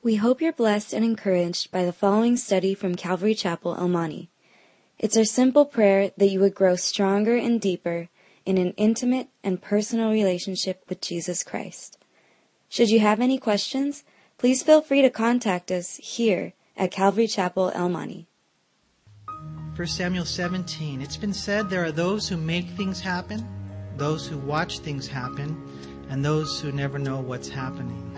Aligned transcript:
We 0.00 0.14
hope 0.14 0.40
you're 0.40 0.52
blessed 0.52 0.92
and 0.92 1.04
encouraged 1.04 1.72
by 1.72 1.84
the 1.84 1.92
following 1.92 2.36
study 2.36 2.72
from 2.72 2.94
Calvary 2.94 3.34
Chapel, 3.34 3.74
El 3.74 3.88
Monte. 3.88 4.30
It's 4.96 5.16
our 5.16 5.24
simple 5.24 5.64
prayer 5.64 6.12
that 6.16 6.28
you 6.28 6.38
would 6.38 6.54
grow 6.54 6.76
stronger 6.76 7.34
and 7.34 7.60
deeper 7.60 8.08
in 8.46 8.58
an 8.58 8.74
intimate 8.76 9.26
and 9.42 9.60
personal 9.60 10.12
relationship 10.12 10.84
with 10.88 11.00
Jesus 11.00 11.42
Christ. 11.42 11.98
Should 12.68 12.90
you 12.90 13.00
have 13.00 13.20
any 13.20 13.38
questions, 13.38 14.04
please 14.38 14.62
feel 14.62 14.82
free 14.82 15.02
to 15.02 15.10
contact 15.10 15.72
us 15.72 15.96
here 15.96 16.52
at 16.76 16.92
Calvary 16.92 17.26
Chapel, 17.26 17.72
El 17.74 17.88
Monte. 17.88 18.28
1 19.74 19.86
Samuel 19.88 20.24
17. 20.24 21.02
It's 21.02 21.16
been 21.16 21.34
said 21.34 21.68
there 21.68 21.84
are 21.84 21.90
those 21.90 22.28
who 22.28 22.36
make 22.36 22.68
things 22.68 23.00
happen, 23.00 23.44
those 23.96 24.28
who 24.28 24.38
watch 24.38 24.78
things 24.78 25.08
happen, 25.08 25.60
and 26.08 26.24
those 26.24 26.60
who 26.60 26.70
never 26.70 27.00
know 27.00 27.18
what's 27.18 27.48
happening. 27.48 28.14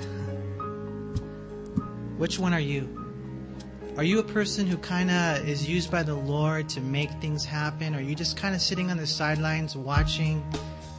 Which 2.21 2.39
one 2.39 2.53
are 2.53 2.61
you? 2.61 2.87
Are 3.97 4.05
you 4.05 4.19
a 4.19 4.23
person 4.23 4.67
who 4.67 4.77
kind 4.77 5.11
of 5.11 5.49
is 5.49 5.67
used 5.67 5.91
by 5.91 6.03
the 6.03 6.15
Lord 6.15 6.69
to 6.69 6.83
make 6.83 7.11
things 7.13 7.47
happen? 7.47 7.95
Are 7.95 8.03
you 8.03 8.15
just 8.15 8.37
kind 8.37 8.55
of 8.55 8.61
sitting 8.61 8.91
on 8.91 8.99
the 8.99 9.07
sidelines 9.07 9.75
watching 9.75 10.45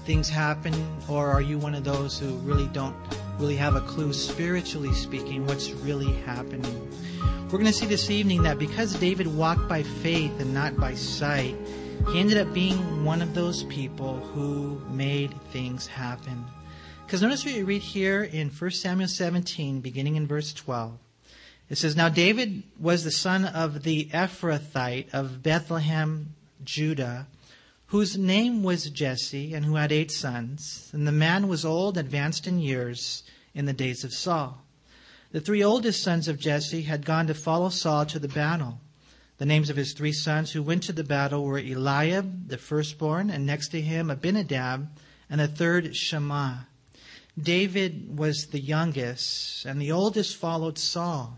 things 0.04 0.28
happen? 0.28 0.74
Or 1.08 1.30
are 1.30 1.44
you 1.44 1.60
one 1.60 1.76
of 1.76 1.84
those 1.84 2.18
who 2.18 2.38
really 2.38 2.66
don't 2.70 2.96
really 3.38 3.56
have 3.56 3.76
a 3.76 3.82
clue, 3.82 4.14
spiritually 4.14 4.92
speaking, 4.94 5.46
what's 5.46 5.70
really 5.70 6.12
happening? 6.26 6.90
We're 7.44 7.60
going 7.60 7.66
to 7.66 7.74
see 7.74 7.86
this 7.86 8.10
evening 8.10 8.42
that 8.42 8.58
because 8.58 8.96
David 8.96 9.28
walked 9.28 9.68
by 9.68 9.84
faith 9.84 10.40
and 10.40 10.56
not 10.56 10.76
by 10.78 10.96
sight, 10.96 11.56
he 12.12 12.20
ended 12.20 12.40
up 12.40 12.52
being 12.52 13.06
one 13.06 13.22
of 13.22 13.36
those 13.36 13.62
people 13.66 14.16
who 14.34 14.82
made 14.90 15.40
things 15.52 15.86
happen. 15.86 16.44
Because 17.06 17.22
notice 17.22 17.46
what 17.46 17.54
you 17.54 17.66
read 17.66 17.84
here 17.84 18.24
in 18.24 18.50
1 18.50 18.72
Samuel 18.72 19.08
17, 19.08 19.82
beginning 19.82 20.16
in 20.16 20.26
verse 20.26 20.52
12. 20.52 20.98
It 21.72 21.78
says, 21.78 21.96
Now 21.96 22.10
David 22.10 22.64
was 22.78 23.06
the 23.06 23.12
son 23.12 23.46
of 23.46 23.84
the 23.84 24.10
Ephrathite 24.14 25.08
of 25.14 25.42
Bethlehem, 25.42 26.36
Judah, 26.66 27.28
whose 27.86 28.18
name 28.18 28.62
was 28.62 28.90
Jesse, 28.90 29.54
and 29.54 29.64
who 29.64 29.76
had 29.76 29.94
eight 29.94 30.12
sons. 30.12 30.90
And 30.92 31.08
the 31.08 31.14
man 31.14 31.48
was 31.48 31.64
old, 31.64 31.98
advanced 31.98 32.46
in 32.46 32.60
years, 32.60 33.24
in 33.54 33.68
the 33.68 33.72
days 33.72 34.04
of 34.04 34.12
Saul. 34.12 34.66
The 35.32 35.40
three 35.40 35.64
oldest 35.64 36.04
sons 36.04 36.28
of 36.28 36.38
Jesse 36.38 36.82
had 36.82 37.06
gone 37.06 37.28
to 37.28 37.34
follow 37.34 37.70
Saul 37.70 38.06
to 38.08 38.20
the 38.20 38.28
battle. 38.28 38.82
The 39.38 39.46
names 39.46 39.70
of 39.70 39.78
his 39.78 39.94
three 39.94 40.12
sons 40.12 40.52
who 40.52 40.62
went 40.62 40.84
to 40.84 40.92
the 40.92 41.06
battle 41.06 41.46
were 41.46 41.58
Eliab, 41.58 42.50
the 42.50 42.58
firstborn, 42.58 43.30
and 43.30 43.46
next 43.46 43.70
to 43.70 43.80
him 43.80 44.12
Abinadab, 44.12 44.90
and 45.30 45.40
the 45.40 45.48
third 45.48 45.96
Shammah. 45.96 46.68
David 47.42 48.18
was 48.18 48.48
the 48.48 48.60
youngest, 48.60 49.66
and 49.66 49.82
the 49.82 49.94
oldest 49.94 50.36
followed 50.36 50.78
Saul 50.78 51.38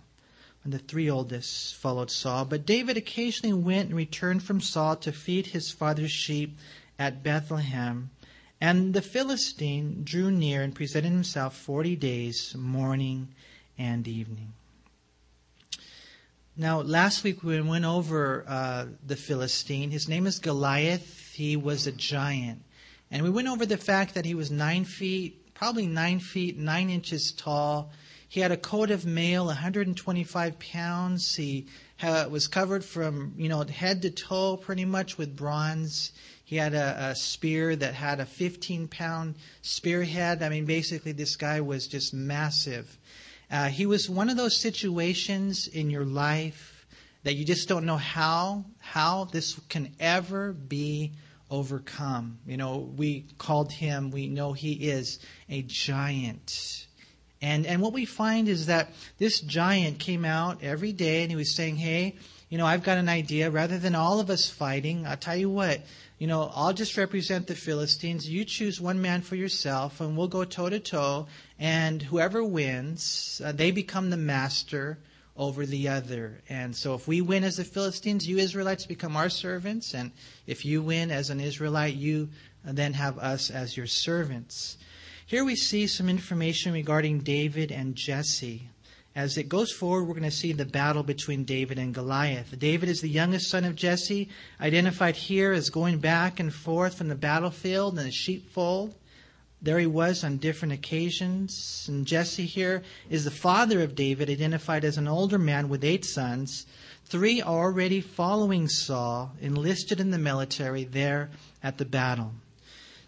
and 0.63 0.73
the 0.73 0.79
three 0.79 1.09
oldest 1.09 1.75
followed 1.75 2.09
Saul. 2.09 2.45
But 2.45 2.65
David 2.65 2.97
occasionally 2.97 3.53
went 3.53 3.89
and 3.89 3.97
returned 3.97 4.43
from 4.43 4.61
Saul 4.61 4.95
to 4.97 5.11
feed 5.11 5.47
his 5.47 5.71
father's 5.71 6.11
sheep 6.11 6.57
at 6.97 7.23
Bethlehem. 7.23 8.11
And 8.61 8.93
the 8.93 9.01
Philistine 9.01 10.03
drew 10.03 10.31
near 10.31 10.61
and 10.61 10.73
presented 10.73 11.11
himself 11.11 11.57
forty 11.57 11.95
days, 11.97 12.55
morning 12.57 13.27
and 13.77 14.07
evening. 14.07 14.53
Now, 16.55 16.81
last 16.81 17.23
week 17.23 17.43
we 17.43 17.59
went 17.61 17.83
over 17.83 18.45
uh, 18.47 18.85
the 19.05 19.15
Philistine. 19.15 19.91
His 19.91 20.07
name 20.07 20.27
is 20.27 20.39
Goliath. 20.39 21.33
He 21.33 21.57
was 21.57 21.87
a 21.87 21.91
giant. 21.91 22.61
And 23.11 23.23
we 23.23 23.29
went 23.29 23.47
over 23.47 23.65
the 23.65 23.77
fact 23.77 24.13
that 24.13 24.23
he 24.23 24.35
was 24.35 24.49
nine 24.51 24.85
feet, 24.85 25.53
probably 25.55 25.87
nine 25.87 26.19
feet, 26.19 26.57
nine 26.57 26.89
inches 26.89 27.31
tall 27.31 27.91
he 28.33 28.39
had 28.39 28.51
a 28.51 28.57
coat 28.57 28.89
of 28.89 29.05
mail, 29.05 29.45
125 29.45 30.57
pounds. 30.57 31.35
He 31.35 31.67
was 32.01 32.47
covered 32.47 32.83
from, 32.83 33.35
you 33.37 33.47
know, 33.47 33.61
head 33.61 34.01
to 34.01 34.09
toe 34.09 34.57
pretty 34.57 34.85
much 34.85 35.19
with 35.19 35.37
bronze. 35.37 36.11
He 36.43 36.55
had 36.55 36.73
a, 36.73 37.11
a 37.11 37.15
spear 37.15 37.75
that 37.75 37.93
had 37.93 38.19
a 38.19 38.25
15 38.25 38.87
pound 38.87 39.35
spearhead. 39.61 40.41
I 40.41 40.49
mean, 40.49 40.65
basically, 40.65 41.11
this 41.11 41.35
guy 41.35 41.61
was 41.61 41.85
just 41.85 42.11
massive. 42.11 42.97
Uh, 43.51 43.67
he 43.67 43.85
was 43.85 44.09
one 44.09 44.31
of 44.31 44.35
those 44.35 44.59
situations 44.59 45.67
in 45.67 45.91
your 45.91 46.03
life 46.03 46.87
that 47.21 47.35
you 47.35 47.45
just 47.45 47.69
don't 47.69 47.85
know 47.85 47.97
how 47.97 48.65
how 48.79 49.25
this 49.25 49.59
can 49.69 49.93
ever 49.99 50.53
be 50.53 51.11
overcome. 51.51 52.39
You 52.47 52.57
know, 52.57 52.79
we 52.97 53.27
called 53.37 53.71
him. 53.71 54.09
We 54.09 54.25
know 54.25 54.53
he 54.53 54.89
is 54.89 55.19
a 55.51 55.61
giant. 55.61 56.82
And, 57.43 57.65
and 57.65 57.81
what 57.81 57.91
we 57.91 58.05
find 58.05 58.47
is 58.47 58.67
that 58.67 58.89
this 59.17 59.41
giant 59.41 59.99
came 59.99 60.23
out 60.23 60.63
every 60.63 60.93
day 60.93 61.23
and 61.23 61.29
he 61.29 61.35
was 61.35 61.53
saying, 61.53 61.75
Hey, 61.75 62.15
you 62.49 62.57
know, 62.57 62.65
I've 62.65 62.83
got 62.83 62.97
an 62.97 63.09
idea. 63.09 63.51
Rather 63.51 63.77
than 63.77 63.95
all 63.95 64.21
of 64.21 64.29
us 64.29 64.49
fighting, 64.49 65.05
I'll 65.05 65.17
tell 65.17 65.35
you 65.35 65.49
what, 65.49 65.81
you 66.19 66.27
know, 66.27 66.49
I'll 66.55 66.71
just 66.71 66.95
represent 66.95 67.47
the 67.47 67.55
Philistines. 67.55 68.29
You 68.29 68.45
choose 68.45 68.79
one 68.79 69.01
man 69.01 69.23
for 69.23 69.35
yourself 69.35 69.99
and 69.99 70.15
we'll 70.15 70.29
go 70.29 70.45
toe 70.45 70.69
to 70.69 70.79
toe. 70.79 71.27
And 71.59 72.01
whoever 72.01 72.41
wins, 72.45 73.41
uh, 73.43 73.51
they 73.51 73.71
become 73.71 74.09
the 74.09 74.15
master 74.15 74.97
over 75.35 75.65
the 75.65 75.89
other. 75.89 76.39
And 76.47 76.73
so 76.73 76.93
if 76.93 77.09
we 77.09 77.19
win 77.19 77.43
as 77.43 77.57
the 77.57 77.65
Philistines, 77.65 78.25
you 78.25 78.37
Israelites 78.37 78.85
become 78.85 79.17
our 79.17 79.29
servants. 79.29 79.93
And 79.93 80.11
if 80.47 80.63
you 80.63 80.81
win 80.81 81.11
as 81.11 81.29
an 81.29 81.41
Israelite, 81.41 81.95
you 81.95 82.29
then 82.63 82.93
have 82.93 83.17
us 83.17 83.49
as 83.49 83.75
your 83.75 83.87
servants. 83.87 84.77
Here 85.25 85.45
we 85.45 85.55
see 85.55 85.87
some 85.87 86.09
information 86.09 86.73
regarding 86.73 87.19
David 87.19 87.71
and 87.71 87.95
Jesse. 87.95 88.67
As 89.15 89.37
it 89.37 89.47
goes 89.47 89.71
forward, 89.71 90.03
we're 90.03 90.15
going 90.15 90.23
to 90.23 90.31
see 90.31 90.51
the 90.51 90.65
battle 90.65 91.01
between 91.01 91.45
David 91.45 91.79
and 91.79 91.93
Goliath. 91.93 92.59
David 92.59 92.89
is 92.89 92.99
the 92.99 93.09
youngest 93.09 93.49
son 93.49 93.63
of 93.63 93.75
Jesse, 93.75 94.27
identified 94.59 95.15
here 95.15 95.53
as 95.53 95.69
going 95.69 95.99
back 95.99 96.41
and 96.41 96.53
forth 96.53 96.97
from 96.97 97.07
the 97.07 97.15
battlefield 97.15 97.97
and 97.97 98.05
the 98.05 98.11
sheepfold. 98.11 98.95
There 99.61 99.79
he 99.79 99.85
was 99.85 100.25
on 100.25 100.37
different 100.37 100.73
occasions. 100.73 101.85
And 101.87 102.05
Jesse 102.05 102.45
here 102.45 102.83
is 103.09 103.23
the 103.23 103.31
father 103.31 103.81
of 103.81 103.95
David, 103.95 104.29
identified 104.29 104.83
as 104.83 104.97
an 104.97 105.07
older 105.07 105.39
man 105.39 105.69
with 105.69 105.85
eight 105.85 106.03
sons. 106.03 106.65
Three 107.05 107.41
already 107.41 108.01
following 108.01 108.67
Saul, 108.67 109.31
enlisted 109.39 110.01
in 110.01 110.11
the 110.11 110.17
military 110.17 110.83
there 110.83 111.29
at 111.63 111.77
the 111.77 111.85
battle. 111.85 112.33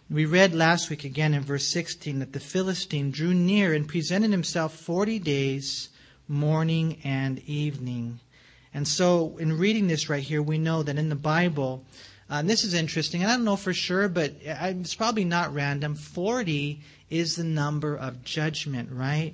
We 0.08 0.26
read 0.26 0.54
last 0.54 0.92
week 0.92 1.04
again 1.04 1.34
in 1.34 1.42
verse 1.42 1.66
16 1.66 2.20
that 2.20 2.32
the 2.32 2.40
Philistine 2.40 3.10
drew 3.10 3.34
near 3.34 3.74
and 3.74 3.88
presented 3.88 4.30
himself 4.30 4.76
40 4.76 5.18
days, 5.18 5.90
morning 6.28 7.00
and 7.04 7.40
evening. 7.48 8.20
And 8.72 8.88
so, 8.88 9.36
in 9.38 9.58
reading 9.58 9.88
this 9.88 10.08
right 10.08 10.22
here, 10.22 10.44
we 10.44 10.60
know 10.60 10.84
that 10.84 11.00
in 11.00 11.10
the 11.10 11.16
Bible, 11.16 11.84
uh, 12.30 12.36
and 12.36 12.48
this 12.48 12.64
is 12.64 12.76
interesting, 12.76 13.24
and 13.24 13.32
I 13.32 13.36
don't 13.36 13.46
know 13.46 13.56
for 13.56 13.74
sure, 13.74 14.08
but 14.08 14.36
it's 14.44 14.94
probably 14.94 15.26
not 15.26 15.56
random. 15.56 15.96
40 15.96 16.82
is 17.10 17.38
the 17.38 17.44
number 17.44 17.96
of 17.96 18.24
judgment, 18.24 18.90
right? 18.92 19.34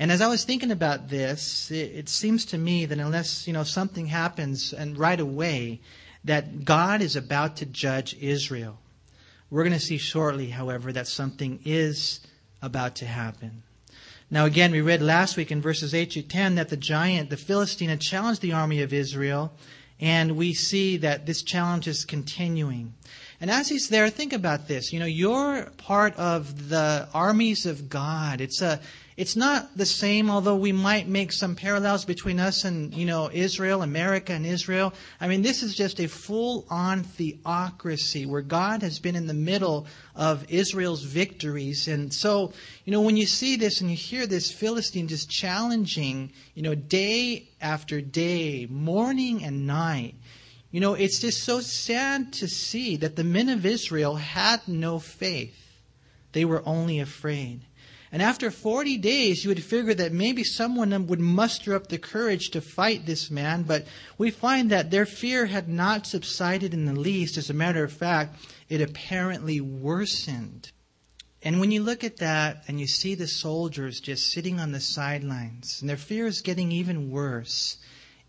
And 0.00 0.10
as 0.10 0.20
I 0.20 0.26
was 0.26 0.42
thinking 0.42 0.72
about 0.72 1.10
this, 1.10 1.70
it, 1.70 1.92
it 1.94 2.08
seems 2.08 2.44
to 2.46 2.58
me 2.58 2.86
that 2.86 2.98
unless, 2.98 3.46
you 3.46 3.52
know, 3.52 3.62
something 3.62 4.06
happens 4.06 4.72
and 4.72 4.98
right 4.98 5.20
away, 5.20 5.80
that 6.24 6.64
God 6.64 7.02
is 7.02 7.14
about 7.14 7.58
to 7.58 7.66
judge 7.66 8.16
Israel. 8.20 8.80
We're 9.50 9.62
going 9.62 9.72
to 9.72 9.80
see 9.80 9.98
shortly, 9.98 10.50
however, 10.50 10.92
that 10.92 11.08
something 11.08 11.60
is 11.64 12.20
about 12.60 12.96
to 12.96 13.06
happen. 13.06 13.62
Now, 14.30 14.44
again, 14.44 14.72
we 14.72 14.82
read 14.82 15.00
last 15.00 15.38
week 15.38 15.50
in 15.50 15.62
verses 15.62 15.94
8 15.94 16.10
to 16.10 16.22
10 16.22 16.56
that 16.56 16.68
the 16.68 16.76
giant, 16.76 17.30
the 17.30 17.38
Philistine, 17.38 17.88
had 17.88 18.00
challenged 18.00 18.42
the 18.42 18.52
army 18.52 18.82
of 18.82 18.92
Israel, 18.92 19.52
and 20.00 20.36
we 20.36 20.52
see 20.52 20.98
that 20.98 21.24
this 21.24 21.42
challenge 21.42 21.88
is 21.88 22.04
continuing. 22.04 22.92
And 23.40 23.50
as 23.50 23.68
he's 23.68 23.88
there, 23.88 24.10
think 24.10 24.34
about 24.34 24.68
this. 24.68 24.92
You 24.92 25.00
know, 25.00 25.06
you're 25.06 25.70
part 25.78 26.14
of 26.16 26.68
the 26.68 27.08
armies 27.14 27.64
of 27.64 27.88
God. 27.88 28.42
It's 28.42 28.60
a, 28.60 28.80
it's 29.18 29.34
not 29.34 29.76
the 29.76 29.84
same, 29.84 30.30
although 30.30 30.54
we 30.54 30.70
might 30.70 31.08
make 31.08 31.32
some 31.32 31.56
parallels 31.56 32.04
between 32.04 32.38
us 32.38 32.62
and, 32.62 32.94
you 32.94 33.04
know, 33.04 33.28
Israel, 33.32 33.82
America 33.82 34.32
and 34.32 34.46
Israel. 34.46 34.94
I 35.20 35.26
mean, 35.26 35.42
this 35.42 35.64
is 35.64 35.74
just 35.74 35.98
a 35.98 36.06
full 36.06 36.64
on 36.70 37.02
theocracy 37.02 38.26
where 38.26 38.42
God 38.42 38.82
has 38.82 39.00
been 39.00 39.16
in 39.16 39.26
the 39.26 39.34
middle 39.34 39.88
of 40.14 40.48
Israel's 40.48 41.02
victories. 41.02 41.88
And 41.88 42.14
so, 42.14 42.52
you 42.84 42.92
know, 42.92 43.00
when 43.00 43.16
you 43.16 43.26
see 43.26 43.56
this 43.56 43.80
and 43.80 43.90
you 43.90 43.96
hear 43.96 44.28
this 44.28 44.52
Philistine 44.52 45.08
just 45.08 45.28
challenging, 45.28 46.30
you 46.54 46.62
know, 46.62 46.76
day 46.76 47.48
after 47.60 48.00
day, 48.00 48.68
morning 48.70 49.42
and 49.42 49.66
night, 49.66 50.14
you 50.70 50.78
know, 50.78 50.94
it's 50.94 51.18
just 51.18 51.42
so 51.42 51.58
sad 51.58 52.32
to 52.34 52.46
see 52.46 52.94
that 52.94 53.16
the 53.16 53.24
men 53.24 53.48
of 53.48 53.66
Israel 53.66 54.14
had 54.14 54.68
no 54.68 55.00
faith. 55.00 55.58
They 56.30 56.44
were 56.44 56.62
only 56.64 57.00
afraid. 57.00 57.62
And 58.10 58.22
after 58.22 58.50
40 58.50 58.96
days, 58.98 59.44
you 59.44 59.50
would 59.50 59.62
figure 59.62 59.94
that 59.94 60.12
maybe 60.12 60.42
someone 60.42 61.06
would 61.06 61.20
muster 61.20 61.74
up 61.74 61.88
the 61.88 61.98
courage 61.98 62.50
to 62.50 62.60
fight 62.60 63.04
this 63.04 63.30
man, 63.30 63.64
but 63.64 63.86
we 64.16 64.30
find 64.30 64.70
that 64.70 64.90
their 64.90 65.04
fear 65.04 65.46
had 65.46 65.68
not 65.68 66.06
subsided 66.06 66.72
in 66.72 66.86
the 66.86 66.98
least. 66.98 67.36
As 67.36 67.50
a 67.50 67.54
matter 67.54 67.84
of 67.84 67.92
fact, 67.92 68.36
it 68.68 68.80
apparently 68.80 69.60
worsened. 69.60 70.72
And 71.42 71.60
when 71.60 71.70
you 71.70 71.82
look 71.82 72.02
at 72.02 72.16
that 72.16 72.64
and 72.66 72.80
you 72.80 72.86
see 72.86 73.14
the 73.14 73.28
soldiers 73.28 74.00
just 74.00 74.32
sitting 74.32 74.58
on 74.58 74.72
the 74.72 74.80
sidelines 74.80 75.80
and 75.80 75.88
their 75.88 75.96
fear 75.96 76.26
is 76.26 76.40
getting 76.40 76.72
even 76.72 77.10
worse, 77.10 77.76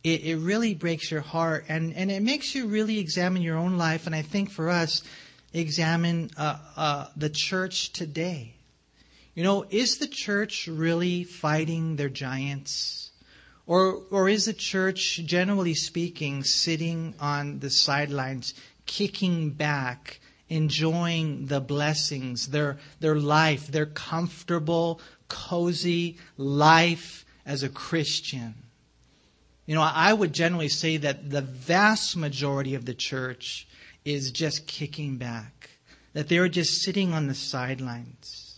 it, 0.04 0.24
it 0.24 0.38
really 0.38 0.76
breaks 0.76 1.10
your 1.10 1.22
heart 1.22 1.66
and, 1.70 1.94
and 1.96 2.12
it 2.12 2.22
makes 2.22 2.54
you 2.54 2.68
really 2.68 3.00
examine 3.00 3.42
your 3.42 3.58
own 3.58 3.78
life. 3.78 4.06
And 4.06 4.16
I 4.16 4.22
think 4.22 4.52
for 4.52 4.70
us, 4.70 5.04
examine 5.54 6.30
uh, 6.38 6.58
uh, 6.76 7.06
the 7.16 7.30
church 7.30 7.92
today. 7.94 8.56
You 9.40 9.46
know, 9.46 9.66
is 9.70 10.00
the 10.00 10.08
church 10.08 10.68
really 10.68 11.24
fighting 11.24 11.96
their 11.96 12.10
giants? 12.10 13.12
Or, 13.66 14.02
or 14.12 14.28
is 14.28 14.48
the 14.48 14.54
church, 14.54 15.22
generally 15.26 15.76
speaking, 15.76 16.44
sitting 16.44 17.16
on 17.22 17.60
the 17.60 17.70
sidelines, 17.70 18.54
kicking 18.86 19.52
back, 19.52 20.20
enjoying 20.50 21.46
the 21.46 21.62
blessings, 21.62 22.48
their, 22.48 22.80
their 23.00 23.16
life, 23.16 23.68
their 23.68 23.86
comfortable, 23.86 25.00
cozy 25.30 26.18
life 26.36 27.26
as 27.46 27.64
a 27.64 27.70
Christian? 27.70 28.56
You 29.66 29.76
know, 29.76 29.84
I 29.84 30.12
would 30.12 30.34
generally 30.34 30.68
say 30.68 30.98
that 30.98 31.30
the 31.30 31.44
vast 31.44 32.18
majority 32.18 32.76
of 32.76 32.84
the 32.84 32.94
church 32.94 33.70
is 34.04 34.32
just 34.32 34.68
kicking 34.68 35.16
back, 35.16 35.70
that 36.12 36.28
they're 36.28 36.50
just 36.50 36.82
sitting 36.82 37.14
on 37.14 37.28
the 37.28 37.36
sidelines. 37.36 38.49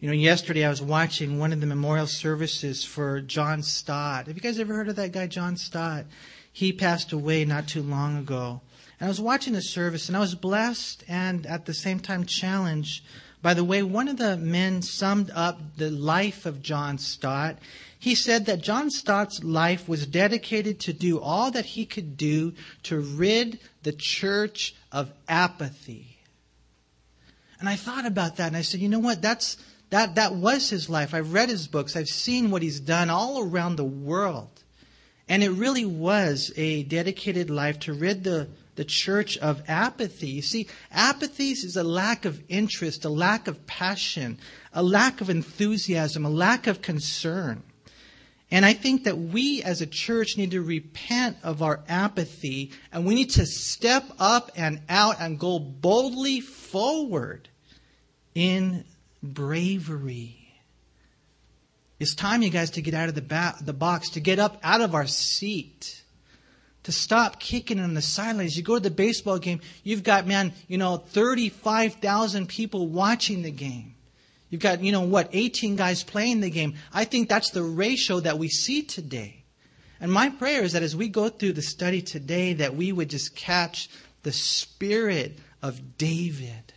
You 0.00 0.06
know, 0.06 0.14
yesterday 0.14 0.64
I 0.64 0.68
was 0.68 0.80
watching 0.80 1.40
one 1.40 1.52
of 1.52 1.60
the 1.60 1.66
memorial 1.66 2.06
services 2.06 2.84
for 2.84 3.20
John 3.20 3.64
Stott. 3.64 4.28
Have 4.28 4.36
you 4.36 4.40
guys 4.40 4.60
ever 4.60 4.72
heard 4.72 4.88
of 4.88 4.94
that 4.94 5.10
guy, 5.10 5.26
John 5.26 5.56
Stott? 5.56 6.04
He 6.52 6.72
passed 6.72 7.12
away 7.12 7.44
not 7.44 7.66
too 7.66 7.82
long 7.82 8.16
ago. 8.16 8.60
And 9.00 9.08
I 9.08 9.10
was 9.10 9.20
watching 9.20 9.54
the 9.54 9.60
service 9.60 10.06
and 10.06 10.16
I 10.16 10.20
was 10.20 10.36
blessed 10.36 11.02
and 11.08 11.44
at 11.46 11.66
the 11.66 11.74
same 11.74 11.98
time 11.98 12.26
challenged 12.26 13.04
by 13.42 13.54
the 13.54 13.64
way 13.64 13.82
one 13.82 14.06
of 14.06 14.18
the 14.18 14.36
men 14.36 14.82
summed 14.82 15.32
up 15.34 15.58
the 15.76 15.90
life 15.90 16.46
of 16.46 16.62
John 16.62 16.98
Stott. 16.98 17.58
He 17.98 18.14
said 18.14 18.46
that 18.46 18.62
John 18.62 18.90
Stott's 18.90 19.42
life 19.42 19.88
was 19.88 20.06
dedicated 20.06 20.78
to 20.80 20.92
do 20.92 21.18
all 21.18 21.50
that 21.50 21.64
he 21.64 21.84
could 21.84 22.16
do 22.16 22.54
to 22.84 23.00
rid 23.00 23.58
the 23.82 23.92
church 23.92 24.76
of 24.92 25.10
apathy. 25.28 26.18
And 27.58 27.68
I 27.68 27.74
thought 27.74 28.06
about 28.06 28.36
that 28.36 28.46
and 28.46 28.56
I 28.56 28.62
said, 28.62 28.78
you 28.78 28.88
know 28.88 29.00
what? 29.00 29.20
That's, 29.20 29.56
that, 29.90 30.16
that 30.16 30.34
was 30.34 30.68
his 30.68 30.90
life. 30.90 31.14
I've 31.14 31.32
read 31.32 31.48
his 31.48 31.66
books. 31.66 31.96
I've 31.96 32.08
seen 32.08 32.50
what 32.50 32.62
he's 32.62 32.80
done 32.80 33.10
all 33.10 33.40
around 33.40 33.76
the 33.76 33.84
world. 33.84 34.62
And 35.28 35.42
it 35.42 35.50
really 35.50 35.84
was 35.84 36.52
a 36.56 36.82
dedicated 36.84 37.50
life 37.50 37.78
to 37.80 37.92
rid 37.92 38.24
the, 38.24 38.48
the 38.76 38.84
church 38.84 39.36
of 39.38 39.62
apathy. 39.68 40.28
You 40.28 40.42
see, 40.42 40.68
apathy 40.90 41.50
is 41.50 41.76
a 41.76 41.84
lack 41.84 42.24
of 42.24 42.42
interest, 42.48 43.04
a 43.04 43.10
lack 43.10 43.46
of 43.46 43.66
passion, 43.66 44.38
a 44.72 44.82
lack 44.82 45.20
of 45.20 45.28
enthusiasm, 45.28 46.24
a 46.24 46.30
lack 46.30 46.66
of 46.66 46.80
concern. 46.80 47.62
And 48.50 48.64
I 48.64 48.72
think 48.72 49.04
that 49.04 49.18
we 49.18 49.62
as 49.62 49.82
a 49.82 49.86
church 49.86 50.38
need 50.38 50.52
to 50.52 50.62
repent 50.62 51.36
of 51.42 51.62
our 51.62 51.80
apathy 51.86 52.72
and 52.90 53.06
we 53.06 53.14
need 53.14 53.30
to 53.30 53.44
step 53.44 54.04
up 54.18 54.50
and 54.56 54.80
out 54.88 55.16
and 55.20 55.38
go 55.38 55.58
boldly 55.58 56.40
forward 56.40 57.50
in 58.34 58.84
bravery. 59.22 60.48
It's 61.98 62.14
time, 62.14 62.42
you 62.42 62.50
guys, 62.50 62.70
to 62.70 62.82
get 62.82 62.94
out 62.94 63.08
of 63.08 63.14
the, 63.14 63.22
ba- 63.22 63.56
the 63.60 63.72
box, 63.72 64.10
to 64.10 64.20
get 64.20 64.38
up 64.38 64.58
out 64.62 64.80
of 64.80 64.94
our 64.94 65.06
seat, 65.06 66.02
to 66.84 66.92
stop 66.92 67.40
kicking 67.40 67.78
in 67.78 67.94
the 67.94 68.02
sidelines. 68.02 68.56
You 68.56 68.62
go 68.62 68.74
to 68.74 68.80
the 68.80 68.90
baseball 68.90 69.38
game, 69.38 69.60
you've 69.82 70.04
got, 70.04 70.26
man, 70.26 70.52
you 70.68 70.78
know, 70.78 70.98
35,000 70.98 72.48
people 72.48 72.86
watching 72.86 73.42
the 73.42 73.50
game. 73.50 73.96
You've 74.48 74.62
got, 74.62 74.82
you 74.82 74.92
know, 74.92 75.02
what, 75.02 75.28
18 75.32 75.76
guys 75.76 76.04
playing 76.04 76.40
the 76.40 76.50
game. 76.50 76.74
I 76.92 77.04
think 77.04 77.28
that's 77.28 77.50
the 77.50 77.62
ratio 77.62 78.20
that 78.20 78.38
we 78.38 78.48
see 78.48 78.82
today. 78.82 79.44
And 80.00 80.12
my 80.12 80.30
prayer 80.30 80.62
is 80.62 80.72
that 80.72 80.82
as 80.82 80.94
we 80.94 81.08
go 81.08 81.28
through 81.28 81.54
the 81.54 81.62
study 81.62 82.00
today, 82.00 82.54
that 82.54 82.74
we 82.76 82.92
would 82.92 83.10
just 83.10 83.34
catch 83.34 83.90
the 84.22 84.32
spirit 84.32 85.38
of 85.60 85.98
David. 85.98 86.72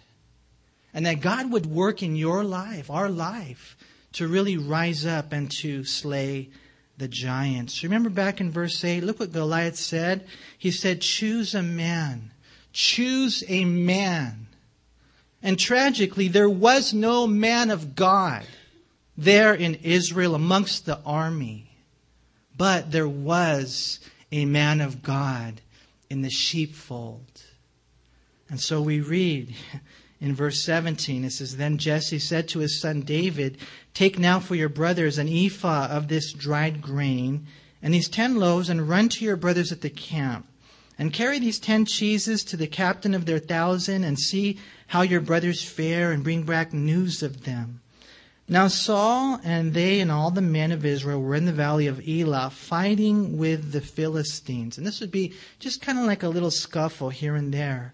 And 0.93 1.05
that 1.05 1.21
God 1.21 1.51
would 1.51 1.65
work 1.65 2.03
in 2.03 2.15
your 2.15 2.43
life, 2.43 2.89
our 2.89 3.09
life, 3.09 3.77
to 4.13 4.27
really 4.27 4.57
rise 4.57 5.05
up 5.05 5.31
and 5.31 5.49
to 5.59 5.83
slay 5.85 6.49
the 6.97 7.07
giants. 7.07 7.83
Remember 7.83 8.09
back 8.09 8.41
in 8.41 8.51
verse 8.51 8.83
8, 8.83 9.03
look 9.03 9.19
what 9.19 9.31
Goliath 9.31 9.77
said. 9.77 10.27
He 10.57 10.71
said, 10.71 11.01
Choose 11.01 11.55
a 11.55 11.63
man. 11.63 12.31
Choose 12.73 13.43
a 13.47 13.65
man 13.65 14.47
and 15.43 15.57
tragically, 15.57 16.27
there 16.27 16.49
was 16.49 16.93
no 16.93 17.25
man 17.25 17.71
of 17.71 17.95
God 17.95 18.45
there 19.17 19.53
in 19.53 19.75
Israel 19.75 20.35
amongst 20.35 20.85
the 20.85 20.99
army. 21.05 21.69
But 22.55 22.91
there 22.91 23.07
was 23.07 23.99
a 24.31 24.45
man 24.45 24.81
of 24.81 25.01
God 25.01 25.61
in 26.09 26.21
the 26.21 26.29
sheepfold. 26.29 27.41
And 28.49 28.59
so 28.59 28.81
we 28.81 29.01
read 29.01 29.55
in 30.21 30.35
verse 30.35 30.61
17, 30.61 31.25
it 31.25 31.31
says, 31.31 31.57
Then 31.57 31.79
Jesse 31.79 32.19
said 32.19 32.47
to 32.49 32.59
his 32.59 32.79
son 32.79 33.01
David, 33.01 33.57
Take 33.93 34.19
now 34.19 34.39
for 34.39 34.55
your 34.55 34.69
brothers 34.69 35.17
an 35.17 35.27
ephah 35.27 35.87
of 35.87 36.07
this 36.07 36.31
dried 36.31 36.81
grain 36.81 37.47
and 37.81 37.93
these 37.93 38.07
ten 38.07 38.35
loaves, 38.35 38.69
and 38.69 38.87
run 38.87 39.09
to 39.09 39.25
your 39.25 39.35
brothers 39.35 39.71
at 39.71 39.81
the 39.81 39.89
camp. 39.89 40.47
And 40.99 41.11
carry 41.11 41.39
these 41.39 41.57
ten 41.57 41.85
cheeses 41.85 42.43
to 42.43 42.57
the 42.57 42.67
captain 42.67 43.15
of 43.15 43.25
their 43.25 43.39
thousand, 43.39 44.03
and 44.03 44.19
see 44.19 44.59
how 44.87 45.01
your 45.01 45.21
brothers 45.21 45.63
fare, 45.63 46.11
and 46.11 46.23
bring 46.23 46.43
back 46.43 46.73
news 46.73 47.23
of 47.23 47.43
them. 47.43 47.81
Now 48.47 48.67
Saul 48.67 49.39
and 49.43 49.73
they 49.73 49.99
and 50.01 50.11
all 50.11 50.29
the 50.29 50.41
men 50.41 50.71
of 50.71 50.85
Israel 50.85 51.21
were 51.21 51.35
in 51.35 51.45
the 51.45 51.53
valley 51.53 51.87
of 51.87 52.07
Elah 52.07 52.51
fighting 52.51 53.37
with 53.37 53.71
the 53.71 53.81
Philistines. 53.81 54.77
And 54.77 54.85
this 54.85 54.99
would 54.99 55.11
be 55.11 55.33
just 55.57 55.81
kind 55.81 55.97
of 55.97 56.05
like 56.05 56.21
a 56.21 56.29
little 56.29 56.51
scuffle 56.51 57.09
here 57.09 57.35
and 57.35 57.53
there. 57.53 57.93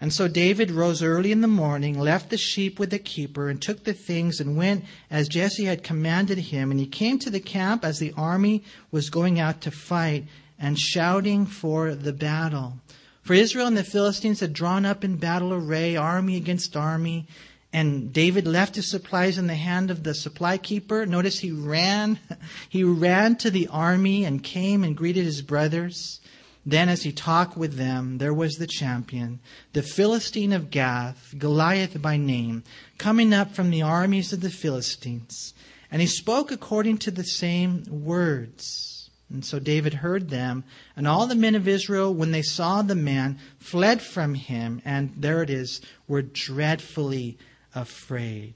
And 0.00 0.12
so 0.12 0.28
David 0.28 0.70
rose 0.70 1.02
early 1.02 1.32
in 1.32 1.40
the 1.40 1.48
morning, 1.48 1.98
left 1.98 2.28
the 2.28 2.36
sheep 2.36 2.78
with 2.78 2.90
the 2.90 2.98
keeper, 2.98 3.48
and 3.48 3.60
took 3.60 3.84
the 3.84 3.94
things 3.94 4.40
and 4.40 4.56
went 4.56 4.84
as 5.10 5.28
Jesse 5.28 5.64
had 5.64 5.82
commanded 5.82 6.38
him. 6.38 6.70
And 6.70 6.78
he 6.78 6.86
came 6.86 7.18
to 7.20 7.30
the 7.30 7.40
camp 7.40 7.84
as 7.84 7.98
the 7.98 8.12
army 8.16 8.62
was 8.90 9.08
going 9.08 9.40
out 9.40 9.62
to 9.62 9.70
fight 9.70 10.26
and 10.58 10.78
shouting 10.78 11.46
for 11.46 11.94
the 11.94 12.12
battle. 12.12 12.74
For 13.22 13.34
Israel 13.34 13.66
and 13.66 13.76
the 13.76 13.84
Philistines 13.84 14.40
had 14.40 14.52
drawn 14.52 14.84
up 14.84 15.02
in 15.02 15.16
battle 15.16 15.52
array, 15.52 15.96
army 15.96 16.36
against 16.36 16.76
army, 16.76 17.26
and 17.72 18.12
David 18.12 18.46
left 18.46 18.76
his 18.76 18.88
supplies 18.88 19.36
in 19.36 19.48
the 19.48 19.54
hand 19.54 19.90
of 19.90 20.02
the 20.02 20.14
supply 20.14 20.58
keeper. 20.58 21.04
Notice 21.04 21.40
he 21.40 21.50
ran, 21.50 22.18
he 22.68 22.84
ran 22.84 23.36
to 23.36 23.50
the 23.50 23.68
army 23.68 24.24
and 24.24 24.42
came 24.42 24.84
and 24.84 24.96
greeted 24.96 25.24
his 25.24 25.42
brothers. 25.42 26.20
Then 26.68 26.88
as 26.88 27.04
he 27.04 27.12
talked 27.12 27.56
with 27.56 27.74
them, 27.74 28.18
there 28.18 28.34
was 28.34 28.56
the 28.56 28.66
champion, 28.66 29.38
the 29.72 29.82
Philistine 29.82 30.52
of 30.52 30.70
Gath, 30.70 31.32
Goliath 31.38 32.02
by 32.02 32.16
name, 32.16 32.64
coming 32.98 33.32
up 33.32 33.54
from 33.54 33.70
the 33.70 33.82
armies 33.82 34.32
of 34.32 34.40
the 34.40 34.50
Philistines. 34.50 35.54
And 35.92 36.02
he 36.02 36.08
spoke 36.08 36.50
according 36.50 36.98
to 36.98 37.12
the 37.12 37.22
same 37.22 37.84
words. 37.88 39.10
And 39.30 39.44
so 39.44 39.60
David 39.60 39.94
heard 39.94 40.28
them, 40.30 40.64
and 40.96 41.06
all 41.06 41.28
the 41.28 41.36
men 41.36 41.54
of 41.54 41.68
Israel, 41.68 42.12
when 42.12 42.32
they 42.32 42.42
saw 42.42 42.82
the 42.82 42.96
man, 42.96 43.38
fled 43.60 44.02
from 44.02 44.34
him, 44.34 44.82
and 44.84 45.12
there 45.16 45.42
it 45.42 45.50
is, 45.50 45.80
were 46.08 46.22
dreadfully 46.22 47.38
afraid. 47.74 48.54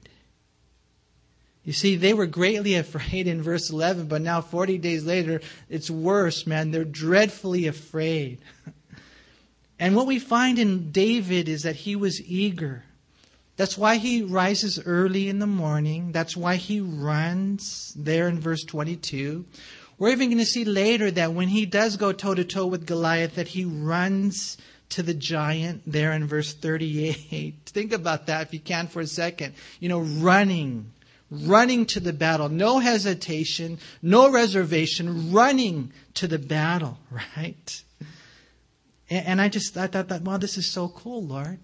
You 1.63 1.73
see, 1.73 1.95
they 1.95 2.13
were 2.13 2.25
greatly 2.25 2.75
afraid 2.75 3.27
in 3.27 3.43
verse 3.43 3.69
11, 3.69 4.07
but 4.07 4.21
now 4.21 4.41
40 4.41 4.77
days 4.79 5.05
later, 5.05 5.41
it's 5.69 5.91
worse, 5.91 6.47
man. 6.47 6.71
They're 6.71 6.83
dreadfully 6.83 7.67
afraid. 7.67 8.39
and 9.79 9.95
what 9.95 10.07
we 10.07 10.17
find 10.17 10.57
in 10.57 10.91
David 10.91 11.47
is 11.47 11.63
that 11.63 11.75
he 11.75 11.95
was 11.95 12.21
eager. 12.21 12.83
That's 13.57 13.77
why 13.77 13.97
he 13.97 14.23
rises 14.23 14.81
early 14.83 15.29
in 15.29 15.37
the 15.37 15.45
morning. 15.45 16.11
That's 16.11 16.35
why 16.35 16.55
he 16.55 16.81
runs 16.81 17.93
there 17.95 18.27
in 18.27 18.39
verse 18.39 18.63
22. 18.63 19.45
We're 19.99 20.09
even 20.09 20.29
going 20.29 20.39
to 20.39 20.45
see 20.45 20.65
later 20.65 21.11
that 21.11 21.33
when 21.33 21.47
he 21.47 21.67
does 21.67 21.95
go 21.95 22.11
toe 22.11 22.33
to 22.33 22.43
toe 22.43 22.65
with 22.65 22.87
Goliath, 22.87 23.35
that 23.35 23.49
he 23.49 23.65
runs 23.65 24.57
to 24.89 25.03
the 25.03 25.13
giant 25.13 25.83
there 25.85 26.11
in 26.13 26.25
verse 26.25 26.55
38. 26.55 27.55
Think 27.67 27.93
about 27.93 28.25
that 28.25 28.47
if 28.47 28.53
you 28.53 28.59
can 28.59 28.87
for 28.87 29.01
a 29.01 29.05
second. 29.05 29.53
You 29.79 29.89
know, 29.89 29.99
running, 29.99 30.91
running 31.31 31.85
to 31.87 31.99
the 31.99 32.13
battle. 32.13 32.49
No 32.49 32.79
hesitation, 32.79 33.79
no 34.01 34.29
reservation, 34.29 35.31
running 35.31 35.91
to 36.15 36.27
the 36.27 36.37
battle, 36.39 36.99
right? 37.11 37.83
And, 39.09 39.41
I 39.41 39.49
just 39.49 39.75
I 39.75 39.87
thought 39.87 40.09
that, 40.09 40.21
wow, 40.21 40.37
this 40.37 40.57
is 40.57 40.71
so 40.71 40.87
cool, 40.87 41.23
Lord. 41.23 41.59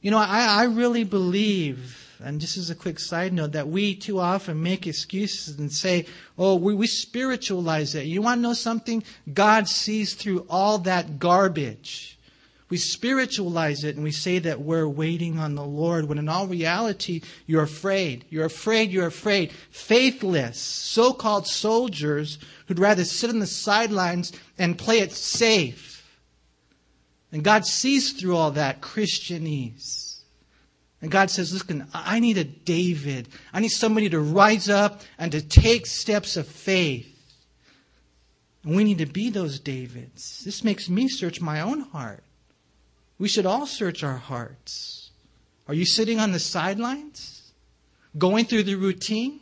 You 0.00 0.10
know, 0.10 0.18
I, 0.18 0.62
I 0.62 0.64
really 0.64 1.04
believe 1.04 2.02
and 2.24 2.40
just 2.40 2.56
as 2.56 2.70
a 2.70 2.74
quick 2.74 2.98
side 2.98 3.32
note, 3.32 3.52
that 3.52 3.68
we 3.68 3.94
too 3.94 4.18
often 4.20 4.62
make 4.62 4.86
excuses 4.86 5.58
and 5.58 5.72
say, 5.72 6.06
oh, 6.38 6.56
we, 6.56 6.74
we 6.74 6.86
spiritualize 6.86 7.94
it. 7.94 8.06
You 8.06 8.22
want 8.22 8.38
to 8.38 8.42
know 8.42 8.54
something? 8.54 9.02
God 9.32 9.68
sees 9.68 10.14
through 10.14 10.46
all 10.48 10.78
that 10.78 11.18
garbage. 11.18 12.18
We 12.72 12.78
spiritualize 12.78 13.84
it 13.84 13.96
and 13.96 14.02
we 14.02 14.12
say 14.12 14.38
that 14.38 14.62
we're 14.62 14.88
waiting 14.88 15.38
on 15.38 15.56
the 15.56 15.62
Lord 15.62 16.08
when 16.08 16.16
in 16.16 16.30
all 16.30 16.46
reality 16.46 17.20
you're 17.46 17.64
afraid. 17.64 18.24
You're 18.30 18.46
afraid, 18.46 18.90
you're 18.90 19.08
afraid. 19.08 19.52
Faithless, 19.70 20.58
so 20.58 21.12
called 21.12 21.46
soldiers 21.46 22.38
who'd 22.66 22.78
rather 22.78 23.04
sit 23.04 23.28
on 23.28 23.40
the 23.40 23.46
sidelines 23.46 24.32
and 24.56 24.78
play 24.78 25.00
it 25.00 25.12
safe. 25.12 26.18
And 27.30 27.44
God 27.44 27.66
sees 27.66 28.12
through 28.12 28.38
all 28.38 28.52
that 28.52 28.80
Christianese. 28.80 30.22
And 31.02 31.10
God 31.10 31.30
says, 31.30 31.52
listen, 31.52 31.86
I 31.92 32.20
need 32.20 32.38
a 32.38 32.44
David. 32.44 33.28
I 33.52 33.60
need 33.60 33.68
somebody 33.68 34.08
to 34.08 34.18
rise 34.18 34.70
up 34.70 35.02
and 35.18 35.30
to 35.32 35.42
take 35.42 35.86
steps 35.86 36.38
of 36.38 36.48
faith. 36.48 37.36
And 38.64 38.74
we 38.74 38.82
need 38.82 38.96
to 38.96 39.04
be 39.04 39.28
those 39.28 39.60
Davids. 39.60 40.42
This 40.42 40.64
makes 40.64 40.88
me 40.88 41.06
search 41.06 41.38
my 41.38 41.60
own 41.60 41.80
heart. 41.80 42.24
We 43.18 43.28
should 43.28 43.46
all 43.46 43.66
search 43.66 44.02
our 44.02 44.16
hearts. 44.16 45.10
Are 45.68 45.74
you 45.74 45.84
sitting 45.86 46.18
on 46.18 46.32
the 46.32 46.38
sidelines? 46.38 47.52
Going 48.18 48.44
through 48.44 48.64
the 48.64 48.74
routine? 48.74 49.40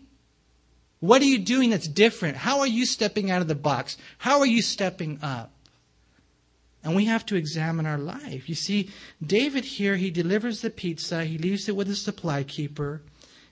What 1.01 1.23
are 1.23 1.27
you 1.27 1.39
doing 1.39 1.71
that's 1.71 1.89
different? 1.89 2.37
How 2.37 2.61
are 2.61 2.67
you 2.67 2.85
stepping 2.85 3.31
out 3.31 3.41
of 3.41 3.49
the 3.49 3.55
box? 3.55 3.97
How 4.19 4.41
are 4.41 4.47
you 4.47 4.61
stepping 4.61 5.19
up? 5.23 5.51
And 6.83 6.95
we 6.95 7.07
have 7.07 7.27
to 7.27 7.37
examine 7.37 7.87
our 7.87 7.99
life. 7.99 8.49
You 8.49 8.55
see, 8.55 8.91
David 9.25 9.65
here, 9.65 9.97
he 9.97 10.11
delivers 10.11 10.61
the 10.61 10.71
pizza, 10.71 11.25
he 11.25 11.37
leaves 11.37 11.69
it 11.69 11.77
with 11.77 11.89
the 11.89 11.97
supply 11.97 12.43
keeper, 12.43 13.03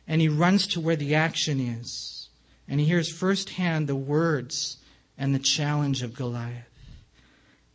and 0.06 0.20
he 0.20 0.28
runs 0.28 0.66
to 0.68 0.80
where 0.80 0.96
the 0.96 1.14
action 1.14 1.60
is. 1.60 2.28
And 2.66 2.80
he 2.80 2.87
hears 2.87 3.10
firsthand 3.10 3.87
the 3.87 3.96
words 3.96 4.78
and 5.16 5.34
the 5.34 5.38
challenge 5.38 6.02
of 6.02 6.14
Goliath. 6.14 6.67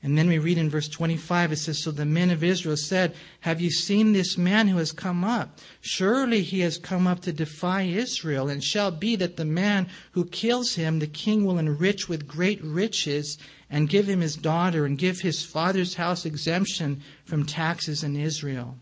And 0.03 0.17
then 0.17 0.27
we 0.27 0.37
read 0.37 0.57
in 0.57 0.69
verse 0.69 0.89
25, 0.89 1.53
it 1.53 1.55
says, 1.55 1.81
So 1.81 1.89
the 1.89 2.05
men 2.05 2.29
of 2.29 2.43
Israel 2.43 2.75
said, 2.75 3.15
Have 3.39 3.61
you 3.61 3.71
seen 3.71 4.11
this 4.11 4.37
man 4.37 4.67
who 4.67 4.75
has 4.75 4.91
come 4.91 5.23
up? 5.23 5.59
Surely 5.79 6.41
he 6.41 6.59
has 6.59 6.77
come 6.77 7.07
up 7.07 7.21
to 7.21 7.31
defy 7.31 7.83
Israel, 7.83 8.49
and 8.49 8.61
shall 8.61 8.91
be 8.91 9.15
that 9.15 9.37
the 9.37 9.45
man 9.45 9.87
who 10.11 10.25
kills 10.25 10.75
him, 10.75 10.99
the 10.99 11.07
king 11.07 11.45
will 11.45 11.57
enrich 11.57 12.09
with 12.09 12.27
great 12.27 12.61
riches, 12.61 13.37
and 13.69 13.87
give 13.87 14.09
him 14.09 14.19
his 14.19 14.35
daughter, 14.35 14.85
and 14.85 14.97
give 14.97 15.21
his 15.21 15.45
father's 15.45 15.93
house 15.93 16.25
exemption 16.25 17.01
from 17.23 17.45
taxes 17.45 18.03
in 18.03 18.17
Israel. 18.17 18.77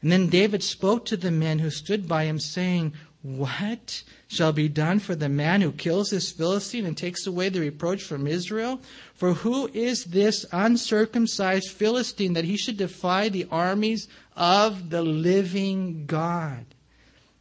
And 0.00 0.10
then 0.10 0.28
David 0.28 0.62
spoke 0.62 1.04
to 1.06 1.16
the 1.18 1.30
men 1.30 1.58
who 1.58 1.68
stood 1.68 2.08
by 2.08 2.24
him, 2.24 2.38
saying, 2.38 2.94
what 3.24 4.02
shall 4.28 4.52
be 4.52 4.68
done 4.68 4.98
for 4.98 5.14
the 5.14 5.30
man 5.30 5.62
who 5.62 5.72
kills 5.72 6.10
this 6.10 6.30
Philistine 6.30 6.84
and 6.84 6.94
takes 6.94 7.26
away 7.26 7.48
the 7.48 7.58
reproach 7.58 8.02
from 8.02 8.26
Israel? 8.26 8.82
For 9.14 9.32
who 9.32 9.68
is 9.72 10.04
this 10.04 10.44
uncircumcised 10.52 11.70
Philistine 11.70 12.34
that 12.34 12.44
he 12.44 12.58
should 12.58 12.76
defy 12.76 13.30
the 13.30 13.48
armies 13.50 14.08
of 14.36 14.90
the 14.90 15.00
living 15.00 16.04
God? 16.04 16.66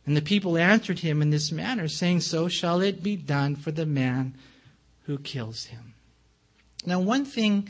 And 0.05 0.15
the 0.15 0.21
people 0.21 0.57
answered 0.57 0.99
him 0.99 1.21
in 1.21 1.31
this 1.31 1.51
manner, 1.51 1.89
saying, 1.89 2.21
So 2.21 2.47
shall 2.47 2.79
it 2.79 3.03
be 3.03 3.17
done 3.17 3.57
for 3.57 3.71
the 3.71 3.85
man 3.85 4.35
who 5.03 5.17
kills 5.17 5.65
him. 5.65 5.95
Now, 6.85 7.01
one 7.01 7.25
thing 7.25 7.67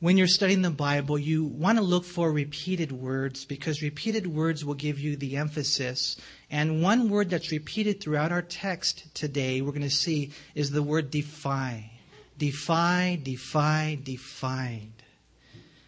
when 0.00 0.18
you're 0.18 0.26
studying 0.26 0.62
the 0.62 0.70
Bible, 0.70 1.18
you 1.18 1.44
want 1.44 1.78
to 1.78 1.84
look 1.84 2.04
for 2.04 2.30
repeated 2.30 2.92
words 2.92 3.46
because 3.46 3.80
repeated 3.80 4.26
words 4.26 4.64
will 4.64 4.74
give 4.74 5.00
you 5.00 5.16
the 5.16 5.36
emphasis. 5.38 6.16
And 6.50 6.82
one 6.82 7.08
word 7.08 7.30
that's 7.30 7.50
repeated 7.50 8.00
throughout 8.00 8.30
our 8.30 8.42
text 8.42 9.14
today, 9.14 9.62
we're 9.62 9.70
going 9.70 9.82
to 9.82 9.90
see, 9.90 10.32
is 10.54 10.70
the 10.70 10.82
word 10.82 11.10
defy. 11.10 11.90
Defy, 12.36 13.18
defy, 13.22 13.98
defied. 14.02 14.92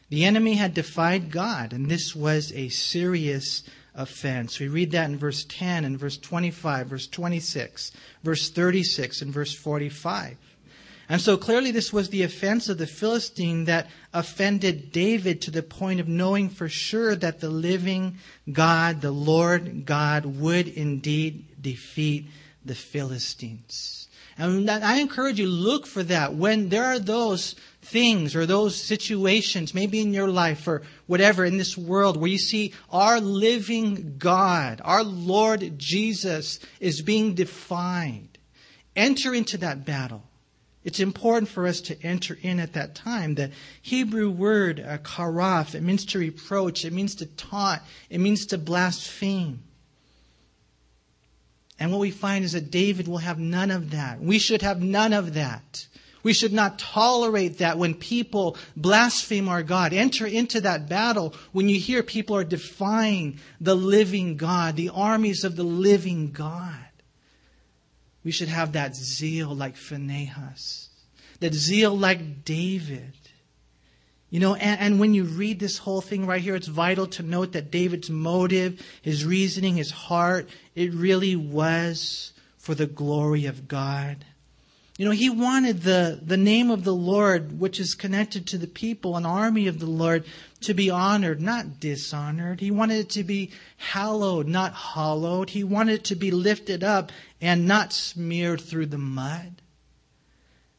The 0.09 0.25
enemy 0.25 0.55
had 0.55 0.73
defied 0.73 1.31
God, 1.31 1.75
and 1.75 1.91
this 1.91 2.17
was 2.17 2.51
a 2.53 2.71
serious 2.71 3.63
offense. 3.95 4.59
We 4.59 4.69
read 4.69 4.93
that 4.93 5.11
in 5.11 5.19
verse 5.19 5.45
10 5.47 5.85
and 5.85 5.99
verse 5.99 6.17
25, 6.17 6.87
verse 6.87 7.07
26, 7.09 7.93
verse 8.23 8.49
36, 8.49 9.21
and 9.21 9.31
verse 9.31 9.55
45. 9.55 10.39
And 11.11 11.23
so 11.23 11.39
clearly, 11.39 11.71
this 11.71 11.91
was 11.91 12.11
the 12.11 12.23
offense 12.23 12.69
of 12.69 12.77
the 12.77 12.87
Philistine 12.87 13.65
that 13.65 13.89
offended 14.13 14.93
David 14.93 15.41
to 15.43 15.51
the 15.51 15.63
point 15.63 16.01
of 16.01 16.09
knowing 16.09 16.51
for 16.51 16.69
sure 16.69 17.17
that 17.17 17.41
the 17.41 17.49
living 17.49 18.19
God, 18.53 19.01
the 19.01 19.11
Lord 19.11 19.87
God, 19.87 20.27
would 20.27 20.69
indeed 20.69 21.63
defeat 21.63 22.27
the 22.63 22.75
Philistines. 22.75 24.09
And 24.37 24.71
I 24.71 24.99
encourage 24.99 25.41
you, 25.41 25.49
look 25.49 25.87
for 25.87 26.03
that. 26.05 26.35
When 26.35 26.69
there 26.69 26.85
are 26.85 26.99
those 26.99 27.57
things 27.83 28.37
or 28.37 28.45
those 28.45 28.77
situations, 28.77 29.73
maybe 29.73 30.01
in 30.01 30.13
your 30.13 30.29
life 30.29 30.69
or 30.69 30.83
whatever 31.07 31.45
in 31.45 31.57
this 31.57 31.77
world, 31.77 32.19
where 32.19 32.31
you 32.31 32.39
see 32.39 32.75
our 32.91 33.19
living 33.19 34.17
God, 34.19 34.83
our 34.85 35.03
Lord 35.03 35.79
Jesus, 35.79 36.61
is 36.81 37.01
being 37.01 37.35
defined, 37.35 38.39
enter 38.95 39.35
into 39.35 39.57
that 39.59 39.87
battle. 39.87 40.28
It's 40.89 41.01
important 41.01 41.51
for 41.51 41.67
us 41.67 41.83
to 41.83 42.03
enter 42.03 42.39
in 42.41 42.59
at 42.59 42.73
that 42.73 42.95
time. 42.95 43.35
The 43.35 43.51
Hebrew 43.83 44.31
word 44.31 44.81
uh, 44.81 44.97
karaf, 44.97 45.75
it 45.75 45.83
means 45.83 46.07
to 46.07 46.19
reproach, 46.19 46.83
it 46.87 46.95
means 46.95 47.15
to 47.17 47.27
taunt, 47.27 47.83
it 48.09 48.17
means 48.17 48.47
to 48.47 48.57
blaspheme. 48.57 49.63
And 51.79 51.93
what 51.93 52.01
we 52.01 52.11
find 52.11 52.43
is 52.43 52.53
that 52.53 52.71
David 52.71 53.07
will 53.07 53.19
have 53.19 53.39
none 53.39 53.71
of 53.71 53.91
that. 53.91 54.19
We 54.19 54.39
should 54.39 54.63
have 54.63 54.81
none 54.81 55.13
of 55.13 55.35
that. 55.35 55.87
We 56.23 56.33
should 56.33 56.55
not 56.55 56.79
tolerate 56.79 57.59
that 57.59 57.77
when 57.77 57.93
people 57.93 58.57
blaspheme 58.75 59.51
our 59.51 59.63
God. 59.63 59.93
Enter 59.93 60.27
into 60.27 60.63
that 60.63 60.89
battle 60.89 61.35
when 61.53 61.69
you 61.69 61.79
hear 61.79 62.03
people 62.03 62.35
are 62.35 62.45
defying 62.45 63.41
the 63.61 63.75
living 63.75 64.39
God, 64.39 64.77
the 64.77 64.89
armies 64.89 65.45
of 65.45 65.55
the 65.55 65.65
living 65.65 66.33
God. 66.33 66.88
We 68.29 68.33
should 68.33 68.49
have 68.49 68.73
that 68.73 68.95
zeal 68.95 69.57
like 69.57 69.75
Phinehas, 69.75 70.91
that 71.41 71.55
zeal 71.55 71.97
like 71.97 72.45
David. 72.45 73.15
You 74.29 74.39
know, 74.39 74.55
and, 74.55 74.79
and, 74.79 75.01
when 75.01 75.15
you 75.15 75.25
read 75.25 75.59
this 75.59 75.79
whole 75.79 76.03
thing 76.03 76.27
right 76.27 76.43
here, 76.43 76.55
it's 76.55 76.67
vital 76.67 77.07
to 77.07 77.23
note 77.23 77.53
that 77.53 77.71
David's 77.71 78.11
motive, 78.11 78.85
his 79.01 79.25
reasoning, 79.25 79.77
his 79.77 79.91
heart, 79.91 80.51
it 80.75 80.93
really 80.93 81.37
was 81.37 82.35
for 82.59 82.75
the 82.75 82.85
glory 82.85 83.47
of 83.47 83.67
God. 83.67 84.27
You 84.99 85.07
know, 85.07 85.13
he 85.13 85.31
wanted 85.31 85.81
the, 85.81 86.21
the 86.23 86.37
name 86.37 86.71
of 86.71 86.85
the 86.85 86.95
Lord, 86.95 87.59
which 87.59 87.81
is 87.81 87.95
connected 87.95 88.47
to 88.49 88.59
the 88.59 88.67
people, 88.67 89.17
an 89.17 89.25
army 89.25 89.69
of 89.69 89.79
the 89.79 89.87
Lord, 89.87 90.27
to 90.61 90.75
be 90.75 90.91
honored, 90.91 91.41
not 91.41 91.81
dishonored. 91.81 92.61
He 92.61 92.71
wanted 92.71 92.99
it 92.99 93.11
to 93.11 93.25
be 93.25 93.53
hallowed, 93.77 94.49
not 94.49 94.73
hollowed. 94.73 95.51
He 95.51 95.65
wanted 95.65 95.95
it 95.95 96.05
to 96.05 96.17
be 96.17 96.31
lifted 96.31 96.83
up 96.83 97.13
and 97.41 97.67
not 97.67 97.93
smeared 97.93 98.61
through 98.61 98.87
the 98.87 98.99
mud. 98.99 99.63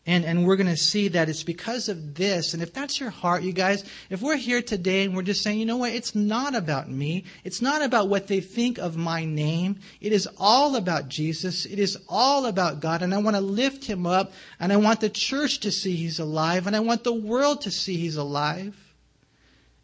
And, 0.05 0.25
and 0.25 0.43
we're 0.43 0.55
going 0.55 0.67
to 0.67 0.75
see 0.75 1.09
that 1.09 1.29
it's 1.29 1.43
because 1.43 1.87
of 1.87 2.15
this. 2.15 2.55
And 2.55 2.63
if 2.63 2.73
that's 2.73 2.99
your 2.99 3.11
heart, 3.11 3.43
you 3.43 3.53
guys, 3.53 3.83
if 4.09 4.23
we're 4.23 4.37
here 4.37 4.61
today 4.61 5.03
and 5.03 5.15
we're 5.15 5.21
just 5.21 5.43
saying, 5.43 5.59
you 5.59 5.67
know 5.67 5.77
what, 5.77 5.93
it's 5.93 6.15
not 6.15 6.55
about 6.55 6.89
me. 6.89 7.25
It's 7.43 7.61
not 7.61 7.83
about 7.83 8.09
what 8.09 8.25
they 8.25 8.41
think 8.41 8.79
of 8.79 8.97
my 8.97 9.23
name. 9.23 9.77
It 10.01 10.11
is 10.11 10.27
all 10.39 10.75
about 10.75 11.09
Jesus. 11.09 11.65
It 11.67 11.77
is 11.77 11.95
all 12.07 12.47
about 12.47 12.79
God. 12.79 13.03
And 13.03 13.13
I 13.13 13.19
want 13.19 13.35
to 13.35 13.41
lift 13.41 13.85
him 13.85 14.07
up. 14.07 14.33
And 14.59 14.73
I 14.73 14.77
want 14.77 14.99
the 14.99 15.11
church 15.11 15.59
to 15.59 15.71
see 15.71 15.95
he's 15.95 16.19
alive. 16.19 16.65
And 16.65 16.75
I 16.75 16.79
want 16.79 17.03
the 17.03 17.13
world 17.13 17.61
to 17.61 17.71
see 17.71 17.95
he's 17.95 18.15
alive. 18.15 18.75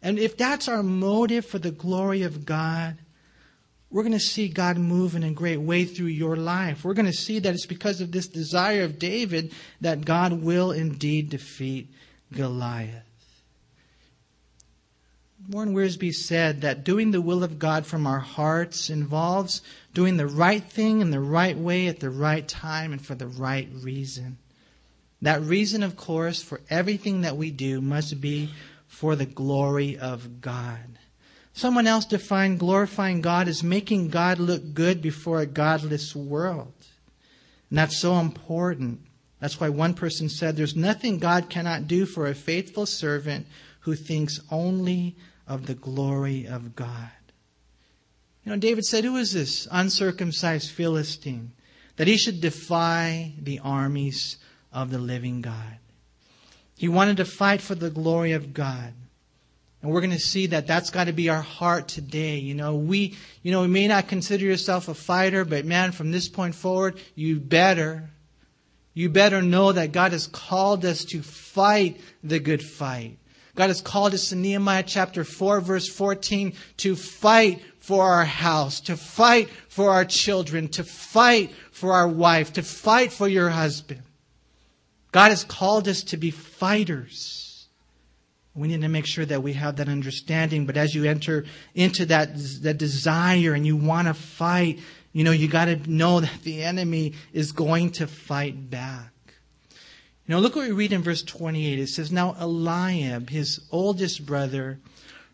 And 0.06 0.20
if 0.20 0.36
that's 0.36 0.68
our 0.68 0.84
motive 0.84 1.44
for 1.44 1.58
the 1.58 1.72
glory 1.72 2.22
of 2.22 2.46
God, 2.46 2.96
we're 3.90 4.04
going 4.04 4.12
to 4.12 4.20
see 4.20 4.46
God 4.46 4.78
move 4.78 5.16
in 5.16 5.24
a 5.24 5.32
great 5.32 5.56
way 5.56 5.84
through 5.84 6.06
your 6.06 6.36
life. 6.36 6.84
We're 6.84 6.94
going 6.94 7.06
to 7.06 7.12
see 7.12 7.40
that 7.40 7.52
it's 7.52 7.66
because 7.66 8.00
of 8.00 8.12
this 8.12 8.28
desire 8.28 8.84
of 8.84 9.00
David 9.00 9.52
that 9.80 10.04
God 10.04 10.44
will 10.44 10.70
indeed 10.70 11.30
defeat 11.30 11.88
Goliath. 12.32 13.02
Warren 15.50 15.74
Wiersbe 15.74 16.12
said 16.12 16.60
that 16.60 16.84
doing 16.84 17.10
the 17.10 17.20
will 17.20 17.42
of 17.42 17.58
God 17.58 17.84
from 17.84 18.06
our 18.06 18.20
hearts 18.20 18.88
involves 18.88 19.60
doing 19.92 20.18
the 20.18 20.28
right 20.28 20.62
thing 20.62 21.00
in 21.00 21.10
the 21.10 21.18
right 21.18 21.58
way 21.58 21.88
at 21.88 21.98
the 21.98 22.10
right 22.10 22.46
time 22.46 22.92
and 22.92 23.04
for 23.04 23.16
the 23.16 23.26
right 23.26 23.68
reason. 23.82 24.38
That 25.20 25.42
reason, 25.42 25.82
of 25.82 25.96
course, 25.96 26.44
for 26.44 26.60
everything 26.70 27.22
that 27.22 27.36
we 27.36 27.50
do 27.50 27.80
must 27.80 28.20
be 28.20 28.50
for 28.86 29.16
the 29.16 29.26
glory 29.26 29.98
of 29.98 30.40
God. 30.40 30.98
Someone 31.52 31.86
else 31.86 32.04
defined 32.04 32.60
glorifying 32.60 33.22
God 33.22 33.48
as 33.48 33.62
making 33.62 34.08
God 34.08 34.38
look 34.38 34.74
good 34.74 35.00
before 35.00 35.40
a 35.40 35.46
godless 35.46 36.14
world. 36.14 36.74
And 37.70 37.78
that's 37.78 37.98
so 37.98 38.18
important. 38.18 39.00
That's 39.40 39.58
why 39.58 39.68
one 39.70 39.94
person 39.94 40.28
said, 40.28 40.56
There's 40.56 40.76
nothing 40.76 41.18
God 41.18 41.48
cannot 41.48 41.88
do 41.88 42.06
for 42.06 42.26
a 42.26 42.34
faithful 42.34 42.86
servant 42.86 43.46
who 43.80 43.94
thinks 43.94 44.40
only 44.50 45.16
of 45.46 45.66
the 45.66 45.74
glory 45.74 46.46
of 46.46 46.76
God. 46.76 47.10
You 48.44 48.52
know, 48.52 48.58
David 48.58 48.84
said, 48.84 49.04
Who 49.04 49.16
is 49.16 49.32
this 49.32 49.66
uncircumcised 49.70 50.70
Philistine 50.70 51.52
that 51.96 52.06
he 52.06 52.16
should 52.16 52.40
defy 52.40 53.32
the 53.40 53.60
armies 53.60 54.36
of 54.72 54.90
the 54.90 54.98
living 54.98 55.40
God? 55.40 55.78
He 56.76 56.88
wanted 56.88 57.16
to 57.16 57.24
fight 57.24 57.60
for 57.60 57.74
the 57.74 57.90
glory 57.90 58.32
of 58.32 58.52
God. 58.52 58.92
And 59.82 59.90
we're 59.90 60.00
going 60.00 60.12
to 60.12 60.18
see 60.18 60.46
that 60.48 60.66
that's 60.66 60.90
got 60.90 61.04
to 61.04 61.12
be 61.12 61.28
our 61.28 61.42
heart 61.42 61.88
today. 61.88 62.36
You 62.36 62.54
know, 62.54 62.76
we, 62.76 63.16
you 63.42 63.52
know, 63.52 63.62
we 63.62 63.68
may 63.68 63.88
not 63.88 64.08
consider 64.08 64.44
yourself 64.44 64.88
a 64.88 64.94
fighter, 64.94 65.44
but 65.44 65.64
man, 65.64 65.92
from 65.92 66.10
this 66.10 66.28
point 66.28 66.54
forward, 66.54 67.00
you 67.14 67.40
better, 67.40 68.10
you 68.94 69.08
better 69.08 69.42
know 69.42 69.72
that 69.72 69.92
God 69.92 70.12
has 70.12 70.26
called 70.26 70.84
us 70.84 71.04
to 71.06 71.22
fight 71.22 72.00
the 72.22 72.38
good 72.38 72.62
fight. 72.62 73.18
God 73.54 73.68
has 73.68 73.80
called 73.80 74.12
us 74.12 74.32
in 74.32 74.42
Nehemiah 74.42 74.82
chapter 74.82 75.24
4 75.24 75.60
verse 75.62 75.88
14 75.88 76.52
to 76.78 76.94
fight 76.94 77.62
for 77.78 78.04
our 78.04 78.24
house, 78.24 78.80
to 78.80 78.96
fight 78.96 79.48
for 79.68 79.90
our 79.90 80.04
children, 80.04 80.68
to 80.68 80.84
fight 80.84 81.52
for 81.70 81.94
our 81.94 82.08
wife, 82.08 82.52
to 82.54 82.62
fight 82.62 83.12
for 83.12 83.28
your 83.28 83.48
husband. 83.48 84.02
God 85.16 85.30
has 85.30 85.44
called 85.44 85.88
us 85.88 86.02
to 86.02 86.18
be 86.18 86.30
fighters. 86.30 87.68
We 88.54 88.68
need 88.68 88.82
to 88.82 88.88
make 88.88 89.06
sure 89.06 89.24
that 89.24 89.42
we 89.42 89.54
have 89.54 89.76
that 89.76 89.88
understanding. 89.88 90.66
But 90.66 90.76
as 90.76 90.94
you 90.94 91.04
enter 91.04 91.46
into 91.74 92.04
that, 92.04 92.36
that 92.60 92.76
desire 92.76 93.54
and 93.54 93.64
you 93.66 93.78
want 93.78 94.08
to 94.08 94.12
fight, 94.12 94.78
you 95.14 95.24
know, 95.24 95.30
you 95.30 95.48
got 95.48 95.64
to 95.64 95.76
know 95.90 96.20
that 96.20 96.42
the 96.42 96.62
enemy 96.62 97.14
is 97.32 97.52
going 97.52 97.92
to 97.92 98.06
fight 98.06 98.68
back. 98.68 99.10
You 100.26 100.34
know, 100.34 100.40
look 100.40 100.54
what 100.54 100.66
we 100.68 100.72
read 100.72 100.92
in 100.92 101.00
verse 101.00 101.22
28. 101.22 101.78
It 101.78 101.88
says, 101.88 102.12
Now 102.12 102.36
Eliab, 102.38 103.30
his 103.30 103.62
oldest 103.72 104.26
brother, 104.26 104.80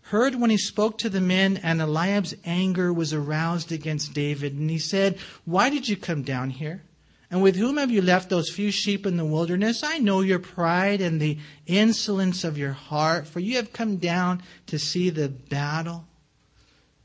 heard 0.03 0.37
when 0.37 0.51
he 0.51 0.59
spoke 0.59 0.97
to 0.99 1.09
the 1.09 1.21
men, 1.21 1.59
and 1.61 1.83
Eliab's 1.83 2.37
anger 2.45 2.93
was 2.93 3.13
aroused 3.13 3.73
against 3.73 4.15
David. 4.15 4.55
And 4.55 4.71
he 4.71 4.79
said, 4.79 5.19
Why 5.45 5.71
did 5.71 5.89
you 5.89 5.97
come 5.97 6.23
down 6.23 6.51
here? 6.51 6.85
And 7.33 7.43
with 7.43 7.57
whom 7.57 7.79
have 7.79 7.91
you 7.91 8.03
left 8.03 8.29
those 8.29 8.51
few 8.51 8.71
sheep 8.71 9.07
in 9.07 9.17
the 9.17 9.25
wilderness? 9.25 9.83
I 9.83 9.97
know 9.97 10.21
your 10.21 10.39
pride 10.39 11.01
and 11.01 11.19
the 11.19 11.39
insolence 11.67 12.45
of 12.45 12.59
your 12.59 12.73
heart, 12.73 13.27
for 13.27 13.41
you 13.41 13.57
have 13.57 13.73
come 13.73 13.97
down 13.97 14.43
to 14.67 14.79
see 14.79 15.09
the 15.09 15.31
battle. 15.31 16.05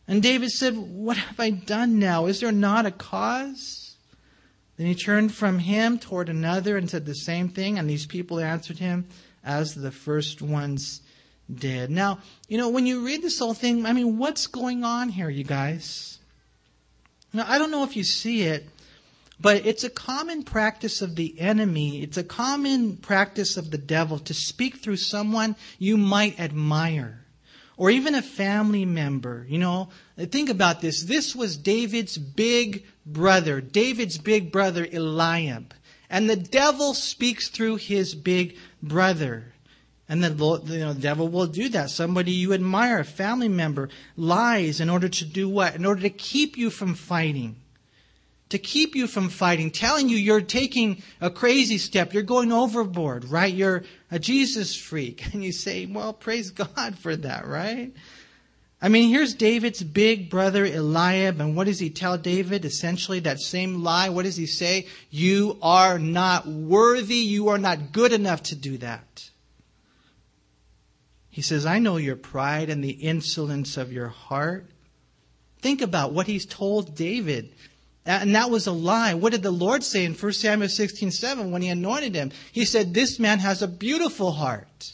And 0.05 0.21
David 0.21 0.51
said, 0.51 0.75
What 0.75 1.15
have 1.15 1.39
I 1.39 1.51
done 1.51 1.97
now? 1.97 2.25
Is 2.25 2.41
there 2.41 2.51
not 2.51 2.85
a 2.85 2.91
cause? 2.91 3.95
Then 4.75 4.87
he 4.87 4.95
turned 4.95 5.33
from 5.33 5.59
him 5.59 5.97
toward 5.97 6.27
another 6.27 6.75
and 6.75 6.89
said 6.89 7.05
the 7.05 7.15
same 7.15 7.47
thing, 7.47 7.79
and 7.79 7.89
these 7.89 8.05
people 8.05 8.41
answered 8.41 8.79
him 8.79 9.07
as 9.45 9.75
the 9.75 9.91
first 9.91 10.41
ones 10.41 10.99
did. 11.53 11.89
Now, 11.89 12.19
you 12.49 12.57
know, 12.57 12.67
when 12.67 12.85
you 12.85 13.05
read 13.05 13.21
this 13.21 13.39
whole 13.39 13.53
thing, 13.53 13.85
I 13.85 13.93
mean, 13.93 14.17
what's 14.17 14.47
going 14.47 14.83
on 14.83 15.07
here, 15.07 15.29
you 15.29 15.45
guys? 15.45 16.19
Now, 17.31 17.45
I 17.47 17.57
don't 17.57 17.71
know 17.71 17.85
if 17.85 17.95
you 17.95 18.03
see 18.03 18.43
it, 18.43 18.67
but 19.39 19.65
it's 19.65 19.83
a 19.83 19.89
common 19.89 20.43
practice 20.43 21.01
of 21.01 21.15
the 21.15 21.39
enemy, 21.39 22.01
it's 22.01 22.17
a 22.17 22.23
common 22.23 22.97
practice 22.97 23.57
of 23.57 23.71
the 23.71 23.77
devil 23.77 24.19
to 24.19 24.33
speak 24.33 24.77
through 24.77 24.97
someone 24.97 25.55
you 25.77 25.97
might 25.97 26.39
admire 26.39 27.27
or 27.77 27.91
even 27.91 28.15
a 28.15 28.21
family 28.21 28.83
member. 28.83 29.45
You 29.47 29.59
know, 29.59 29.89
think 30.17 30.49
about 30.49 30.81
this. 30.81 31.03
This 31.03 31.35
was 31.35 31.55
David's 31.55 32.17
big 32.17 32.85
brother, 33.05 33.61
David's 33.61 34.17
big 34.17 34.51
brother 34.51 34.85
Eliab. 34.91 35.73
And 36.09 36.29
the 36.29 36.35
devil 36.35 36.93
speaks 36.93 37.49
through 37.49 37.77
his 37.77 38.15
big 38.15 38.57
brother. 38.81 39.53
And 40.09 40.23
the, 40.23 40.29
you 40.65 40.79
know, 40.79 40.93
the 40.93 41.01
devil 41.01 41.27
will 41.27 41.47
do 41.47 41.69
that. 41.69 41.89
Somebody 41.89 42.31
you 42.31 42.53
admire, 42.53 42.99
a 42.99 43.05
family 43.05 43.49
member, 43.49 43.89
lies 44.15 44.79
in 44.79 44.89
order 44.89 45.09
to 45.09 45.25
do 45.25 45.49
what? 45.49 45.75
In 45.75 45.85
order 45.85 46.01
to 46.01 46.09
keep 46.09 46.57
you 46.57 46.69
from 46.69 46.95
fighting. 46.95 47.57
To 48.49 48.57
keep 48.57 48.95
you 48.95 49.07
from 49.07 49.27
fighting, 49.27 49.71
telling 49.71 50.07
you 50.07 50.15
you're 50.15 50.39
taking 50.39 51.03
a 51.19 51.29
crazy 51.29 51.77
step, 51.77 52.13
you're 52.13 52.23
going 52.23 52.53
overboard, 52.53 53.25
right? 53.25 53.53
You're 53.53 53.83
a 54.09 54.19
Jesus 54.19 54.75
freak. 54.75 55.23
And 55.33 55.43
you 55.43 55.51
say, 55.51 55.85
well, 55.85 56.13
praise 56.13 56.51
God 56.51 56.97
for 56.97 57.15
that, 57.15 57.45
right? 57.45 57.93
I 58.81 58.89
mean, 58.89 59.09
here's 59.09 59.33
David's 59.33 59.81
big 59.81 60.29
brother 60.29 60.63
Eliab, 60.63 61.41
and 61.41 61.55
what 61.55 61.65
does 61.65 61.79
he 61.79 61.89
tell 61.89 62.17
David? 62.17 62.63
Essentially, 62.63 63.19
that 63.21 63.39
same 63.39 63.83
lie. 63.83 64.09
What 64.09 64.23
does 64.23 64.35
he 64.35 64.45
say? 64.45 64.85
You 65.09 65.57
are 65.63 65.97
not 65.97 66.45
worthy. 66.45 67.15
You 67.15 67.49
are 67.49 67.57
not 67.57 67.91
good 67.91 68.13
enough 68.13 68.43
to 68.43 68.55
do 68.55 68.77
that. 68.77 69.29
He 71.29 71.41
says, 71.41 71.65
I 71.65 71.79
know 71.79 71.97
your 71.97 72.15
pride 72.15 72.69
and 72.69 72.83
the 72.83 72.91
insolence 72.91 73.77
of 73.77 73.91
your 73.91 74.07
heart. 74.09 74.69
Think 75.59 75.81
about 75.81 76.13
what 76.13 76.27
he's 76.27 76.45
told 76.45 76.95
David. 76.95 77.53
And 78.07 78.33
that 78.35 78.49
was 78.49 78.67
a 78.67 78.71
lie. 78.71 79.15
What 79.15 79.33
did 79.33 79.43
the 79.43 79.51
Lord 79.51 79.83
say 79.83 80.05
in 80.05 80.13
1 80.13 80.31
Samuel 80.31 80.69
16 80.69 81.11
7 81.11 81.51
when 81.51 81.61
he 81.61 81.67
anointed 81.67 82.15
him? 82.15 82.31
He 82.53 82.63
said, 82.63 82.93
This 82.93 83.19
man 83.19 83.39
has 83.39 83.61
a 83.61 83.67
beautiful 83.67 84.31
heart. 84.31 84.93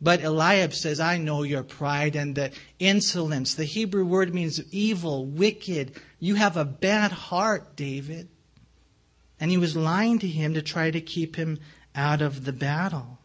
But 0.00 0.22
Eliab 0.22 0.72
says, 0.72 1.00
I 1.00 1.18
know 1.18 1.42
your 1.42 1.64
pride 1.64 2.14
and 2.14 2.36
the 2.36 2.52
insolence. 2.78 3.56
The 3.56 3.64
Hebrew 3.64 4.04
word 4.04 4.32
means 4.32 4.62
evil, 4.72 5.26
wicked. 5.26 6.00
You 6.20 6.36
have 6.36 6.56
a 6.56 6.64
bad 6.64 7.10
heart, 7.10 7.74
David. 7.74 8.28
And 9.40 9.50
he 9.50 9.58
was 9.58 9.76
lying 9.76 10.20
to 10.20 10.28
him 10.28 10.54
to 10.54 10.62
try 10.62 10.90
to 10.90 11.00
keep 11.00 11.34
him 11.34 11.58
out 11.96 12.22
of 12.22 12.44
the 12.44 12.52
battle. 12.52 13.18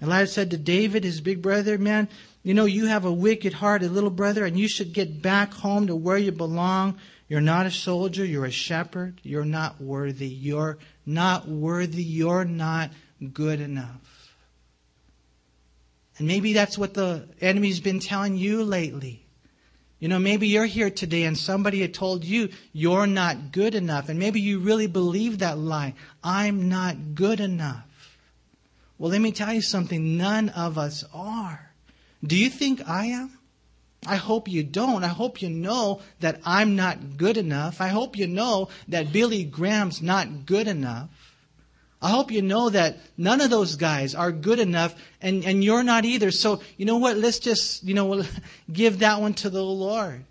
Eliab 0.00 0.28
said 0.28 0.50
to 0.50 0.56
David, 0.56 1.04
his 1.04 1.20
big 1.20 1.42
brother, 1.42 1.76
Man, 1.76 2.08
you 2.42 2.54
know, 2.54 2.64
you 2.64 2.86
have 2.86 3.04
a 3.04 3.12
wicked 3.12 3.52
heart, 3.52 3.82
a 3.82 3.88
little 3.88 4.10
brother, 4.10 4.44
and 4.44 4.58
you 4.58 4.68
should 4.68 4.92
get 4.92 5.22
back 5.22 5.52
home 5.52 5.86
to 5.86 5.94
where 5.94 6.18
you 6.18 6.32
belong. 6.32 6.98
You're 7.28 7.40
not 7.40 7.66
a 7.66 7.70
soldier, 7.70 8.24
you're 8.24 8.44
a 8.44 8.50
shepherd. 8.50 9.20
You're 9.22 9.44
not 9.44 9.80
worthy. 9.80 10.28
You're 10.28 10.78
not 11.06 11.48
worthy. 11.48 12.02
You're 12.02 12.44
not 12.44 12.90
good 13.32 13.60
enough. 13.60 14.34
And 16.18 16.28
maybe 16.28 16.52
that's 16.52 16.78
what 16.78 16.94
the 16.94 17.28
enemy's 17.40 17.80
been 17.80 17.98
telling 17.98 18.36
you 18.36 18.62
lately. 18.62 19.24
You 19.98 20.08
know, 20.08 20.18
maybe 20.18 20.48
you're 20.48 20.66
here 20.66 20.90
today 20.90 21.22
and 21.22 21.36
somebody 21.36 21.80
had 21.80 21.94
told 21.94 22.24
you 22.24 22.50
you're 22.72 23.06
not 23.06 23.52
good 23.52 23.74
enough. 23.74 24.08
And 24.08 24.18
maybe 24.18 24.40
you 24.40 24.58
really 24.58 24.86
believe 24.86 25.38
that 25.38 25.56
lie. 25.56 25.94
I'm 26.22 26.68
not 26.68 27.14
good 27.14 27.40
enough. 27.40 27.86
Well, 28.98 29.10
let 29.10 29.20
me 29.20 29.32
tell 29.32 29.52
you 29.52 29.62
something. 29.62 30.16
None 30.16 30.50
of 30.50 30.78
us 30.78 31.04
are. 31.12 31.70
Do 32.22 32.36
you 32.36 32.50
think 32.50 32.86
I 32.88 33.06
am? 33.06 33.33
I 34.06 34.16
hope 34.16 34.48
you 34.48 34.62
don't. 34.62 35.04
I 35.04 35.08
hope 35.08 35.42
you 35.42 35.48
know 35.50 36.00
that 36.20 36.40
I'm 36.44 36.76
not 36.76 37.16
good 37.16 37.36
enough. 37.36 37.80
I 37.80 37.88
hope 37.88 38.16
you 38.16 38.26
know 38.26 38.68
that 38.88 39.12
Billy 39.12 39.44
Graham's 39.44 40.02
not 40.02 40.46
good 40.46 40.68
enough. 40.68 41.08
I 42.02 42.10
hope 42.10 42.30
you 42.30 42.42
know 42.42 42.68
that 42.68 42.98
none 43.16 43.40
of 43.40 43.48
those 43.48 43.76
guys 43.76 44.14
are 44.14 44.30
good 44.30 44.58
enough 44.58 44.94
and, 45.22 45.42
and 45.44 45.64
you're 45.64 45.82
not 45.82 46.04
either. 46.04 46.30
So, 46.30 46.60
you 46.76 46.84
know 46.84 46.98
what? 46.98 47.16
Let's 47.16 47.38
just, 47.38 47.82
you 47.82 47.94
know, 47.94 48.22
give 48.72 48.98
that 48.98 49.22
one 49.22 49.32
to 49.34 49.48
the 49.48 49.64
Lord. 49.64 50.24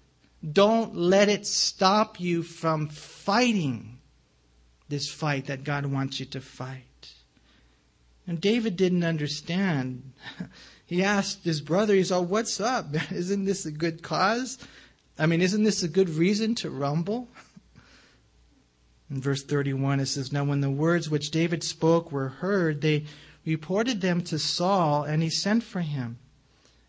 Don't 0.51 0.95
let 0.95 1.29
it 1.29 1.47
stop 1.47 2.19
you 2.19 2.43
from 2.43 2.89
fighting 2.89 3.97
this 4.87 5.09
fight 5.09 5.47
that 5.47 5.63
God 5.63 5.87
wants 5.87 6.19
you 6.19 6.27
to 6.27 6.41
fight. 6.41 7.13
And 8.27 8.39
David 8.39 8.77
didn't 8.77 9.03
understand. 9.03 10.13
He 10.93 11.03
asked 11.03 11.43
his 11.43 11.59
brother, 11.59 11.95
he 11.95 12.03
said, 12.03 12.29
What's 12.29 12.61
up? 12.61 12.85
Isn't 13.11 13.45
this 13.45 13.65
a 13.65 13.71
good 13.71 14.03
cause? 14.03 14.59
I 15.17 15.25
mean, 15.25 15.41
isn't 15.41 15.63
this 15.63 15.81
a 15.81 15.87
good 15.87 16.09
reason 16.09 16.53
to 16.55 16.69
rumble? 16.69 17.29
In 19.09 19.19
verse 19.19 19.43
31, 19.43 20.01
it 20.01 20.05
says, 20.05 20.31
Now 20.31 20.43
when 20.43 20.61
the 20.61 20.69
words 20.69 21.09
which 21.09 21.31
David 21.31 21.63
spoke 21.63 22.11
were 22.11 22.29
heard, 22.29 22.81
they 22.81 23.05
reported 23.43 24.01
them 24.01 24.21
to 24.25 24.37
Saul, 24.37 25.03
and 25.03 25.23
he 25.23 25.31
sent 25.31 25.63
for 25.63 25.81
him. 25.81 26.19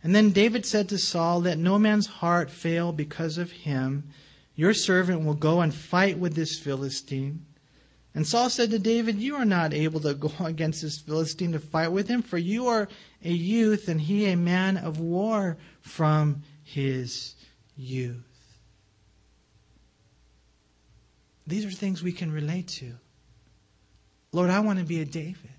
And 0.03 0.14
then 0.14 0.33
David 0.33 0.67
said 0.67 0.90
to 0.90 0.99
Saul, 0.99 1.40
Let 1.40 1.57
no 1.57 1.79
man's 1.79 2.07
heart 2.07 2.51
fail 2.51 2.93
because 2.93 3.38
of 3.38 3.53
him. 3.53 4.05
Your 4.55 4.75
servant 4.75 5.25
will 5.25 5.33
go 5.33 5.62
and 5.62 5.75
fight 5.75 6.19
with 6.19 6.35
this 6.35 6.59
Philistine. 6.59 7.47
And 8.14 8.27
Saul 8.27 8.48
said 8.48 8.70
to 8.70 8.79
David, 8.79 9.16
You 9.16 9.37
are 9.37 9.44
not 9.44 9.74
able 9.74 10.00
to 10.00 10.14
go 10.14 10.31
against 10.44 10.83
this 10.83 10.98
Philistine 10.98 11.53
to 11.53 11.59
fight 11.59 11.88
with 11.88 12.09
him, 12.09 12.22
for 12.22 12.38
you 12.38 12.68
are 12.68 12.88
a 13.24 13.33
youth, 13.33 13.88
and 13.88 14.00
he 14.00 14.27
a 14.27 14.37
man 14.37 14.77
of 14.77 15.00
war 15.00 15.57
from 15.81 16.42
his 16.62 17.35
youth. 17.77 18.22
These 21.46 21.66
are 21.66 21.70
things 21.70 22.03
we 22.03 22.12
can 22.12 22.33
relate 22.33 22.68
to. 22.68 22.92
Lord, 24.33 24.50
I 24.50 24.61
want 24.61 24.79
to 24.79 24.85
be 24.85 25.00
a 25.00 25.05
David. 25.05 25.50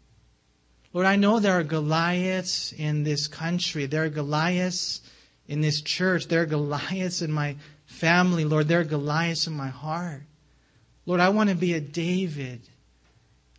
Lord, 0.94 1.06
I 1.06 1.18
know 1.18 1.40
there 1.40 1.60
are 1.60 1.64
Goliaths 1.64 2.72
in 2.72 3.04
this 3.04 3.28
country. 3.28 3.86
There 3.86 4.06
are 4.06 4.10
Goliaths 4.10 5.02
in 5.48 5.62
this 5.62 5.82
church. 5.82 6.28
There 6.28 6.42
are 6.42 6.46
Goliaths 6.46 7.22
in 7.22 7.32
my 7.32 7.58
family. 7.86 8.46
Lord, 8.46 8.68
there 8.68 8.80
are 8.80 8.86
Goliaths 8.86 9.46
in 9.46 9.54
my 9.54 9.68
heart. 9.68 10.24
Lord, 11.06 11.20
I 11.20 11.30
want 11.30 11.50
to 11.50 11.56
be 11.56 11.74
a 11.74 11.82
David. 11.82 12.62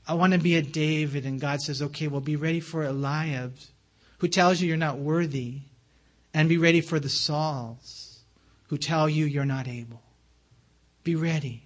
I 0.07 0.15
want 0.15 0.33
to 0.33 0.39
be 0.39 0.57
a 0.57 0.63
David. 0.63 1.27
And 1.27 1.41
God 1.41 1.61
says, 1.61 1.83
okay, 1.83 2.09
well, 2.09 2.21
be 2.21 2.37
ready 2.37 2.61
for 2.61 2.85
Eliab, 2.85 3.55
who 4.19 4.29
tells 4.29 4.61
you 4.61 4.69
you're 4.69 4.77
not 4.77 4.99
worthy. 4.99 5.61
And 6.35 6.49
be 6.49 6.59
ready 6.59 6.81
for 6.81 7.01
the 7.01 7.09
Sauls, 7.09 8.21
who 8.69 8.77
tell 8.77 9.09
you 9.09 9.25
you're 9.25 9.47
not 9.47 9.69
able. 9.69 10.03
Be 11.03 11.15
ready. 11.15 11.66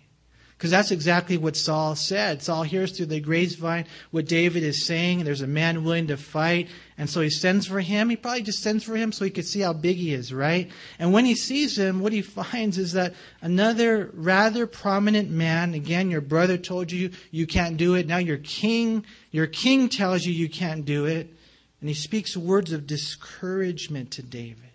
Because 0.61 0.73
that's 0.73 0.91
exactly 0.91 1.39
what 1.39 1.57
Saul 1.57 1.97
said. 1.97 2.43
Saul 2.43 2.65
hears 2.65 2.93
through 2.93 3.07
the 3.07 3.19
grapevine 3.19 3.87
what 4.11 4.27
David 4.27 4.63
is 4.63 4.85
saying. 4.85 5.25
There's 5.25 5.41
a 5.41 5.47
man 5.47 5.85
willing 5.85 6.09
to 6.09 6.19
fight. 6.19 6.69
And 6.99 7.09
so 7.09 7.23
he 7.23 7.31
sends 7.31 7.67
for 7.67 7.81
him. 7.81 8.11
He 8.11 8.17
probably 8.17 8.43
just 8.43 8.63
sends 8.63 8.85
for 8.85 8.95
him 8.95 9.11
so 9.11 9.25
he 9.25 9.31
could 9.31 9.47
see 9.47 9.61
how 9.61 9.73
big 9.73 9.97
he 9.97 10.13
is, 10.13 10.35
right? 10.35 10.71
And 10.99 11.15
when 11.15 11.25
he 11.25 11.35
sees 11.35 11.79
him, 11.79 12.01
what 12.01 12.13
he 12.13 12.21
finds 12.53 12.77
is 12.77 12.93
that 12.93 13.15
another 13.41 14.11
rather 14.13 14.67
prominent 14.67 15.31
man, 15.31 15.73
again, 15.73 16.11
your 16.11 16.21
brother 16.21 16.59
told 16.59 16.93
you 16.93 17.13
you 17.31 17.47
can't 17.47 17.79
do 17.79 17.95
it. 17.95 18.07
Now 18.07 18.19
your 18.19 18.37
king, 18.37 19.07
your 19.31 19.47
king 19.47 19.89
tells 19.89 20.27
you 20.27 20.35
you 20.35 20.51
can't 20.51 20.85
do 20.85 21.07
it. 21.07 21.35
And 21.81 21.89
he 21.89 21.95
speaks 21.95 22.37
words 22.37 22.71
of 22.71 22.87
discouragement 22.87 24.11
to 24.11 24.23
David. 24.23 24.73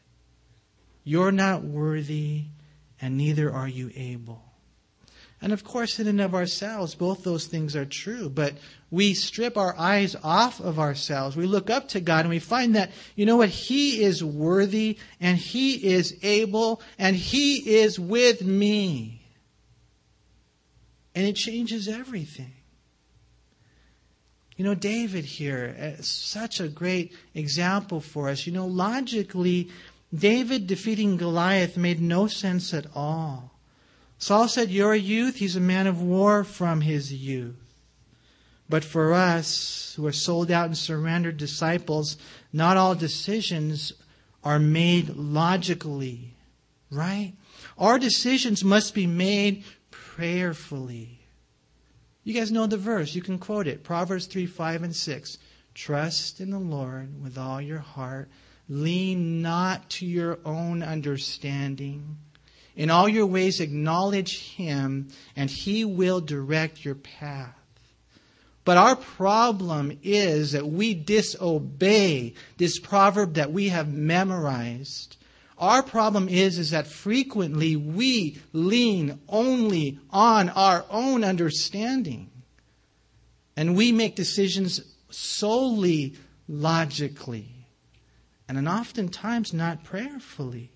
You're 1.03 1.31
not 1.31 1.61
worthy, 1.61 2.45
and 2.99 3.17
neither 3.17 3.53
are 3.53 3.67
you 3.67 3.91
able. 3.95 4.41
And 5.45 5.53
of 5.53 5.63
course, 5.63 5.99
in 5.99 6.07
and 6.07 6.19
of 6.21 6.33
ourselves, 6.33 6.95
both 6.95 7.23
those 7.23 7.45
things 7.45 7.75
are 7.75 7.85
true. 7.85 8.31
But 8.31 8.55
we 8.89 9.13
strip 9.13 9.57
our 9.57 9.77
eyes 9.77 10.15
off 10.23 10.59
of 10.59 10.79
ourselves. 10.79 11.37
We 11.37 11.45
look 11.45 11.69
up 11.69 11.89
to 11.89 12.01
God 12.01 12.21
and 12.21 12.29
we 12.29 12.39
find 12.39 12.75
that, 12.75 12.89
you 13.15 13.27
know 13.27 13.37
what? 13.37 13.49
He 13.49 14.01
is 14.01 14.23
worthy 14.23 14.97
and 15.19 15.37
He 15.37 15.75
is 15.93 16.17
able 16.23 16.81
and 16.97 17.15
He 17.15 17.75
is 17.75 17.99
with 17.99 18.41
me. 18.41 19.21
And 21.13 21.27
it 21.27 21.35
changes 21.35 21.87
everything. 21.87 22.53
You 24.57 24.65
know, 24.65 24.73
David 24.73 25.25
here, 25.25 25.75
uh, 25.79 26.01
such 26.01 26.59
a 26.59 26.67
great 26.67 27.13
example 27.35 28.01
for 28.01 28.29
us. 28.29 28.47
You 28.47 28.53
know, 28.53 28.65
logically, 28.65 29.69
David 30.11 30.65
defeating 30.65 31.17
Goliath 31.17 31.77
made 31.77 32.01
no 32.01 32.25
sense 32.25 32.73
at 32.73 32.87
all. 32.95 33.54
Saul 34.25 34.47
said, 34.47 34.71
You're 34.71 34.93
a 34.93 34.97
youth. 34.97 35.35
He's 35.35 35.55
a 35.55 35.59
man 35.59 35.85
of 35.85 36.01
war 36.01 36.43
from 36.43 36.81
his 36.81 37.13
youth. 37.13 37.77
But 38.67 38.83
for 38.83 39.13
us 39.13 39.93
who 39.95 40.07
are 40.07 40.11
sold 40.11 40.49
out 40.49 40.65
and 40.65 40.75
surrendered 40.75 41.37
disciples, 41.37 42.17
not 42.51 42.75
all 42.75 42.95
decisions 42.95 43.93
are 44.43 44.57
made 44.57 45.09
logically, 45.09 46.33
right? 46.89 47.33
Our 47.77 47.99
decisions 47.99 48.63
must 48.63 48.95
be 48.95 49.05
made 49.05 49.63
prayerfully. 49.91 51.19
You 52.23 52.33
guys 52.33 52.51
know 52.51 52.65
the 52.65 52.77
verse. 52.77 53.13
You 53.13 53.21
can 53.21 53.37
quote 53.37 53.67
it. 53.67 53.83
Proverbs 53.83 54.25
3, 54.25 54.47
5, 54.47 54.81
and 54.81 54.95
6. 54.95 55.37
Trust 55.75 56.41
in 56.41 56.49
the 56.49 56.57
Lord 56.57 57.21
with 57.21 57.37
all 57.37 57.61
your 57.61 57.77
heart. 57.77 58.27
Lean 58.69 59.43
not 59.43 59.87
to 59.91 60.07
your 60.07 60.39
own 60.43 60.81
understanding. 60.81 62.17
In 62.75 62.89
all 62.89 63.07
your 63.07 63.25
ways, 63.25 63.59
acknowledge 63.59 64.53
Him, 64.55 65.07
and 65.35 65.49
He 65.49 65.85
will 65.85 66.19
direct 66.19 66.83
your 66.83 66.95
path. 66.95 67.55
But 68.65 68.77
our 68.77 68.95
problem 68.95 69.97
is 70.03 70.53
that 70.53 70.67
we 70.67 70.95
disobey 70.95 72.33
this 72.57 72.79
proverb 72.79 73.35
that 73.35 73.53
we 73.53 73.69
have 73.69 73.93
memorized. 73.93 75.17
Our 75.57 75.83
problem 75.83 76.27
is, 76.27 76.57
is 76.57 76.71
that 76.71 76.87
frequently 76.87 77.75
we 77.75 78.39
lean 78.51 79.19
only 79.29 79.99
on 80.09 80.49
our 80.49 80.83
own 80.89 81.23
understanding. 81.23 82.31
And 83.55 83.77
we 83.77 83.91
make 83.91 84.15
decisions 84.15 84.81
solely 85.11 86.15
logically. 86.47 87.67
And 88.49 88.67
oftentimes 88.67 89.53
not 89.53 89.83
prayerfully. 89.83 90.71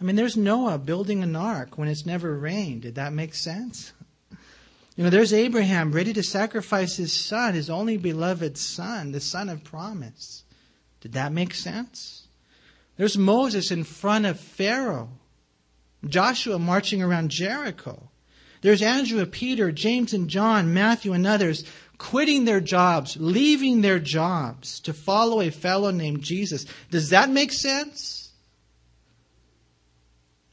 I 0.00 0.04
mean, 0.04 0.16
there's 0.16 0.36
Noah 0.36 0.78
building 0.78 1.22
an 1.22 1.36
ark 1.36 1.78
when 1.78 1.88
it's 1.88 2.06
never 2.06 2.36
rained. 2.36 2.82
Did 2.82 2.96
that 2.96 3.12
make 3.12 3.34
sense? 3.34 3.92
You 4.96 5.04
know, 5.04 5.10
there's 5.10 5.32
Abraham 5.32 5.92
ready 5.92 6.12
to 6.12 6.22
sacrifice 6.22 6.96
his 6.96 7.12
son, 7.12 7.54
his 7.54 7.70
only 7.70 7.96
beloved 7.96 8.56
son, 8.56 9.12
the 9.12 9.20
son 9.20 9.48
of 9.48 9.64
promise. 9.64 10.44
Did 11.00 11.12
that 11.12 11.32
make 11.32 11.54
sense? 11.54 12.28
There's 12.96 13.18
Moses 13.18 13.70
in 13.70 13.82
front 13.84 14.26
of 14.26 14.38
Pharaoh, 14.38 15.10
Joshua 16.06 16.58
marching 16.58 17.02
around 17.02 17.30
Jericho. 17.30 18.08
There's 18.60 18.82
Andrew, 18.82 19.26
Peter, 19.26 19.72
James, 19.72 20.12
and 20.14 20.30
John, 20.30 20.72
Matthew, 20.72 21.12
and 21.12 21.26
others 21.26 21.64
quitting 21.98 22.44
their 22.44 22.60
jobs, 22.60 23.16
leaving 23.18 23.80
their 23.80 23.98
jobs 23.98 24.80
to 24.80 24.92
follow 24.92 25.40
a 25.40 25.50
fellow 25.50 25.90
named 25.90 26.22
Jesus. 26.22 26.66
Does 26.90 27.10
that 27.10 27.30
make 27.30 27.52
sense? 27.52 28.23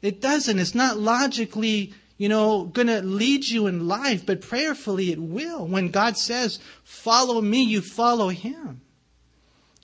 It 0.01 0.21
doesn't. 0.21 0.59
It's 0.59 0.75
not 0.75 0.97
logically, 0.97 1.93
you 2.17 2.29
know, 2.29 2.63
going 2.65 2.87
to 2.87 3.01
lead 3.01 3.47
you 3.47 3.67
in 3.67 3.87
life, 3.87 4.25
but 4.25 4.41
prayerfully 4.41 5.11
it 5.11 5.19
will. 5.19 5.65
When 5.67 5.91
God 5.91 6.17
says, 6.17 6.59
follow 6.83 7.41
me, 7.41 7.63
you 7.63 7.81
follow 7.81 8.29
him. 8.29 8.81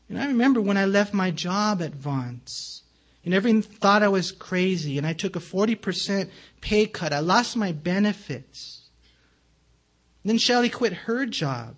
And 0.10 0.20
I 0.20 0.28
remember 0.28 0.62
when 0.62 0.78
I 0.78 0.86
left 0.86 1.14
my 1.14 1.32
job 1.32 1.82
at 1.82 1.94
Vons, 1.94 2.84
and 3.26 3.34
everyone 3.34 3.62
thought 3.62 4.04
I 4.04 4.08
was 4.08 4.32
crazy, 4.32 4.98
and 4.98 5.06
I 5.06 5.14
took 5.14 5.36
a 5.36 5.40
40% 5.40 6.30
pay 6.62 6.86
cut. 6.86 7.12
I 7.12 7.20
lost 7.20 7.58
my 7.58 7.74
benefits. 7.74 8.90
then 10.24 10.38
Shelly 10.38 10.70
quit 10.70 10.94
her 10.94 11.26
job. 11.26 11.76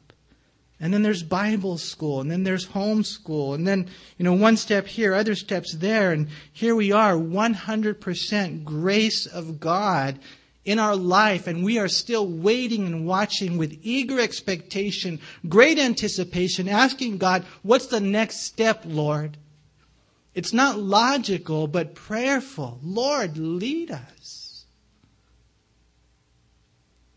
And 0.79 0.93
then 0.93 1.01
there's 1.01 1.23
Bible 1.23 1.77
school, 1.77 2.21
and 2.21 2.31
then 2.31 2.43
there's 2.43 2.67
homeschool, 2.67 3.53
and 3.53 3.67
then, 3.67 3.89
you 4.17 4.23
know, 4.23 4.33
one 4.33 4.55
step 4.55 4.87
here, 4.87 5.13
other 5.13 5.35
steps 5.35 5.75
there, 5.75 6.13
and 6.13 6.29
here 6.53 6.73
we 6.73 6.93
are, 6.93 7.15
100% 7.15 8.63
grace 8.63 9.25
of 9.25 9.59
God 9.59 10.19
in 10.63 10.79
our 10.79 10.95
life, 10.95 11.47
and 11.47 11.65
we 11.65 11.77
are 11.77 11.89
still 11.89 12.27
waiting 12.27 12.85
and 12.85 13.05
watching 13.05 13.57
with 13.57 13.77
eager 13.81 14.21
expectation, 14.21 15.19
great 15.49 15.77
anticipation, 15.77 16.69
asking 16.69 17.17
God, 17.17 17.43
what's 17.61 17.87
the 17.87 17.99
next 17.99 18.43
step, 18.43 18.83
Lord? 18.85 19.37
It's 20.33 20.53
not 20.53 20.79
logical, 20.79 21.67
but 21.67 21.95
prayerful. 21.95 22.79
Lord, 22.81 23.37
lead 23.37 23.91
us. 23.91 24.65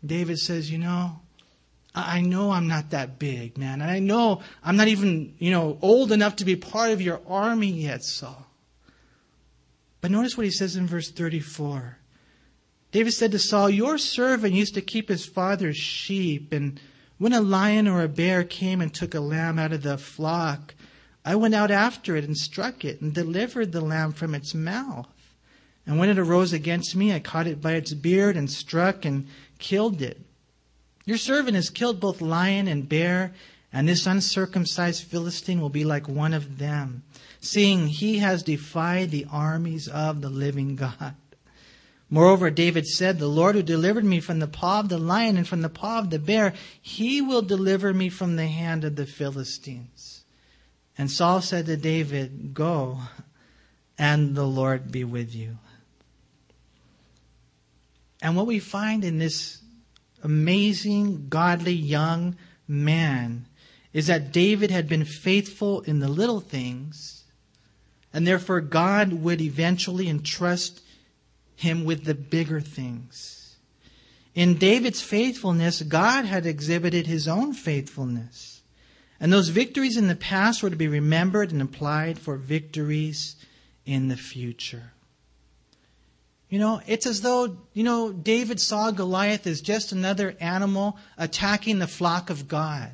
David 0.05 0.39
says, 0.39 0.69
you 0.69 0.79
know, 0.79 1.21
I 1.95 2.21
know 2.21 2.51
I'm 2.51 2.67
not 2.67 2.89
that 2.89 3.19
big, 3.19 3.57
man. 3.57 3.81
And 3.81 3.91
I 3.91 3.99
know 3.99 4.41
I'm 4.63 4.75
not 4.75 4.87
even, 4.87 5.35
you 5.37 5.51
know, 5.51 5.77
old 5.81 6.11
enough 6.11 6.37
to 6.37 6.45
be 6.45 6.55
part 6.55 6.91
of 6.91 7.01
your 7.01 7.21
army 7.27 7.67
yet, 7.67 8.03
Saul. 8.03 8.47
But 10.01 10.11
notice 10.11 10.35
what 10.35 10.45
he 10.45 10.51
says 10.51 10.75
in 10.75 10.87
verse 10.87 11.11
34. 11.11 11.97
David 12.91 13.13
said 13.13 13.31
to 13.31 13.39
Saul, 13.39 13.69
Your 13.69 13.97
servant 13.97 14.53
used 14.53 14.73
to 14.73 14.81
keep 14.81 15.07
his 15.07 15.25
father's 15.25 15.77
sheep, 15.77 16.51
and 16.51 16.79
when 17.17 17.33
a 17.33 17.41
lion 17.41 17.87
or 17.87 18.03
a 18.03 18.07
bear 18.07 18.43
came 18.43 18.81
and 18.81 18.93
took 18.93 19.13
a 19.13 19.19
lamb 19.19 19.57
out 19.57 19.71
of 19.71 19.83
the 19.83 19.97
flock, 19.97 20.75
I 21.23 21.35
went 21.35 21.55
out 21.55 21.71
after 21.71 22.15
it 22.15 22.25
and 22.25 22.37
struck 22.37 22.83
it 22.83 23.01
and 23.01 23.13
delivered 23.13 23.71
the 23.71 23.81
lamb 23.81 24.11
from 24.11 24.35
its 24.35 24.53
mouth. 24.53 25.07
And 25.85 25.97
when 25.97 26.09
it 26.09 26.19
arose 26.19 26.53
against 26.53 26.95
me, 26.95 27.13
I 27.13 27.19
caught 27.19 27.47
it 27.47 27.61
by 27.61 27.73
its 27.73 27.93
beard 27.93 28.35
and 28.35 28.49
struck 28.49 29.05
and 29.05 29.27
killed 29.57 30.01
it. 30.01 30.21
Your 31.05 31.17
servant 31.17 31.55
has 31.55 31.69
killed 31.69 31.99
both 31.99 32.21
lion 32.21 32.67
and 32.67 32.87
bear, 32.87 33.33
and 33.71 33.87
this 33.87 34.07
uncircumcised 34.07 35.03
Philistine 35.03 35.59
will 35.59 35.69
be 35.69 35.83
like 35.83 36.07
one 36.07 36.33
of 36.33 36.57
them, 36.59 37.03
seeing 37.41 37.87
he 37.87 38.19
has 38.19 38.43
defied 38.43 39.11
the 39.11 39.25
armies 39.31 39.87
of 39.87 40.21
the 40.21 40.29
living 40.29 40.75
God. 40.75 41.15
Moreover, 42.09 42.51
David 42.51 42.85
said, 42.85 43.17
The 43.17 43.27
Lord 43.27 43.55
who 43.55 43.63
delivered 43.63 44.05
me 44.05 44.19
from 44.19 44.39
the 44.39 44.47
paw 44.47 44.81
of 44.81 44.89
the 44.89 44.99
lion 44.99 45.35
and 45.35 45.47
from 45.47 45.61
the 45.61 45.69
paw 45.69 45.99
of 45.99 46.11
the 46.11 46.19
bear, 46.19 46.53
he 46.79 47.21
will 47.21 47.41
deliver 47.41 47.91
me 47.91 48.09
from 48.09 48.35
the 48.35 48.47
hand 48.47 48.83
of 48.83 48.95
the 48.95 49.07
Philistines. 49.07 50.23
And 50.95 51.09
Saul 51.09 51.41
said 51.41 51.65
to 51.65 51.75
David, 51.75 52.53
Go, 52.53 52.99
and 53.97 54.35
the 54.35 54.45
Lord 54.45 54.91
be 54.91 55.03
with 55.03 55.33
you. 55.33 55.57
And 58.21 58.35
what 58.35 58.45
we 58.45 58.59
find 58.59 59.03
in 59.03 59.17
this 59.17 59.63
amazing, 60.23 61.27
godly 61.29 61.73
young 61.73 62.35
man 62.67 63.45
is 63.93 64.07
that 64.07 64.31
David 64.31 64.71
had 64.71 64.87
been 64.87 65.05
faithful 65.05 65.81
in 65.81 65.99
the 65.99 66.07
little 66.07 66.39
things, 66.39 67.23
and 68.11 68.25
therefore 68.25 68.61
God 68.61 69.13
would 69.13 69.41
eventually 69.41 70.09
entrust 70.09 70.81
him 71.55 71.85
with 71.85 72.05
the 72.05 72.15
bigger 72.15 72.59
things. 72.59 73.55
In 74.33 74.57
David's 74.57 75.01
faithfulness, 75.01 75.83
God 75.83 76.25
had 76.25 76.47
exhibited 76.47 77.05
his 77.05 77.27
own 77.27 77.53
faithfulness. 77.53 78.61
And 79.19 79.31
those 79.31 79.49
victories 79.49 79.95
in 79.95 80.07
the 80.07 80.15
past 80.15 80.63
were 80.63 80.71
to 80.71 80.75
be 80.75 80.87
remembered 80.87 81.51
and 81.51 81.61
applied 81.61 82.17
for 82.17 82.35
victories 82.35 83.35
in 83.85 84.07
the 84.07 84.17
future. 84.17 84.91
You 86.53 86.59
know, 86.59 86.81
it's 86.85 87.07
as 87.07 87.21
though, 87.21 87.57
you 87.73 87.83
know, 87.83 88.11
David 88.13 88.59
saw 88.59 88.91
Goliath 88.91 89.47
as 89.47 89.59
just 89.59 89.91
another 89.91 90.35
animal 90.39 90.99
attacking 91.17 91.79
the 91.79 91.87
flock 91.87 92.29
of 92.29 92.47
God. 92.47 92.91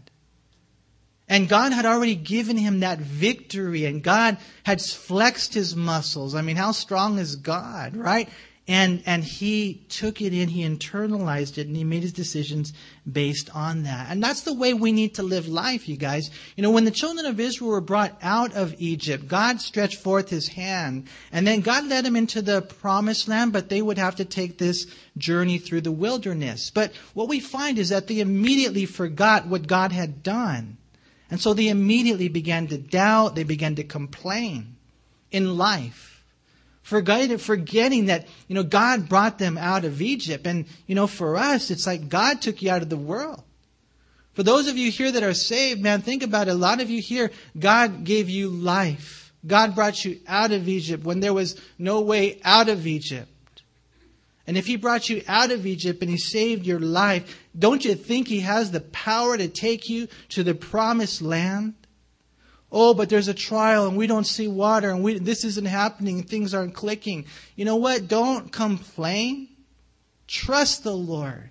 And 1.28 1.50
God 1.50 1.74
had 1.74 1.86
already 1.86 2.15
given 2.15 2.56
him 2.56 2.80
that 2.80 3.00
victory, 3.00 3.84
and 3.84 4.02
God 4.02 4.38
had 4.63 4.82
flexed 4.82 5.54
his 5.56 5.76
muscles. 5.76 6.36
I 6.36 6.41
mean, 6.41 6.56
how 6.56 6.72
strong 6.72 7.19
is 7.19 7.36
God, 7.36 7.98
right? 7.98 8.30
And, 8.70 9.02
and 9.08 9.24
he 9.24 9.82
took 9.90 10.22
it 10.22 10.32
in, 10.32 10.48
he 10.48 10.62
internalized 10.64 11.58
it, 11.58 11.66
and 11.66 11.76
he 11.76 11.84
made 11.84 12.04
his 12.04 12.14
decisions 12.14 12.72
based 13.12 13.50
on 13.56 13.82
that. 13.82 14.12
And 14.12 14.22
that's 14.22 14.42
the 14.42 14.54
way 14.54 14.76
we 14.76 14.92
need 14.92 15.16
to 15.16 15.24
live 15.24 15.48
life, 15.48 15.90
you 15.90 15.98
guys. 15.98 16.30
You 16.56 16.62
know, 16.62 16.70
when 16.70 16.86
the 16.86 16.92
children 16.92 17.26
of 17.26 17.40
Israel 17.40 17.72
were 17.72 17.82
brought 17.82 18.16
out 18.22 18.54
of 18.54 18.76
Egypt, 18.78 19.28
God 19.28 19.60
stretched 19.60 20.00
forth 20.00 20.30
his 20.30 20.50
hand, 20.50 21.08
and 21.32 21.48
then 21.48 21.62
God 21.62 21.88
led 21.88 22.06
them 22.06 22.16
into 22.16 22.44
the 22.44 22.62
promised 22.62 23.28
land, 23.28 23.54
but 23.54 23.70
they 23.70 23.82
would 23.82 23.98
have 23.98 24.18
to 24.18 24.26
take 24.26 24.60
this 24.60 24.86
journey 25.18 25.58
through 25.58 25.82
the 25.82 25.92
wilderness. 25.92 26.70
But 26.70 26.94
what 27.16 27.28
we 27.28 27.40
find 27.40 27.80
is 27.80 27.90
that 27.90 28.06
they 28.06 28.20
immediately 28.20 28.86
forgot 28.86 29.48
what 29.48 29.66
God 29.66 29.92
had 29.92 30.22
done. 30.22 30.78
And 31.32 31.42
so 31.42 31.56
they 31.56 31.70
immediately 31.70 32.28
began 32.28 32.68
to 32.68 32.78
doubt, 32.78 33.34
they 33.34 33.44
began 33.44 33.74
to 33.78 33.84
complain 33.84 34.76
in 35.32 35.58
life 35.58 36.09
forgetting 36.89 38.08
that, 38.08 38.28
you 38.47 38.56
know, 38.56 38.63
God 38.63 39.08
brought 39.08 39.38
them 39.38 39.58
out 39.58 39.86
of 39.86 40.02
Egypt. 40.02 40.47
And, 40.47 40.65
you 40.88 40.95
know, 40.95 41.08
for 41.08 41.38
us, 41.38 41.69
it's 41.69 41.86
like 41.86 42.10
God 42.10 42.41
took 42.41 42.62
you 42.62 42.71
out 42.71 42.82
of 42.82 42.89
the 42.89 42.97
world. 42.97 43.43
For 44.34 44.43
those 44.43 44.67
of 44.67 44.78
you 44.78 44.89
here 44.89 45.12
that 45.12 45.23
are 45.23 45.34
saved, 45.34 45.82
man, 45.82 46.02
think 46.02 46.23
about 46.23 46.47
it. 46.47 46.52
A 46.52 46.56
lot 46.56 46.82
of 46.82 46.89
you 46.89 47.02
here, 47.02 47.32
God 47.58 48.04
gave 48.04 48.30
you 48.30 48.49
life. 48.49 49.34
God 49.45 49.75
brought 49.75 50.04
you 50.04 50.19
out 50.28 50.52
of 50.52 50.67
Egypt 50.67 51.04
when 51.04 51.19
there 51.19 51.34
was 51.34 51.60
no 51.78 52.02
way 52.02 52.39
out 52.43 52.69
of 52.69 52.88
Egypt. 52.88 53.30
And 54.47 54.58
if 54.58 54.65
He 54.65 54.78
brought 54.78 55.10
you 55.10 55.21
out 55.28 55.52
of 55.52 55.65
Egypt 55.65 56.02
and 56.02 56.10
He 56.10 56.17
saved 56.17 56.65
your 56.65 56.80
life, 56.80 57.39
don't 57.58 57.86
you 57.86 57.95
think 57.95 58.28
He 58.28 58.39
has 58.39 58.71
the 58.71 58.82
power 58.82 59.38
to 59.38 59.47
take 59.47 59.89
you 59.89 60.08
to 60.30 60.43
the 60.43 60.56
promised 60.56 61.21
land? 61.21 61.75
Oh, 62.72 62.94
but 62.94 63.10
there's 63.10 63.28
a 63.28 63.34
trial 63.34 63.88
and 63.88 63.98
we 63.98 64.06
don't 64.06 64.28
see 64.28 64.48
water 64.48 64.92
and 64.92 65.04
we, 65.04 65.18
this 65.18 65.44
isn't 65.44 65.66
happening 65.66 66.20
and 66.20 66.30
things 66.30 66.54
aren't 66.54 66.76
clicking. 66.76 67.26
You 67.56 67.66
know 67.66 67.78
what? 67.78 68.08
Don't 68.08 68.52
complain. 68.52 69.50
Trust 70.28 70.84
the 70.84 70.96
Lord. 70.96 71.50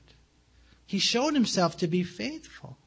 He 0.87 0.99
showed 0.99 1.35
himself 1.35 1.77
to 1.79 1.89
be 1.89 2.05
faithful. 2.05 2.79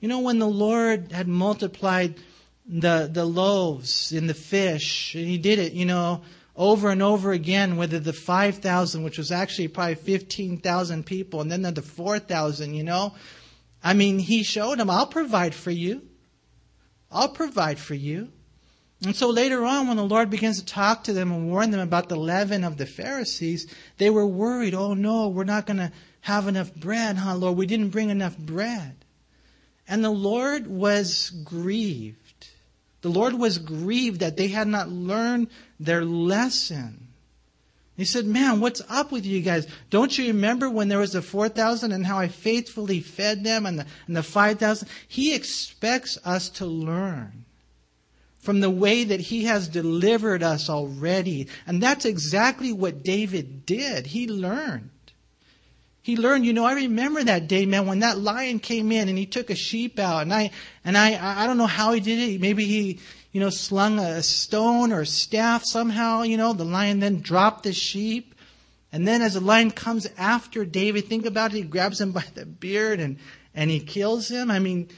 You 0.00 0.08
know, 0.08 0.20
when 0.20 0.38
the 0.38 0.48
Lord 0.48 1.12
had 1.12 1.28
multiplied 1.28 2.16
the, 2.66 3.08
the 3.10 3.24
loaves 3.24 4.12
and 4.12 4.28
the 4.28 4.34
fish, 4.34 5.14
and 5.14 5.24
he 5.24 5.38
did 5.38 5.58
it, 5.58 5.72
you 5.72 5.86
know, 5.86 6.22
over 6.56 6.90
and 6.90 7.02
over 7.02 7.32
again, 7.32 7.76
whether 7.76 7.98
the 7.98 8.12
5,000, 8.12 9.02
which 9.02 9.18
was 9.18 9.30
actually 9.30 9.68
probably 9.68 9.94
15,000 9.94 11.06
people, 11.06 11.40
and 11.40 11.50
then 11.50 11.62
the 11.62 11.82
4,000, 11.82 12.74
you 12.74 12.82
know. 12.82 13.14
I 13.84 13.94
mean, 13.94 14.18
he 14.18 14.42
showed 14.42 14.78
them, 14.78 14.90
I'll 14.90 15.06
provide 15.06 15.54
for 15.54 15.70
you. 15.70 16.02
I'll 17.16 17.30
provide 17.30 17.78
for 17.78 17.94
you. 17.94 18.30
And 19.02 19.16
so 19.16 19.28
later 19.30 19.64
on, 19.64 19.88
when 19.88 19.96
the 19.96 20.04
Lord 20.04 20.30
begins 20.30 20.58
to 20.60 20.66
talk 20.66 21.04
to 21.04 21.12
them 21.12 21.32
and 21.32 21.50
warn 21.50 21.70
them 21.70 21.80
about 21.80 22.08
the 22.08 22.16
leaven 22.16 22.62
of 22.62 22.76
the 22.76 22.86
Pharisees, 22.86 23.72
they 23.98 24.10
were 24.10 24.26
worried. 24.26 24.74
Oh 24.74 24.94
no, 24.94 25.28
we're 25.28 25.44
not 25.44 25.66
going 25.66 25.78
to 25.78 25.92
have 26.20 26.46
enough 26.46 26.74
bread, 26.74 27.16
huh, 27.16 27.36
Lord? 27.36 27.56
We 27.56 27.66
didn't 27.66 27.88
bring 27.90 28.10
enough 28.10 28.36
bread. 28.36 29.04
And 29.88 30.04
the 30.04 30.10
Lord 30.10 30.66
was 30.66 31.30
grieved. 31.30 32.48
The 33.02 33.08
Lord 33.08 33.34
was 33.34 33.58
grieved 33.58 34.20
that 34.20 34.36
they 34.36 34.48
had 34.48 34.66
not 34.66 34.88
learned 34.88 35.48
their 35.78 36.04
lesson. 36.04 37.05
He 37.96 38.04
said, 38.04 38.26
Man, 38.26 38.60
what's 38.60 38.82
up 38.88 39.10
with 39.10 39.24
you 39.24 39.40
guys? 39.40 39.66
Don't 39.88 40.16
you 40.18 40.28
remember 40.28 40.68
when 40.68 40.88
there 40.88 40.98
was 40.98 41.12
the 41.12 41.22
4,000 41.22 41.92
and 41.92 42.06
how 42.06 42.18
I 42.18 42.28
faithfully 42.28 43.00
fed 43.00 43.42
them 43.42 43.64
and 43.64 43.78
the, 43.78 43.86
and 44.06 44.16
the 44.16 44.22
5,000? 44.22 44.88
He 45.08 45.34
expects 45.34 46.18
us 46.24 46.50
to 46.50 46.66
learn 46.66 47.46
from 48.38 48.60
the 48.60 48.70
way 48.70 49.04
that 49.04 49.20
He 49.20 49.44
has 49.44 49.66
delivered 49.68 50.42
us 50.42 50.68
already. 50.68 51.48
And 51.66 51.82
that's 51.82 52.04
exactly 52.04 52.72
what 52.72 53.02
David 53.02 53.64
did. 53.64 54.06
He 54.06 54.28
learned. 54.28 54.90
He 56.02 56.16
learned, 56.16 56.46
you 56.46 56.52
know, 56.52 56.64
I 56.64 56.74
remember 56.74 57.24
that 57.24 57.48
day, 57.48 57.66
man, 57.66 57.86
when 57.86 57.98
that 57.98 58.18
lion 58.18 58.60
came 58.60 58.92
in 58.92 59.08
and 59.08 59.18
he 59.18 59.26
took 59.26 59.50
a 59.50 59.56
sheep 59.56 59.98
out 59.98 60.22
and 60.22 60.32
I, 60.32 60.52
and 60.84 60.96
I, 60.96 61.42
I 61.42 61.48
don't 61.48 61.58
know 61.58 61.66
how 61.66 61.94
he 61.94 61.98
did 61.98 62.20
it. 62.20 62.40
Maybe 62.40 62.64
he, 62.64 63.00
you 63.36 63.40
know, 63.40 63.50
slung 63.50 63.98
a 63.98 64.22
stone 64.22 64.92
or 64.92 65.02
a 65.02 65.06
staff 65.06 65.62
somehow, 65.62 66.22
you 66.22 66.38
know, 66.38 66.54
the 66.54 66.64
lion 66.64 67.00
then 67.00 67.20
dropped 67.20 67.64
the 67.64 67.72
sheep. 67.74 68.34
And 68.90 69.06
then 69.06 69.20
as 69.20 69.34
the 69.34 69.40
lion 69.40 69.72
comes 69.72 70.08
after 70.16 70.64
David, 70.64 71.04
think 71.04 71.26
about 71.26 71.52
it, 71.52 71.56
he 71.58 71.62
grabs 71.62 72.00
him 72.00 72.12
by 72.12 72.24
the 72.32 72.46
beard 72.46 72.98
and, 72.98 73.18
and 73.54 73.68
he 73.68 73.80
kills 73.80 74.30
him. 74.30 74.50
I 74.50 74.58
mean, 74.58 74.88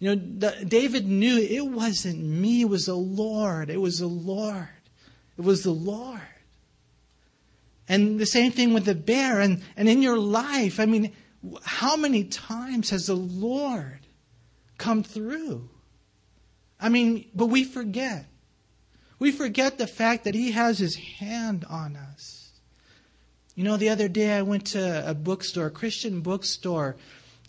you 0.00 0.16
know, 0.16 0.20
the, 0.20 0.64
David 0.64 1.06
knew 1.06 1.38
it 1.38 1.64
wasn't 1.64 2.24
me, 2.24 2.62
it 2.62 2.68
was 2.68 2.86
the 2.86 2.96
Lord. 2.96 3.70
It 3.70 3.80
was 3.80 4.00
the 4.00 4.08
Lord. 4.08 4.68
It 5.38 5.42
was 5.42 5.62
the 5.62 5.70
Lord. 5.70 6.20
And 7.88 8.18
the 8.18 8.26
same 8.26 8.50
thing 8.50 8.74
with 8.74 8.84
the 8.84 8.96
bear. 8.96 9.40
And, 9.40 9.62
and 9.76 9.88
in 9.88 10.02
your 10.02 10.18
life, 10.18 10.80
I 10.80 10.86
mean, 10.86 11.12
how 11.62 11.96
many 11.96 12.24
times 12.24 12.90
has 12.90 13.06
the 13.06 13.14
Lord 13.14 14.00
come 14.76 15.04
through? 15.04 15.68
I 16.80 16.88
mean, 16.88 17.26
but 17.34 17.46
we 17.46 17.64
forget. 17.64 18.26
We 19.18 19.32
forget 19.32 19.78
the 19.78 19.86
fact 19.86 20.24
that 20.24 20.34
He 20.34 20.52
has 20.52 20.78
His 20.78 20.96
hand 20.96 21.64
on 21.68 21.96
us. 21.96 22.50
You 23.54 23.64
know, 23.64 23.78
the 23.78 23.88
other 23.88 24.08
day 24.08 24.36
I 24.36 24.42
went 24.42 24.66
to 24.68 25.08
a 25.08 25.14
bookstore, 25.14 25.66
a 25.66 25.70
Christian 25.70 26.20
bookstore, 26.20 26.96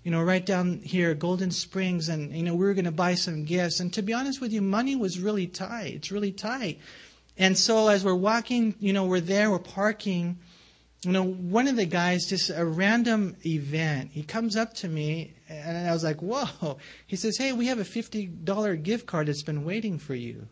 you 0.03 0.11
know, 0.11 0.21
right 0.21 0.45
down 0.45 0.79
here, 0.81 1.13
Golden 1.13 1.51
Springs, 1.51 2.07
and, 2.07 2.33
you 2.33 2.43
know, 2.43 2.55
we 2.55 2.65
were 2.65 2.73
going 2.73 2.85
to 2.85 2.91
buy 2.91 3.15
some 3.15 3.43
gifts. 3.43 3.81
And 3.81 3.91
to 3.93 4.01
be 4.01 4.13
honest 4.13 4.39
with 4.39 4.53
you, 4.53 4.61
money 4.61 4.95
was 4.95 5.19
really 5.19 5.47
tight. 5.47 5.95
It's 5.95 6.11
really 6.11 6.31
tight. 6.31 6.79
And 7.37 7.57
so 7.57 7.89
as 7.89 8.05
we're 8.05 8.15
walking, 8.15 8.75
you 8.79 8.93
know, 8.93 9.03
we're 9.03 9.19
there, 9.19 9.51
we're 9.51 9.59
parking, 9.59 10.39
you 11.07 11.13
know, 11.13 11.23
one 11.23 11.69
of 11.69 11.77
the 11.77 11.85
guys, 11.85 12.25
just 12.25 12.49
a 12.49 12.65
random 12.65 13.37
event, 13.45 14.11
he 14.11 14.23
comes 14.23 14.57
up 14.57 14.73
to 14.73 14.89
me 14.89 15.35
and 15.47 15.87
I 15.87 15.93
was 15.93 16.03
like, 16.03 16.21
whoa. 16.21 16.79
He 17.05 17.15
says, 17.15 17.37
hey, 17.37 17.53
we 17.53 17.67
have 17.67 17.79
a 17.79 17.85
$50 17.85 18.83
gift 18.83 19.05
card 19.05 19.27
that's 19.27 19.41
been 19.41 19.63
waiting 19.63 19.99
for 19.99 20.15
you. 20.15 20.47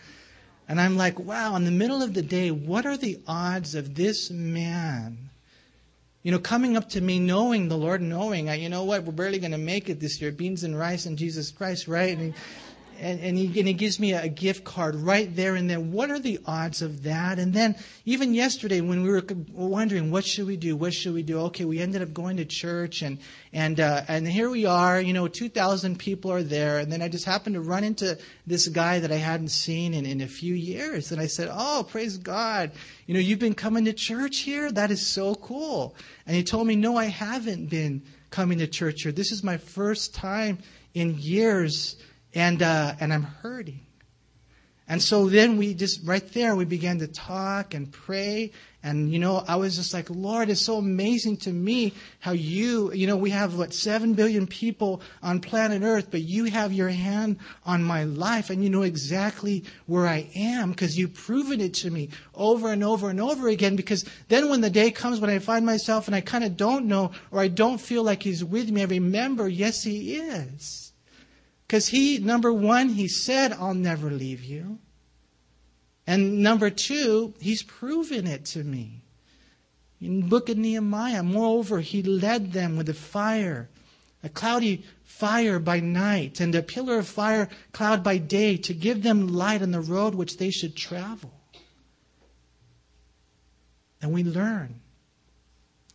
and 0.68 0.80
I'm 0.80 0.96
like, 0.96 1.18
wow, 1.18 1.54
in 1.54 1.66
the 1.66 1.70
middle 1.70 2.00
of 2.00 2.14
the 2.14 2.22
day, 2.22 2.50
what 2.50 2.86
are 2.86 2.96
the 2.96 3.20
odds 3.28 3.74
of 3.74 3.94
this 3.94 4.30
man, 4.30 5.28
you 6.22 6.32
know, 6.32 6.38
coming 6.38 6.78
up 6.78 6.88
to 6.90 7.00
me 7.02 7.18
knowing 7.18 7.68
the 7.68 7.76
Lord, 7.76 8.00
knowing, 8.00 8.48
you 8.48 8.70
know 8.70 8.84
what, 8.84 9.04
we're 9.04 9.12
barely 9.12 9.38
going 9.38 9.52
to 9.52 9.58
make 9.58 9.90
it 9.90 10.00
this 10.00 10.18
year, 10.22 10.32
beans 10.32 10.64
and 10.64 10.78
rice 10.78 11.04
and 11.04 11.18
Jesus 11.18 11.50
Christ, 11.50 11.86
right? 11.86 12.16
And 12.16 12.32
he, 12.32 12.40
and, 13.00 13.20
and, 13.20 13.36
he, 13.36 13.46
and 13.58 13.66
he 13.66 13.74
gives 13.74 13.98
me 13.98 14.12
a, 14.12 14.28
gift 14.28 14.64
card 14.64 14.94
right 14.94 15.34
there 15.34 15.54
and 15.54 15.68
then. 15.68 15.92
What 15.92 16.10
are 16.10 16.18
the 16.18 16.38
odds 16.46 16.82
of 16.82 17.02
that? 17.04 17.38
And 17.38 17.52
then 17.52 17.76
even 18.04 18.34
yesterday 18.34 18.80
when 18.80 19.02
we 19.02 19.10
were 19.10 19.24
wondering 19.52 20.10
what 20.10 20.24
should 20.24 20.46
we 20.46 20.56
do, 20.56 20.76
what 20.76 20.94
should 20.94 21.14
we 21.14 21.22
do? 21.22 21.40
Okay, 21.46 21.64
we 21.64 21.80
ended 21.80 22.02
up 22.02 22.12
going 22.12 22.36
to 22.36 22.44
church 22.44 23.02
and 23.02 23.18
and 23.52 23.80
uh, 23.80 24.02
and 24.06 24.28
here 24.28 24.48
we 24.48 24.66
are. 24.66 25.00
You 25.00 25.12
know, 25.12 25.26
two 25.28 25.48
thousand 25.48 25.98
people 25.98 26.30
are 26.30 26.42
there, 26.42 26.78
and 26.78 26.92
then 26.92 27.02
I 27.02 27.08
just 27.08 27.24
happened 27.24 27.54
to 27.54 27.60
run 27.60 27.82
into 27.82 28.18
this 28.46 28.68
guy 28.68 29.00
that 29.00 29.10
I 29.10 29.16
hadn't 29.16 29.48
seen 29.48 29.94
in 29.94 30.06
in 30.06 30.20
a 30.20 30.28
few 30.28 30.54
years, 30.54 31.10
and 31.10 31.20
I 31.20 31.26
said, 31.26 31.48
"Oh, 31.50 31.86
praise 31.88 32.18
God! 32.18 32.70
You 33.06 33.14
know, 33.14 33.20
you've 33.20 33.38
been 33.38 33.54
coming 33.54 33.86
to 33.86 33.92
church 33.92 34.38
here. 34.38 34.70
That 34.70 34.90
is 34.90 35.06
so 35.06 35.34
cool." 35.34 35.96
And 36.26 36.36
he 36.36 36.44
told 36.44 36.66
me, 36.66 36.76
"No, 36.76 36.96
I 36.96 37.06
haven't 37.06 37.66
been." 37.66 38.02
coming 38.30 38.58
to 38.58 38.66
church 38.68 39.02
here. 39.02 39.10
This 39.10 39.32
is 39.32 39.42
my 39.42 39.56
first 39.56 40.14
time 40.14 40.58
in 40.94 41.18
years 41.18 41.96
and 42.34 42.62
uh, 42.62 42.94
and 43.00 43.12
I'm 43.12 43.24
hurting. 43.24 43.80
And 44.90 45.00
so 45.00 45.28
then 45.28 45.56
we 45.56 45.72
just 45.72 46.00
right 46.04 46.32
there 46.32 46.56
we 46.56 46.64
began 46.64 46.98
to 46.98 47.06
talk 47.06 47.74
and 47.74 47.92
pray. 47.92 48.50
And 48.82 49.12
you 49.12 49.20
know 49.20 49.44
I 49.46 49.54
was 49.54 49.76
just 49.76 49.94
like 49.94 50.10
Lord 50.10 50.50
it's 50.50 50.60
so 50.60 50.78
amazing 50.78 51.36
to 51.38 51.52
me 51.52 51.92
how 52.18 52.32
you 52.32 52.92
you 52.92 53.06
know 53.06 53.16
we 53.16 53.30
have 53.30 53.56
what 53.56 53.72
7 53.72 54.14
billion 54.14 54.48
people 54.48 55.00
on 55.22 55.38
planet 55.38 55.82
earth 55.82 56.08
but 56.10 56.22
you 56.22 56.46
have 56.46 56.72
your 56.72 56.88
hand 56.88 57.36
on 57.64 57.84
my 57.84 58.02
life 58.02 58.50
and 58.50 58.64
you 58.64 58.70
know 58.70 58.82
exactly 58.82 59.62
where 59.86 60.08
I 60.08 60.28
am 60.34 60.70
because 60.70 60.98
you've 60.98 61.14
proven 61.14 61.60
it 61.60 61.74
to 61.74 61.90
me 61.92 62.08
over 62.34 62.72
and 62.72 62.82
over 62.82 63.10
and 63.10 63.20
over 63.20 63.46
again. 63.46 63.76
Because 63.76 64.04
then 64.26 64.48
when 64.48 64.60
the 64.60 64.70
day 64.70 64.90
comes 64.90 65.20
when 65.20 65.30
I 65.30 65.38
find 65.38 65.64
myself 65.64 66.08
and 66.08 66.16
I 66.16 66.20
kind 66.20 66.42
of 66.42 66.56
don't 66.56 66.86
know 66.86 67.12
or 67.30 67.38
I 67.38 67.46
don't 67.46 67.80
feel 67.80 68.02
like 68.02 68.24
he's 68.24 68.42
with 68.42 68.70
me 68.70 68.82
I 68.82 68.86
remember 68.86 69.48
yes 69.48 69.84
he 69.84 70.16
is 70.16 70.89
because 71.70 71.86
he, 71.86 72.18
number 72.18 72.52
one, 72.52 72.88
he 72.88 73.06
said, 73.06 73.52
I'll 73.52 73.74
never 73.74 74.10
leave 74.10 74.42
you. 74.42 74.80
And 76.04 76.42
number 76.42 76.68
two, 76.68 77.32
he's 77.38 77.62
proven 77.62 78.26
it 78.26 78.44
to 78.46 78.64
me. 78.64 79.02
In 80.00 80.22
the 80.22 80.26
book 80.26 80.48
of 80.48 80.56
Nehemiah, 80.56 81.22
moreover, 81.22 81.78
he 81.78 82.02
led 82.02 82.52
them 82.52 82.76
with 82.76 82.88
a 82.88 82.94
fire, 82.94 83.70
a 84.24 84.28
cloudy 84.28 84.84
fire 85.04 85.60
by 85.60 85.78
night, 85.78 86.40
and 86.40 86.52
a 86.56 86.62
pillar 86.62 86.98
of 86.98 87.06
fire 87.06 87.48
cloud 87.70 88.02
by 88.02 88.18
day 88.18 88.56
to 88.56 88.74
give 88.74 89.04
them 89.04 89.28
light 89.28 89.62
on 89.62 89.70
the 89.70 89.80
road 89.80 90.16
which 90.16 90.38
they 90.38 90.50
should 90.50 90.74
travel. 90.74 91.32
And 94.02 94.12
we 94.12 94.24
learn 94.24 94.80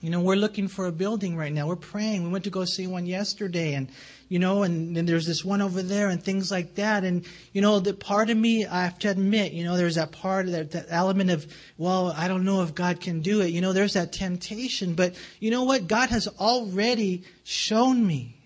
You 0.06 0.12
know, 0.12 0.22
we're 0.22 0.36
looking 0.36 0.68
for 0.68 0.86
a 0.86 0.92
building 0.92 1.36
right 1.36 1.52
now. 1.52 1.66
We're 1.66 1.78
praying. 1.78 2.22
We 2.22 2.30
went 2.30 2.44
to 2.44 2.52
go 2.52 2.64
see 2.64 2.86
one 2.86 3.08
yesterday 3.08 3.74
and, 3.74 3.90
you 4.30 4.38
know, 4.38 4.62
and 4.62 4.96
then 4.96 5.08
there's 5.08 5.26
this 5.26 5.44
one 5.44 5.64
over 5.64 5.82
there 5.82 6.10
and 6.10 6.22
things 6.22 6.52
like 6.52 6.76
that. 6.76 7.04
And, 7.04 7.26
you 7.54 7.62
know, 7.62 7.80
the 7.80 7.96
part 7.96 8.30
of 8.30 8.38
me, 8.38 8.68
I 8.68 8.84
have 8.84 9.00
to 9.00 9.10
admit, 9.10 9.54
you 9.54 9.64
know, 9.64 9.78
there's 9.78 9.96
that 9.96 10.12
part, 10.12 10.46
that, 10.52 10.70
that 10.74 10.86
element 10.90 11.32
of, 11.32 11.52
well, 11.80 12.14
I 12.16 12.28
don't 12.28 12.46
know 12.46 12.62
if 12.62 12.76
God 12.76 13.02
can 13.02 13.22
do 13.22 13.42
it. 13.42 13.48
You 13.48 13.62
know, 13.62 13.74
there's 13.74 13.94
that 13.94 14.14
temptation. 14.14 14.94
But 14.94 15.16
you 15.40 15.50
know 15.50 15.64
what? 15.64 15.88
God 15.88 16.10
has 16.12 16.28
already 16.28 17.24
shown 17.44 18.06
me 18.06 18.45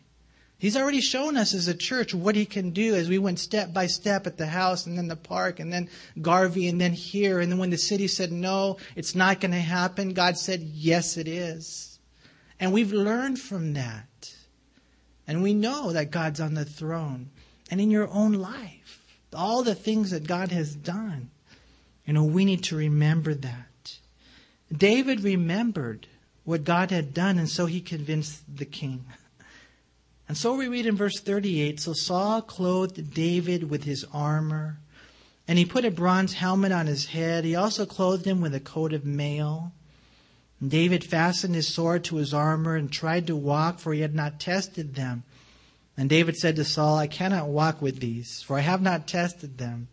He's 0.59 0.75
already 0.75 0.99
shown 0.99 1.37
us 1.37 1.53
as 1.53 1.69
a 1.69 1.73
church 1.73 2.13
what 2.13 2.35
he 2.35 2.45
can 2.45 2.71
do 2.71 2.93
as 2.93 3.07
we 3.07 3.17
went 3.17 3.39
step 3.39 3.73
by 3.73 3.87
step 3.87 4.27
at 4.27 4.37
the 4.37 4.45
house 4.45 4.85
and 4.85 4.97
then 4.97 5.07
the 5.07 5.15
park 5.15 5.61
and 5.61 5.71
then 5.71 5.89
Garvey 6.21 6.67
and 6.67 6.81
then 6.81 6.91
here. 6.91 7.39
And 7.39 7.49
then 7.49 7.59
when 7.59 7.69
the 7.69 7.77
city 7.77 8.09
said, 8.09 8.33
no, 8.33 8.75
it's 8.93 9.15
not 9.15 9.39
going 9.39 9.53
to 9.53 9.59
happen, 9.59 10.13
God 10.13 10.37
said, 10.37 10.61
yes, 10.61 11.15
it 11.15 11.29
is. 11.29 11.99
And 12.59 12.73
we've 12.73 12.91
learned 12.91 13.39
from 13.39 13.73
that. 13.73 14.35
And 15.25 15.41
we 15.41 15.53
know 15.53 15.93
that 15.93 16.11
God's 16.11 16.41
on 16.41 16.55
the 16.55 16.65
throne. 16.65 17.29
And 17.71 17.79
in 17.79 17.89
your 17.89 18.09
own 18.09 18.33
life, 18.33 19.05
all 19.33 19.63
the 19.63 19.75
things 19.75 20.11
that 20.11 20.27
God 20.27 20.51
has 20.51 20.75
done, 20.75 21.29
you 22.05 22.11
know, 22.11 22.25
we 22.25 22.43
need 22.43 22.63
to 22.65 22.75
remember 22.75 23.33
that. 23.33 23.99
David 24.75 25.21
remembered 25.21 26.07
what 26.43 26.65
God 26.65 26.91
had 26.91 27.13
done, 27.13 27.37
and 27.37 27.47
so 27.47 27.65
he 27.65 27.79
convinced 27.79 28.43
the 28.53 28.65
king. 28.65 29.05
And 30.29 30.37
so 30.37 30.53
we 30.53 30.67
read 30.67 30.85
in 30.85 30.95
verse 30.95 31.19
38 31.19 31.79
So 31.79 31.93
Saul 31.93 32.43
clothed 32.43 33.13
David 33.13 33.69
with 33.69 33.83
his 33.83 34.05
armor, 34.13 34.77
and 35.47 35.57
he 35.57 35.65
put 35.65 35.85
a 35.85 35.91
bronze 35.91 36.33
helmet 36.33 36.71
on 36.71 36.85
his 36.85 37.07
head. 37.07 37.43
He 37.43 37.55
also 37.55 37.87
clothed 37.87 38.25
him 38.25 38.39
with 38.39 38.53
a 38.53 38.59
coat 38.59 38.93
of 38.93 39.03
mail. 39.03 39.73
And 40.61 40.69
David 40.69 41.03
fastened 41.03 41.55
his 41.55 41.73
sword 41.73 42.03
to 42.05 42.17
his 42.17 42.31
armor 42.31 42.75
and 42.75 42.91
tried 42.91 43.25
to 43.27 43.35
walk, 43.35 43.79
for 43.79 43.91
he 43.91 44.01
had 44.01 44.13
not 44.13 44.39
tested 44.39 44.93
them. 44.93 45.23
And 45.97 46.09
David 46.09 46.37
said 46.37 46.55
to 46.57 46.63
Saul, 46.63 46.97
I 46.97 47.07
cannot 47.07 47.47
walk 47.47 47.81
with 47.81 47.99
these, 47.99 48.43
for 48.43 48.57
I 48.57 48.61
have 48.61 48.83
not 48.83 49.07
tested 49.07 49.57
them. 49.57 49.87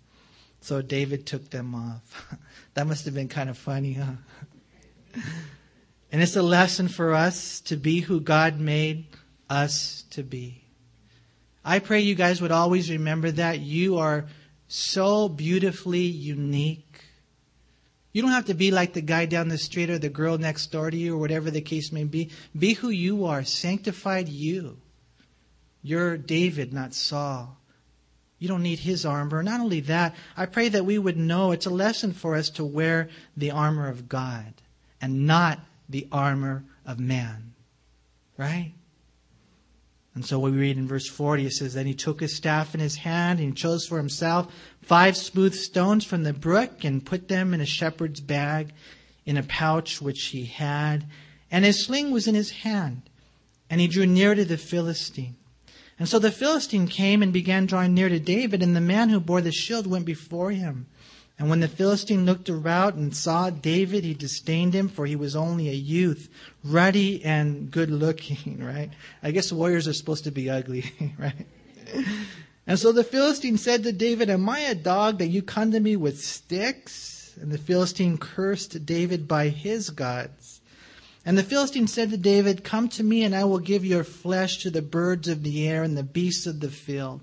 So 0.61 0.83
David 0.83 1.25
took 1.25 1.49
them 1.49 1.75
off. 1.75 2.37
that 2.75 2.87
must 2.87 3.07
have 3.07 3.15
been 3.15 3.29
kind 3.29 3.49
of 3.49 3.57
funny, 3.57 3.95
huh? 3.95 4.13
and 6.13 6.21
it's 6.21 6.37
a 6.37 6.43
lesson 6.43 6.89
for 6.89 7.15
us 7.15 7.61
to 7.63 7.77
be 7.77 8.01
who 8.01 8.21
God 8.21 8.61
made 8.61 9.07
us 9.49 10.05
to 10.11 10.23
be. 10.23 10.63
I 11.65 11.81
pray 11.81 12.01
you 12.01 12.15
guys 12.15 12.41
would 12.41 12.53
always 12.53 12.91
remember 12.91 13.31
that 13.33 13.61
you 13.61 13.99
are 13.99 14.27
so 14.69 15.29
beautifully 15.29 16.03
unique. 16.03 17.03
You 18.13 18.23
don't 18.23 18.31
have 18.31 18.47
to 18.47 18.55
be 18.55 18.71
like 18.71 18.93
the 18.93 19.01
guy 19.01 19.27
down 19.27 19.49
the 19.49 19.59
street 19.59 19.91
or 19.91 19.99
the 19.99 20.09
girl 20.09 20.39
next 20.39 20.69
door 20.69 20.91
to 20.91 20.97
you 20.97 21.15
or 21.15 21.19
whatever 21.19 21.51
the 21.51 21.61
case 21.61 21.93
may 21.93 22.05
be. 22.05 22.31
Be 22.57 22.75
who 22.75 22.89
you 22.89 23.27
are. 23.27 23.45
Sanctified 23.45 24.29
you. 24.29 24.79
You're 25.83 26.17
David, 26.17 26.73
not 26.73 26.95
Saul. 26.95 27.59
You 28.39 28.49
don't 28.49 28.63
need 28.63 28.81
his 28.81 29.07
armor. 29.07 29.43
Not 29.43 29.61
only 29.61 29.81
that, 29.81 30.15
I 30.37 30.47
pray 30.47 30.69
that 30.69 30.85
we 30.85 30.99
would 30.99 31.17
know 31.17 31.53
it's 31.53 31.67
a 31.67 31.71
lesson 31.71 32.13
for 32.13 32.35
us 32.35 32.51
to 32.51 32.65
wear 32.65 33.09
the 33.37 33.51
armor 33.51 33.89
of 33.89 34.09
God 34.09 34.55
and 35.01 35.27
not 35.27 35.61
the 35.89 36.07
armor 36.13 36.65
of 36.85 36.99
man. 36.99 37.55
Right? 38.37 38.73
And 40.17 40.25
so 40.25 40.39
we 40.39 40.51
read 40.51 40.79
in 40.79 40.89
verse 40.89 41.07
40, 41.07 41.45
it 41.45 41.53
says, 41.53 41.75
Then 41.75 41.85
he 41.85 41.93
took 41.93 42.21
his 42.21 42.35
staff 42.35 42.75
in 42.75 42.81
his 42.81 42.97
hand 42.97 43.39
and 43.39 43.51
he 43.51 43.55
chose 43.55 43.87
for 43.87 43.99
himself 43.99 44.51
five 44.81 45.15
smooth 45.15 45.55
stones 45.55 46.07
from 46.07 46.23
the 46.23 46.33
brook 46.33 46.85
and 46.85 47.05
put 47.05 47.29
them 47.29 47.53
in 47.53 47.61
a 47.61 47.67
shepherd's 47.67 48.23
bag 48.23 48.73
in 49.27 49.37
a 49.37 49.43
pouch 49.43 50.01
which 50.01 50.25
he 50.29 50.47
had. 50.47 51.05
And 51.51 51.67
his 51.67 51.85
sling 51.85 52.13
was 52.13 52.27
in 52.27 52.35
his 52.35 52.51
hand. 52.51 53.03
And 53.69 53.79
he 53.79 53.89
drew 53.89 54.07
near 54.07 54.35
to 54.35 54.47
the 54.47 54.57
Philistine. 54.57 55.37
And 55.99 56.09
so 56.09 56.19
the 56.19 56.33
Philistine 56.33 56.89
came 56.89 57.23
and 57.23 57.31
began 57.31 57.67
drawing 57.67 57.93
near 57.93 58.09
to 58.09 58.19
David, 58.19 58.63
and 58.63 58.75
the 58.75 58.81
man 58.81 59.11
who 59.11 59.21
bore 59.21 59.43
the 59.43 59.53
shield 59.53 59.87
went 59.87 60.07
before 60.07 60.51
him. 60.51 60.87
And 61.39 61.51
when 61.51 61.61
the 61.61 61.69
Philistine 61.69 62.25
looked 62.25 62.49
around 62.49 62.95
and 62.95 63.15
saw 63.15 63.51
David, 63.51 64.05
he 64.05 64.15
disdained 64.15 64.73
him, 64.73 64.89
for 64.89 65.05
he 65.05 65.17
was 65.17 65.37
only 65.37 65.69
a 65.69 65.75
youth, 65.75 66.31
ruddy 66.65 67.23
and 67.25 67.71
good 67.71 67.91
looking, 67.91 68.59
right? 68.65 68.91
I 69.23 69.33
guess 69.33 69.53
warriors 69.53 69.87
are 69.87 69.93
supposed 69.93 70.25
to 70.25 70.31
be 70.31 70.49
ugly, 70.49 70.93
right? 71.19 71.47
And 72.67 72.79
so 72.79 72.91
the 72.91 73.05
Philistine 73.05 73.59
said 73.59 73.83
to 73.85 73.93
David, 73.93 74.31
Am 74.31 74.49
I 74.49 74.61
a 74.61 74.75
dog 74.75 75.19
that 75.19 75.29
you 75.29 75.43
come 75.43 75.73
to 75.73 75.81
me 75.81 75.97
with 75.97 76.21
sticks? 76.21 77.37
And 77.41 77.53
the 77.53 77.59
Philistine 77.59 78.17
cursed 78.17 78.87
David 78.87 79.29
by 79.29 79.49
his 79.51 79.91
gods. 79.91 80.61
And 81.25 81.37
the 81.37 81.43
Philistine 81.43 81.87
said 81.87 82.11
to 82.11 82.17
David, 82.17 82.65
Come 82.65 82.89
to 82.91 83.05
me, 83.05 83.25
and 83.25 83.35
I 83.35 83.45
will 83.45 83.59
give 83.59 83.85
your 83.85 84.05
flesh 84.05 84.59
to 84.59 84.71
the 84.71 84.81
birds 84.81 85.29
of 85.29 85.43
the 85.43 85.69
air 85.69 85.83
and 85.83 85.97
the 85.97 86.03
beasts 86.03 86.47
of 86.47 86.61
the 86.61 86.71
field. 86.71 87.21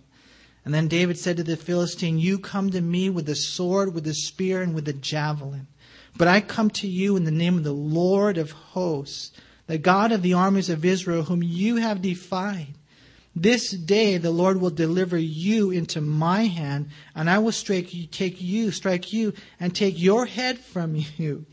And 0.66 0.74
then 0.74 0.88
David 0.88 1.18
said 1.18 1.38
to 1.38 1.44
the 1.44 1.58
Philistine, 1.58 2.20
You 2.20 2.40
come 2.40 2.70
to 2.72 2.82
me 2.82 3.10
with 3.10 3.28
a 3.28 3.36
sword, 3.36 3.94
with 3.94 4.08
a 4.08 4.14
spear, 4.14 4.62
and 4.62 4.74
with 4.74 4.88
a 4.88 4.94
javelin. 4.94 5.68
But 6.16 6.28
I 6.28 6.42
come 6.42 6.70
to 6.72 6.88
you 6.88 7.18
in 7.18 7.26
the 7.26 7.32
name 7.32 7.58
of 7.58 7.64
the 7.64 7.74
Lord 7.74 8.38
of 8.38 8.52
hosts, 8.52 9.32
the 9.68 9.78
God 9.78 10.12
of 10.12 10.22
the 10.22 10.34
armies 10.34 10.70
of 10.70 10.86
Israel, 10.86 11.24
whom 11.24 11.44
you 11.44 11.78
have 11.78 12.02
defied. 12.02 12.76
This 13.36 13.72
day 13.72 14.18
the 14.18 14.32
Lord 14.32 14.62
will 14.62 14.70
deliver 14.70 15.18
you 15.18 15.72
into 15.72 16.00
my 16.00 16.46
hand, 16.46 16.90
and 17.16 17.30
I 17.30 17.40
will 17.40 17.52
strike 17.52 17.94
you, 17.94 18.06
take 18.06 18.42
you, 18.42 18.72
strike 18.72 19.12
you, 19.12 19.34
and 19.60 19.76
take 19.76 20.00
your 20.00 20.28
head 20.28 20.60
from 20.60 20.96
you. 21.18 21.46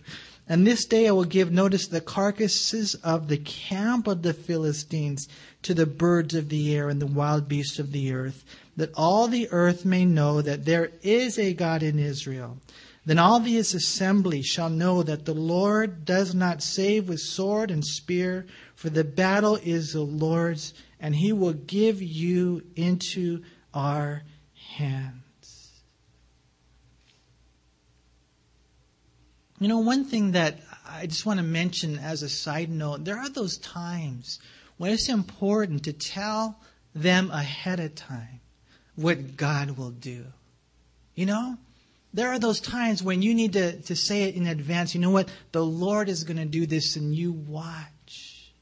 And 0.46 0.66
this 0.66 0.84
day 0.84 1.08
I 1.08 1.12
will 1.12 1.24
give 1.24 1.50
notice 1.50 1.86
the 1.86 2.00
carcasses 2.00 2.96
of 2.96 3.28
the 3.28 3.38
camp 3.38 4.06
of 4.06 4.22
the 4.22 4.34
Philistines 4.34 5.28
to 5.62 5.74
the 5.74 5.86
birds 5.86 6.34
of 6.34 6.48
the 6.48 6.74
air 6.74 6.88
and 6.88 7.00
the 7.00 7.06
wild 7.06 7.48
beasts 7.48 7.78
of 7.78 7.92
the 7.92 8.12
earth 8.12 8.44
that 8.80 8.94
all 8.94 9.28
the 9.28 9.46
earth 9.50 9.84
may 9.84 10.06
know 10.06 10.40
that 10.40 10.64
there 10.64 10.90
is 11.02 11.38
a 11.38 11.52
God 11.52 11.82
in 11.82 11.98
Israel. 11.98 12.56
Then 13.04 13.18
all 13.18 13.38
this 13.38 13.74
assembly 13.74 14.40
shall 14.40 14.70
know 14.70 15.02
that 15.02 15.26
the 15.26 15.34
Lord 15.34 16.06
does 16.06 16.34
not 16.34 16.62
save 16.62 17.06
with 17.06 17.20
sword 17.20 17.70
and 17.70 17.84
spear, 17.84 18.46
for 18.74 18.88
the 18.88 19.04
battle 19.04 19.56
is 19.56 19.92
the 19.92 20.00
Lord's, 20.00 20.72
and 20.98 21.14
he 21.14 21.30
will 21.30 21.52
give 21.52 22.00
you 22.00 22.62
into 22.74 23.42
our 23.74 24.22
hands. 24.78 25.82
You 29.58 29.68
know, 29.68 29.80
one 29.80 30.06
thing 30.06 30.32
that 30.32 30.58
I 30.88 31.04
just 31.04 31.26
want 31.26 31.38
to 31.38 31.44
mention 31.44 31.98
as 31.98 32.22
a 32.22 32.30
side 32.30 32.70
note 32.70 33.04
there 33.04 33.18
are 33.18 33.28
those 33.28 33.58
times 33.58 34.38
when 34.78 34.90
it's 34.90 35.10
important 35.10 35.84
to 35.84 35.92
tell 35.92 36.58
them 36.94 37.30
ahead 37.30 37.78
of 37.78 37.94
time 37.94 38.39
what 39.00 39.36
God 39.36 39.72
will 39.72 39.90
do. 39.90 40.26
You 41.14 41.26
know? 41.26 41.56
There 42.12 42.28
are 42.28 42.38
those 42.38 42.60
times 42.60 43.02
when 43.02 43.22
you 43.22 43.34
need 43.34 43.52
to, 43.52 43.80
to 43.82 43.94
say 43.94 44.24
it 44.24 44.34
in 44.34 44.46
advance. 44.46 44.94
You 44.94 45.00
know 45.00 45.10
what? 45.10 45.28
The 45.52 45.64
Lord 45.64 46.08
is 46.08 46.24
going 46.24 46.38
to 46.38 46.44
do 46.44 46.66
this 46.66 46.96
and 46.96 47.14
you 47.14 47.32
watch. 47.32 48.52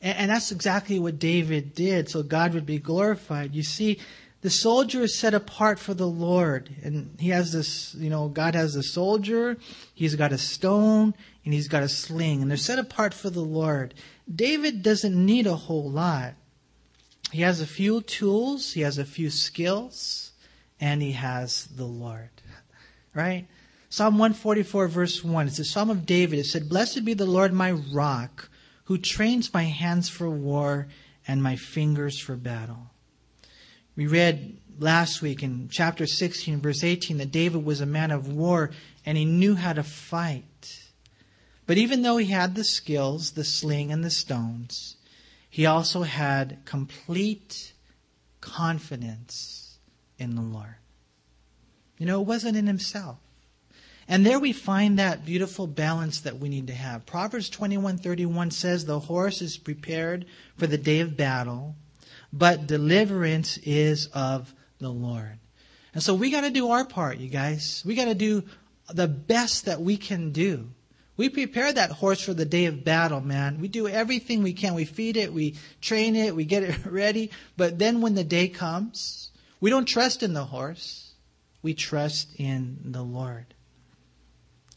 And, 0.00 0.18
and 0.18 0.30
that's 0.30 0.52
exactly 0.52 0.98
what 1.00 1.18
David 1.18 1.74
did 1.74 2.08
so 2.08 2.22
God 2.22 2.54
would 2.54 2.66
be 2.66 2.78
glorified. 2.78 3.54
You 3.54 3.64
see, 3.64 3.98
the 4.42 4.50
soldier 4.50 5.02
is 5.02 5.18
set 5.18 5.34
apart 5.34 5.80
for 5.80 5.94
the 5.94 6.06
Lord. 6.06 6.70
And 6.82 7.16
he 7.18 7.30
has 7.30 7.52
this, 7.52 7.94
you 7.96 8.10
know, 8.10 8.28
God 8.28 8.54
has 8.54 8.76
a 8.76 8.82
soldier, 8.82 9.56
he's 9.94 10.14
got 10.14 10.32
a 10.32 10.38
stone, 10.38 11.14
and 11.44 11.54
he's 11.54 11.68
got 11.68 11.82
a 11.82 11.88
sling. 11.88 12.40
And 12.40 12.50
they're 12.50 12.56
set 12.56 12.78
apart 12.78 13.14
for 13.14 13.30
the 13.30 13.40
Lord. 13.40 13.94
David 14.32 14.82
doesn't 14.82 15.14
need 15.14 15.46
a 15.48 15.56
whole 15.56 15.90
lot. 15.90 16.34
He 17.34 17.42
has 17.42 17.60
a 17.60 17.66
few 17.66 18.00
tools, 18.00 18.74
he 18.74 18.82
has 18.82 18.96
a 18.96 19.04
few 19.04 19.28
skills, 19.28 20.30
and 20.78 21.02
he 21.02 21.10
has 21.12 21.66
the 21.66 21.84
Lord. 21.84 22.30
Right? 23.12 23.48
Psalm 23.88 24.18
144, 24.18 24.86
verse 24.86 25.24
1. 25.24 25.48
It's 25.48 25.58
a 25.58 25.64
psalm 25.64 25.90
of 25.90 26.06
David. 26.06 26.38
It 26.38 26.46
said, 26.46 26.68
Blessed 26.68 27.04
be 27.04 27.12
the 27.12 27.26
Lord 27.26 27.52
my 27.52 27.72
rock, 27.72 28.50
who 28.84 28.98
trains 28.98 29.52
my 29.52 29.64
hands 29.64 30.08
for 30.08 30.30
war 30.30 30.86
and 31.26 31.42
my 31.42 31.56
fingers 31.56 32.20
for 32.20 32.36
battle. 32.36 32.90
We 33.96 34.06
read 34.06 34.58
last 34.78 35.20
week 35.20 35.42
in 35.42 35.68
chapter 35.72 36.06
16, 36.06 36.60
verse 36.60 36.84
18, 36.84 37.18
that 37.18 37.32
David 37.32 37.64
was 37.64 37.80
a 37.80 37.86
man 37.86 38.12
of 38.12 38.28
war 38.28 38.70
and 39.04 39.18
he 39.18 39.24
knew 39.24 39.56
how 39.56 39.72
to 39.72 39.82
fight. 39.82 40.84
But 41.66 41.78
even 41.78 42.02
though 42.02 42.16
he 42.16 42.26
had 42.26 42.54
the 42.54 42.62
skills, 42.62 43.32
the 43.32 43.42
sling, 43.42 43.90
and 43.90 44.04
the 44.04 44.10
stones, 44.10 44.98
he 45.54 45.66
also 45.66 46.02
had 46.02 46.58
complete 46.64 47.74
confidence 48.40 49.78
in 50.18 50.34
the 50.34 50.42
Lord. 50.42 50.74
You 51.96 52.06
know, 52.06 52.20
it 52.20 52.26
wasn't 52.26 52.56
in 52.56 52.66
himself. 52.66 53.18
And 54.08 54.26
there 54.26 54.40
we 54.40 54.52
find 54.52 54.98
that 54.98 55.24
beautiful 55.24 55.68
balance 55.68 56.22
that 56.22 56.40
we 56.40 56.48
need 56.48 56.66
to 56.66 56.74
have. 56.74 57.06
Proverbs 57.06 57.48
21:31 57.50 58.52
says 58.52 58.84
the 58.84 58.98
horse 58.98 59.40
is 59.40 59.56
prepared 59.56 60.26
for 60.56 60.66
the 60.66 60.76
day 60.76 60.98
of 60.98 61.16
battle, 61.16 61.76
but 62.32 62.66
deliverance 62.66 63.56
is 63.58 64.06
of 64.06 64.52
the 64.80 64.90
Lord. 64.90 65.38
And 65.92 66.02
so 66.02 66.14
we 66.14 66.32
got 66.32 66.40
to 66.40 66.50
do 66.50 66.70
our 66.70 66.84
part, 66.84 67.18
you 67.18 67.28
guys. 67.28 67.80
We 67.86 67.94
got 67.94 68.06
to 68.06 68.16
do 68.16 68.42
the 68.92 69.06
best 69.06 69.66
that 69.66 69.80
we 69.80 69.98
can 69.98 70.32
do 70.32 70.72
We 71.16 71.28
prepare 71.28 71.72
that 71.72 71.92
horse 71.92 72.20
for 72.20 72.34
the 72.34 72.44
day 72.44 72.64
of 72.66 72.84
battle, 72.84 73.20
man. 73.20 73.60
We 73.60 73.68
do 73.68 73.86
everything 73.86 74.42
we 74.42 74.52
can. 74.52 74.74
We 74.74 74.84
feed 74.84 75.16
it, 75.16 75.32
we 75.32 75.54
train 75.80 76.16
it, 76.16 76.34
we 76.34 76.44
get 76.44 76.64
it 76.64 76.84
ready. 76.86 77.30
But 77.56 77.78
then 77.78 78.00
when 78.00 78.14
the 78.14 78.24
day 78.24 78.48
comes, 78.48 79.30
we 79.60 79.70
don't 79.70 79.86
trust 79.86 80.22
in 80.22 80.34
the 80.34 80.46
horse. 80.46 81.12
We 81.62 81.72
trust 81.74 82.28
in 82.36 82.78
the 82.84 83.02
Lord. 83.02 83.46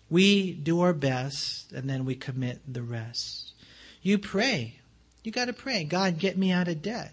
We 0.10 0.54
do 0.54 0.82
our 0.82 0.94
best 0.94 1.74
and 1.74 1.90
then 1.90 2.06
we 2.06 2.16
commit 2.16 2.62
the 2.72 2.84
rest. 2.84 3.54
You 4.02 4.18
pray. 4.18 4.80
You 5.24 5.32
got 5.32 5.46
to 5.46 5.54
pray. 5.54 5.84
God, 5.84 6.20
get 6.20 6.38
me 6.38 6.52
out 6.52 6.70
of 6.70 6.82
debt. 6.82 7.12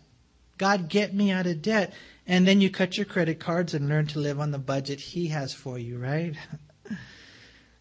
God, 0.58 0.88
get 0.88 1.12
me 1.12 1.32
out 1.32 1.46
of 1.46 1.62
debt. 1.62 1.92
And 2.26 2.46
then 2.46 2.60
you 2.60 2.70
cut 2.70 2.96
your 2.96 3.06
credit 3.06 3.40
cards 3.40 3.74
and 3.74 3.88
learn 3.88 4.06
to 4.08 4.20
live 4.20 4.38
on 4.38 4.52
the 4.52 4.58
budget 4.58 5.00
He 5.00 5.28
has 5.28 5.52
for 5.52 5.78
you, 5.78 5.98
right? 5.98 6.34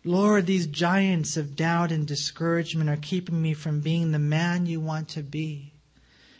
Lord, 0.05 0.45
these 0.45 0.67
giants 0.67 1.37
of 1.37 1.55
doubt 1.55 1.91
and 1.91 2.05
discouragement 2.05 2.89
are 2.89 2.97
keeping 2.97 3.41
me 3.41 3.53
from 3.53 3.79
being 3.79 4.11
the 4.11 4.19
man 4.19 4.65
you 4.65 4.81
want 4.81 5.07
to 5.09 5.23
be. 5.23 5.73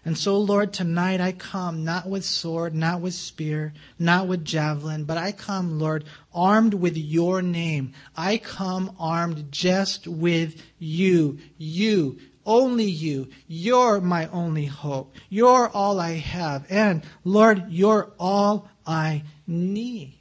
And 0.05 0.18
so, 0.18 0.38
Lord, 0.38 0.74
tonight 0.74 1.22
I 1.22 1.32
come 1.32 1.86
not 1.86 2.09
with 2.09 2.26
sword, 2.26 2.76
not 2.76 2.99
with 2.99 3.14
spear, 3.14 3.74
not 3.97 4.28
with 4.28 4.43
javelin, 4.43 5.05
but 5.05 5.18
I 5.18 5.32
come, 5.32 5.80
Lord, 5.80 6.03
armed 6.34 6.74
with 6.74 6.97
your 6.97 7.41
name. 7.41 7.93
I 8.18 8.38
come 8.38 8.93
armed 8.99 9.49
just 9.49 10.05
with 10.05 10.61
you. 10.78 11.38
You, 11.57 12.18
only 12.45 12.84
you. 12.84 13.30
You're 13.47 14.01
my 14.01 14.28
only 14.28 14.66
hope. 14.66 15.16
You're 15.30 15.70
all 15.70 16.01
I 16.01 16.16
have. 16.16 16.66
And, 16.70 17.03
Lord, 17.24 17.68
you're 17.70 18.11
all 18.20 18.68
I 18.86 19.24
need. 19.47 20.20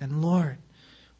And, 0.00 0.22
Lord, 0.22 0.58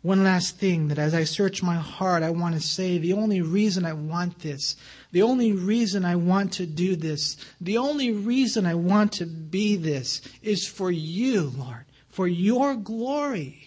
one 0.04 0.22
last 0.22 0.58
thing 0.58 0.88
that 0.88 0.98
as 0.98 1.14
I 1.14 1.24
search 1.24 1.62
my 1.62 1.76
heart, 1.76 2.22
I 2.22 2.28
want 2.28 2.54
to 2.54 2.60
say 2.60 2.98
the 2.98 3.14
only 3.14 3.40
reason 3.40 3.86
I 3.86 3.94
want 3.94 4.40
this, 4.40 4.76
the 5.12 5.22
only 5.22 5.52
reason 5.52 6.04
I 6.04 6.14
want 6.14 6.52
to 6.54 6.66
do 6.66 6.94
this, 6.94 7.38
the 7.58 7.78
only 7.78 8.12
reason 8.12 8.66
I 8.66 8.74
want 8.74 9.12
to 9.12 9.24
be 9.24 9.76
this 9.76 10.20
is 10.42 10.68
for 10.68 10.90
you, 10.90 11.54
Lord, 11.56 11.86
for 12.10 12.28
your 12.28 12.76
glory. 12.76 13.66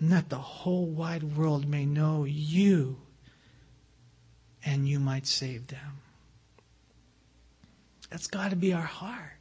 And 0.00 0.10
that 0.10 0.28
the 0.28 0.38
whole 0.38 0.86
wide 0.86 1.36
world 1.36 1.68
may 1.68 1.86
know 1.86 2.24
you 2.24 2.96
and 4.64 4.88
you 4.88 4.98
might 4.98 5.28
save 5.28 5.68
them. 5.68 6.00
That's 8.10 8.26
got 8.26 8.50
to 8.50 8.56
be 8.56 8.72
our 8.72 8.82
heart. 8.82 9.38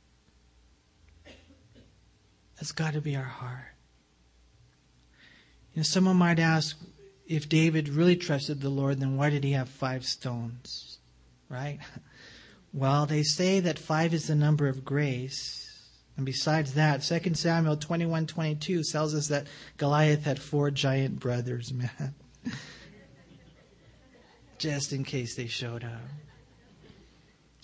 That's 2.57 2.71
got 2.71 2.93
to 2.93 3.01
be 3.01 3.15
our 3.15 3.23
heart. 3.23 3.74
You 5.76 5.82
know, 5.82 5.84
someone 5.84 6.15
might 6.15 6.39
ask 6.39 6.78
if 7.28 7.49
David 7.49 7.89
really 7.89 8.15
trusted 8.15 8.61
the 8.61 8.69
Lord, 8.69 9.01
then 9.01 9.17
why 9.17 9.30
did 9.30 9.43
he 9.43 9.51
have 9.51 9.67
five 9.69 10.05
stones? 10.05 10.99
Right? 11.49 11.80
Well, 12.73 13.05
they 13.05 13.23
say 13.23 13.61
that 13.61 13.80
five 13.80 14.13
is 14.13 14.28
the 14.28 14.36
number 14.36 14.67
of 14.67 14.84
grace. 14.84 15.82
And 16.17 16.26
besides 16.26 16.73
that, 16.73 17.03
2 17.03 17.34
Samuel 17.34 17.78
21 17.78 18.28
22 18.28 18.84
tells 18.84 19.15
us 19.15 19.30
that 19.30 19.47
Goliath 19.78 20.26
had 20.26 20.41
four 20.41 20.71
giant 20.71 21.17
brothers, 21.21 21.71
man. 21.73 22.15
Just 24.57 24.91
in 24.91 25.05
case 25.05 25.36
they 25.36 25.47
showed 25.47 25.86
up. 25.86 26.01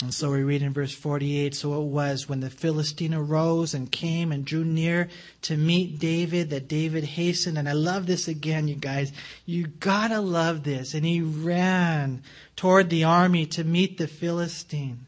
And 0.02 0.12
so 0.12 0.32
we 0.32 0.42
read 0.42 0.64
in 0.64 0.74
verse 0.74 0.94
48 0.94 1.54
So 1.54 1.80
it 1.80 1.86
was 1.86 2.28
when 2.28 2.40
the 2.40 2.50
Philistine 2.50 3.14
arose 3.14 3.76
and 3.76 3.92
came 3.92 4.32
and 4.32 4.44
drew 4.44 4.66
near 4.66 5.10
to 5.44 5.56
meet 5.56 6.00
David 6.00 6.50
that 6.50 6.68
David 6.68 7.04
hastened. 7.04 7.58
And 7.58 7.70
I 7.70 7.74
love 7.74 8.08
this 8.08 8.28
again, 8.28 8.68
you 8.68 8.76
guys. 8.76 9.12
You 9.46 9.68
gotta 9.68 10.20
love 10.20 10.64
this. 10.64 10.96
And 10.96 11.06
he 11.06 11.22
ran 11.22 12.24
toward 12.56 12.90
the 12.90 13.04
army 13.04 13.46
to 13.48 13.64
meet 13.64 14.00
the 14.00 14.08
Philistine. 14.08 15.06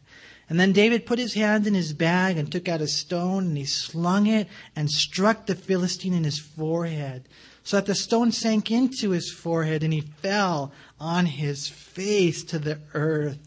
And 0.48 0.60
then 0.60 0.74
David 0.74 1.08
put 1.08 1.18
his 1.18 1.34
hand 1.34 1.66
in 1.66 1.74
his 1.74 1.94
bag 1.94 2.38
and 2.38 2.52
took 2.52 2.70
out 2.70 2.82
a 2.82 2.88
stone 2.88 3.46
and 3.48 3.58
he 3.58 3.66
slung 3.66 4.28
it 4.28 4.48
and 4.76 4.91
struck 4.91 5.48
the 5.48 5.56
Philistine 5.56 6.14
in 6.14 6.24
his 6.24 6.38
forehead 6.38 7.28
so 7.64 7.78
that 7.78 7.88
the 7.88 7.96
stone 7.96 8.32
sank 8.32 8.70
into 8.70 9.10
his 9.12 9.32
forehead 9.32 9.82
and 9.84 9.94
he 9.94 10.02
fell 10.02 10.72
on 11.00 11.26
his 11.26 11.68
face 11.68 12.44
to 12.44 12.60
the 12.60 12.80
earth. 12.94 13.39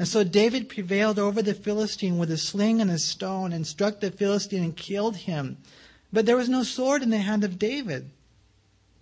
And 0.00 0.08
so 0.08 0.24
David 0.24 0.70
prevailed 0.70 1.18
over 1.18 1.42
the 1.42 1.52
Philistine 1.52 2.16
with 2.16 2.30
a 2.30 2.38
sling 2.38 2.80
and 2.80 2.90
a 2.90 2.98
stone 2.98 3.52
and 3.52 3.66
struck 3.66 4.00
the 4.00 4.10
Philistine 4.10 4.64
and 4.64 4.74
killed 4.74 5.14
him. 5.14 5.58
But 6.10 6.24
there 6.24 6.38
was 6.38 6.48
no 6.48 6.62
sword 6.62 7.02
in 7.02 7.10
the 7.10 7.18
hand 7.18 7.44
of 7.44 7.58
David. 7.58 8.10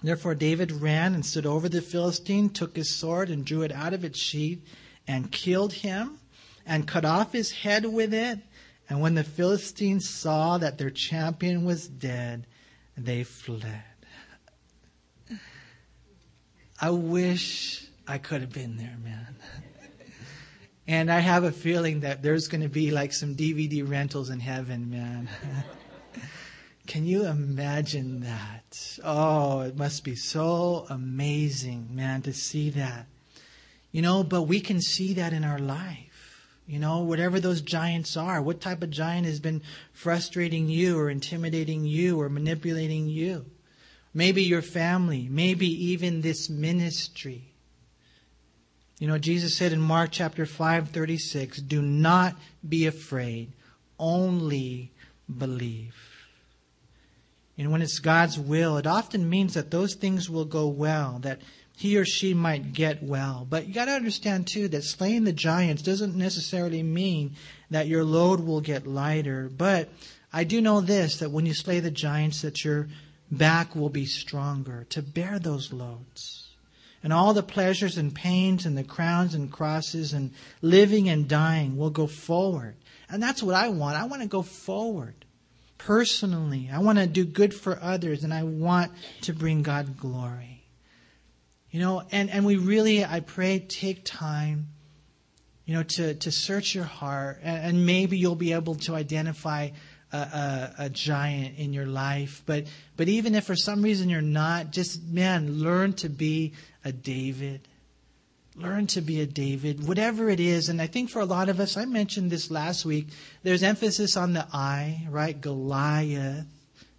Therefore 0.02 0.34
David 0.34 0.72
ran 0.72 1.14
and 1.14 1.24
stood 1.24 1.46
over 1.46 1.68
the 1.68 1.82
Philistine, 1.82 2.50
took 2.50 2.74
his 2.74 2.92
sword 2.92 3.30
and 3.30 3.44
drew 3.44 3.62
it 3.62 3.70
out 3.70 3.94
of 3.94 4.02
its 4.02 4.18
sheath 4.18 4.60
and 5.06 5.30
killed 5.30 5.72
him 5.72 6.18
and 6.66 6.88
cut 6.88 7.04
off 7.04 7.32
his 7.32 7.52
head 7.52 7.86
with 7.86 8.12
it. 8.12 8.40
And 8.90 9.00
when 9.00 9.14
the 9.14 9.22
Philistines 9.22 10.08
saw 10.08 10.58
that 10.58 10.78
their 10.78 10.90
champion 10.90 11.64
was 11.64 11.86
dead, 11.86 12.44
they 12.96 13.22
fled. 13.22 13.84
I 16.80 16.90
wish 16.90 17.86
I 18.08 18.18
could 18.18 18.40
have 18.40 18.52
been 18.52 18.78
there, 18.78 18.96
man. 19.04 19.36
And 20.88 21.12
I 21.12 21.18
have 21.18 21.44
a 21.44 21.52
feeling 21.52 22.00
that 22.00 22.22
there's 22.22 22.48
going 22.48 22.62
to 22.62 22.68
be 22.68 22.90
like 22.90 23.12
some 23.12 23.34
DVD 23.34 23.86
rentals 23.86 24.30
in 24.30 24.40
heaven, 24.40 24.90
man. 24.90 25.28
Can 26.86 27.04
you 27.04 27.26
imagine 27.26 28.20
that? 28.20 28.98
Oh, 29.04 29.60
it 29.60 29.76
must 29.76 30.02
be 30.02 30.16
so 30.16 30.86
amazing, 30.88 31.88
man, 31.92 32.22
to 32.22 32.32
see 32.32 32.70
that. 32.70 33.04
You 33.92 34.00
know, 34.00 34.24
but 34.24 34.42
we 34.42 34.60
can 34.60 34.80
see 34.80 35.12
that 35.14 35.34
in 35.34 35.44
our 35.44 35.58
life. 35.58 36.46
You 36.66 36.78
know, 36.78 37.00
whatever 37.00 37.38
those 37.38 37.60
giants 37.60 38.16
are, 38.16 38.40
what 38.40 38.62
type 38.62 38.82
of 38.82 38.90
giant 38.90 39.26
has 39.26 39.40
been 39.40 39.60
frustrating 39.92 40.70
you 40.70 40.98
or 40.98 41.10
intimidating 41.10 41.84
you 41.84 42.18
or 42.18 42.30
manipulating 42.30 43.08
you? 43.08 43.44
Maybe 44.14 44.42
your 44.42 44.62
family, 44.62 45.28
maybe 45.30 45.66
even 45.90 46.22
this 46.22 46.48
ministry. 46.48 47.47
You 48.98 49.06
know, 49.06 49.18
Jesus 49.18 49.56
said 49.56 49.72
in 49.72 49.80
Mark 49.80 50.10
chapter 50.10 50.44
5, 50.44 50.90
36, 50.90 51.58
do 51.58 51.80
not 51.80 52.34
be 52.68 52.86
afraid, 52.86 53.52
only 53.98 54.90
believe. 55.36 55.94
And 57.56 57.70
when 57.70 57.82
it's 57.82 58.00
God's 58.00 58.38
will, 58.38 58.76
it 58.76 58.86
often 58.86 59.28
means 59.28 59.54
that 59.54 59.70
those 59.70 59.94
things 59.94 60.28
will 60.28 60.44
go 60.44 60.66
well, 60.66 61.20
that 61.22 61.40
he 61.76 61.96
or 61.96 62.04
she 62.04 62.34
might 62.34 62.72
get 62.72 63.00
well. 63.00 63.46
But 63.48 63.68
you 63.68 63.74
got 63.74 63.84
to 63.84 63.92
understand 63.92 64.48
too 64.48 64.66
that 64.68 64.82
slaying 64.82 65.22
the 65.22 65.32
giants 65.32 65.82
doesn't 65.82 66.16
necessarily 66.16 66.82
mean 66.82 67.36
that 67.70 67.86
your 67.86 68.02
load 68.02 68.40
will 68.40 68.60
get 68.60 68.84
lighter. 68.84 69.48
But 69.48 69.90
I 70.32 70.42
do 70.42 70.60
know 70.60 70.80
this 70.80 71.18
that 71.18 71.30
when 71.30 71.46
you 71.46 71.54
slay 71.54 71.78
the 71.78 71.90
giants, 71.92 72.42
that 72.42 72.64
your 72.64 72.88
back 73.30 73.76
will 73.76 73.90
be 73.90 74.06
stronger 74.06 74.86
to 74.90 75.02
bear 75.02 75.38
those 75.38 75.72
loads 75.72 76.47
and 77.02 77.12
all 77.12 77.32
the 77.32 77.42
pleasures 77.42 77.96
and 77.96 78.14
pains 78.14 78.66
and 78.66 78.76
the 78.76 78.84
crowns 78.84 79.34
and 79.34 79.52
crosses 79.52 80.12
and 80.12 80.32
living 80.62 81.08
and 81.08 81.28
dying 81.28 81.76
will 81.76 81.90
go 81.90 82.06
forward. 82.06 82.76
And 83.08 83.22
that's 83.22 83.42
what 83.42 83.54
I 83.54 83.68
want. 83.68 83.96
I 83.96 84.04
want 84.04 84.22
to 84.22 84.28
go 84.28 84.42
forward 84.42 85.24
personally. 85.78 86.68
I 86.72 86.80
want 86.80 86.98
to 86.98 87.06
do 87.06 87.24
good 87.24 87.54
for 87.54 87.78
others 87.80 88.24
and 88.24 88.34
I 88.34 88.42
want 88.42 88.92
to 89.22 89.32
bring 89.32 89.62
God 89.62 89.96
glory. 89.96 90.64
You 91.70 91.80
know, 91.80 92.02
and, 92.10 92.30
and 92.30 92.44
we 92.44 92.56
really, 92.56 93.04
I 93.04 93.20
pray, 93.20 93.60
take 93.60 94.04
time, 94.04 94.68
you 95.64 95.74
know, 95.74 95.82
to, 95.82 96.14
to 96.14 96.32
search 96.32 96.74
your 96.74 96.84
heart 96.84 97.40
and, 97.42 97.64
and 97.64 97.86
maybe 97.86 98.18
you'll 98.18 98.34
be 98.34 98.54
able 98.54 98.74
to 98.76 98.94
identify 98.94 99.70
a, 100.12 100.16
a, 100.16 100.74
a, 100.78 100.88
giant 100.88 101.58
in 101.58 101.72
your 101.72 101.86
life. 101.86 102.42
But, 102.46 102.66
but 102.96 103.08
even 103.08 103.34
if 103.34 103.44
for 103.44 103.56
some 103.56 103.82
reason 103.82 104.08
you're 104.08 104.20
not, 104.20 104.70
just, 104.70 105.02
man, 105.02 105.60
learn 105.60 105.92
to 105.94 106.08
be 106.08 106.54
a 106.84 106.92
David. 106.92 107.68
Learn 108.56 108.86
to 108.88 109.00
be 109.00 109.20
a 109.20 109.26
David, 109.26 109.86
whatever 109.86 110.28
it 110.28 110.40
is. 110.40 110.68
And 110.68 110.82
I 110.82 110.86
think 110.86 111.10
for 111.10 111.20
a 111.20 111.24
lot 111.24 111.48
of 111.48 111.60
us, 111.60 111.76
I 111.76 111.84
mentioned 111.84 112.30
this 112.30 112.50
last 112.50 112.84
week, 112.84 113.08
there's 113.42 113.62
emphasis 113.62 114.16
on 114.16 114.32
the 114.32 114.46
I, 114.52 115.06
right? 115.10 115.38
Goliath, 115.38 116.46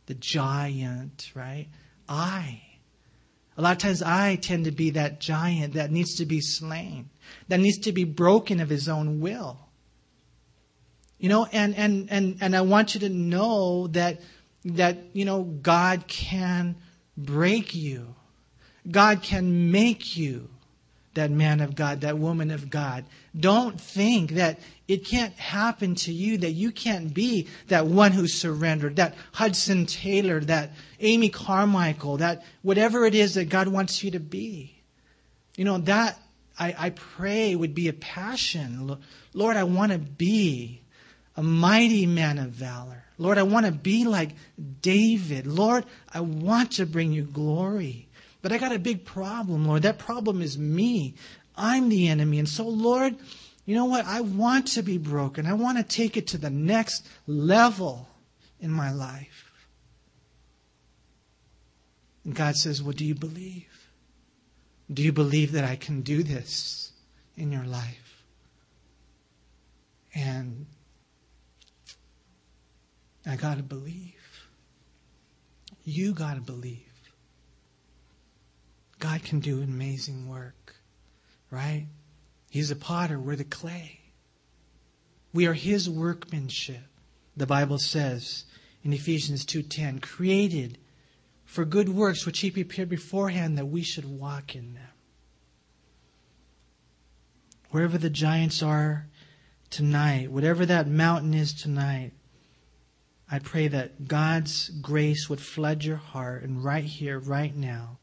the 0.05 0.13
giant, 0.13 1.31
right? 1.35 1.67
I. 2.07 2.61
A 3.57 3.61
lot 3.61 3.73
of 3.73 3.77
times 3.79 4.01
I 4.01 4.37
tend 4.37 4.65
to 4.65 4.71
be 4.71 4.91
that 4.91 5.19
giant 5.19 5.73
that 5.73 5.91
needs 5.91 6.15
to 6.15 6.25
be 6.25 6.39
slain, 6.39 7.09
that 7.49 7.59
needs 7.59 7.79
to 7.79 7.91
be 7.91 8.05
broken 8.05 8.61
of 8.61 8.69
his 8.69 8.87
own 8.87 9.19
will. 9.19 9.68
You 11.19 11.29
know, 11.29 11.45
and, 11.51 11.75
and, 11.75 12.09
and, 12.09 12.37
and 12.41 12.55
I 12.55 12.61
want 12.61 12.95
you 12.95 13.01
to 13.01 13.09
know 13.09 13.87
that, 13.87 14.21
that, 14.65 14.97
you 15.13 15.25
know, 15.25 15.43
God 15.43 16.07
can 16.07 16.77
break 17.17 17.75
you. 17.75 18.15
God 18.89 19.21
can 19.21 19.71
make 19.71 20.15
you. 20.17 20.49
that 21.19 21.31
man 21.31 21.59
of 21.59 21.75
God, 21.75 22.01
that 22.01 22.17
woman 22.17 22.51
of 22.51 22.69
God. 22.69 23.05
Don't 23.37 23.79
think 23.79 24.31
that 24.31 24.59
it 24.87 25.05
can't 25.05 25.33
happen 25.33 25.95
to 25.95 26.13
you, 26.13 26.37
that 26.39 26.51
you 26.51 26.71
can't 26.71 27.13
be 27.13 27.47
that 27.67 27.85
one 27.87 28.11
who 28.11 28.27
surrendered, 28.27 28.95
that 28.95 29.15
Hudson 29.33 29.85
Taylor, 29.85 30.39
that 30.41 30.71
Amy 30.99 31.29
Carmichael, 31.29 32.17
that 32.17 32.43
whatever 32.61 33.05
it 33.05 33.15
is 33.15 33.33
that 33.33 33.49
God 33.49 33.67
wants 33.67 34.03
you 34.03 34.11
to 34.11 34.19
be. 34.19 34.81
You 35.57 35.65
know, 35.65 35.79
that 35.79 36.17
I, 36.57 36.75
I 36.77 36.89
pray 36.91 37.55
would 37.55 37.75
be 37.75 37.87
a 37.89 37.93
passion. 37.93 38.97
Lord, 39.33 39.57
I 39.57 39.65
want 39.65 39.91
to 39.91 39.97
be 39.97 40.81
a 41.39 41.41
mighty 41.41 42.05
man 42.05 42.37
of 42.37 42.49
valor. 42.49 43.05
Lord, 43.17 43.37
I 43.37 43.43
want 43.43 43.65
to 43.65 43.71
be 43.71 44.03
like 44.03 44.31
David. 44.81 45.47
Lord, 45.47 45.85
I 46.13 46.19
want 46.19 46.73
to 46.73 46.85
bring 46.85 47.13
you 47.13 47.23
glory. 47.23 48.09
But 48.41 48.51
I 48.51 48.57
got 48.57 48.73
a 48.73 48.79
big 48.79 49.05
problem, 49.05 49.65
Lord. 49.65 49.83
That 49.83 49.99
problem 49.99 50.41
is 50.41 50.57
me. 50.57 51.15
I'm 51.55 51.87
the 51.87 52.09
enemy. 52.09 52.39
And 52.39 52.49
so, 52.49 52.67
Lord, 52.67 53.15
you 53.65 53.73
know 53.73 53.85
what? 53.85 54.05
I 54.05 54.19
want 54.19 54.67
to 54.73 54.81
be 54.81 54.97
broken. 54.97 55.45
I 55.45 55.53
want 55.53 55.77
to 55.77 55.83
take 55.85 56.17
it 56.17 56.27
to 56.27 56.37
the 56.37 56.49
next 56.49 57.07
level 57.25 58.09
in 58.59 58.69
my 58.69 58.91
life. 58.91 59.49
And 62.25 62.35
God 62.35 62.57
says, 62.57 62.83
Well, 62.83 62.91
do 62.91 63.05
you 63.05 63.15
believe? 63.15 63.89
Do 64.91 65.01
you 65.01 65.13
believe 65.13 65.53
that 65.53 65.63
I 65.63 65.77
can 65.77 66.01
do 66.01 66.21
this 66.21 66.91
in 67.37 67.49
your 67.49 67.63
life? 67.63 68.25
And 70.13 70.65
I 73.29 73.35
got 73.35 73.57
to 73.57 73.63
believe. 73.63 74.15
You 75.83 76.13
got 76.13 76.33
to 76.33 76.41
believe. 76.41 76.87
God 78.97 79.23
can 79.23 79.39
do 79.39 79.61
amazing 79.61 80.27
work, 80.27 80.75
right? 81.51 81.85
He's 82.49 82.71
a 82.71 82.75
potter, 82.75 83.19
we're 83.19 83.35
the 83.35 83.43
clay. 83.43 83.99
We 85.31 85.45
are 85.45 85.53
his 85.53 85.87
workmanship. 85.87 86.81
The 87.37 87.45
Bible 87.45 87.77
says 87.77 88.45
in 88.83 88.93
Ephesians 88.93 89.45
2:10, 89.45 90.01
created 90.01 90.79
for 91.45 91.65
good 91.65 91.89
works 91.89 92.25
which 92.25 92.39
he 92.39 92.49
prepared 92.49 92.89
beforehand 92.89 93.59
that 93.59 93.67
we 93.67 93.83
should 93.83 94.05
walk 94.05 94.55
in 94.55 94.73
them. 94.73 94.93
Wherever 97.69 97.99
the 97.99 98.09
giants 98.09 98.63
are 98.63 99.07
tonight, 99.69 100.31
whatever 100.31 100.65
that 100.65 100.87
mountain 100.87 101.35
is 101.35 101.53
tonight, 101.53 102.13
I 103.31 103.39
pray 103.39 103.67
that 103.67 104.07
God's 104.07 104.69
grace 104.69 105.29
would 105.29 105.41
flood 105.41 105.83
your 105.83 105.97
heart 105.97 106.43
and 106.43 106.63
right 106.63 106.83
here, 106.83 107.19
right 107.19 107.55
now, 107.55 107.99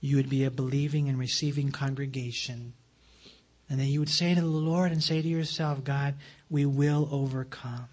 you 0.00 0.16
would 0.16 0.30
be 0.30 0.44
a 0.44 0.50
believing 0.50 1.08
and 1.08 1.18
receiving 1.18 1.70
congregation. 1.70 2.72
And 3.68 3.78
that 3.80 3.86
you 3.86 4.00
would 4.00 4.08
say 4.08 4.34
to 4.34 4.40
the 4.40 4.46
Lord 4.46 4.92
and 4.92 5.02
say 5.02 5.20
to 5.20 5.28
yourself, 5.28 5.84
God, 5.84 6.14
we 6.48 6.64
will 6.64 7.08
overcome. 7.12 7.88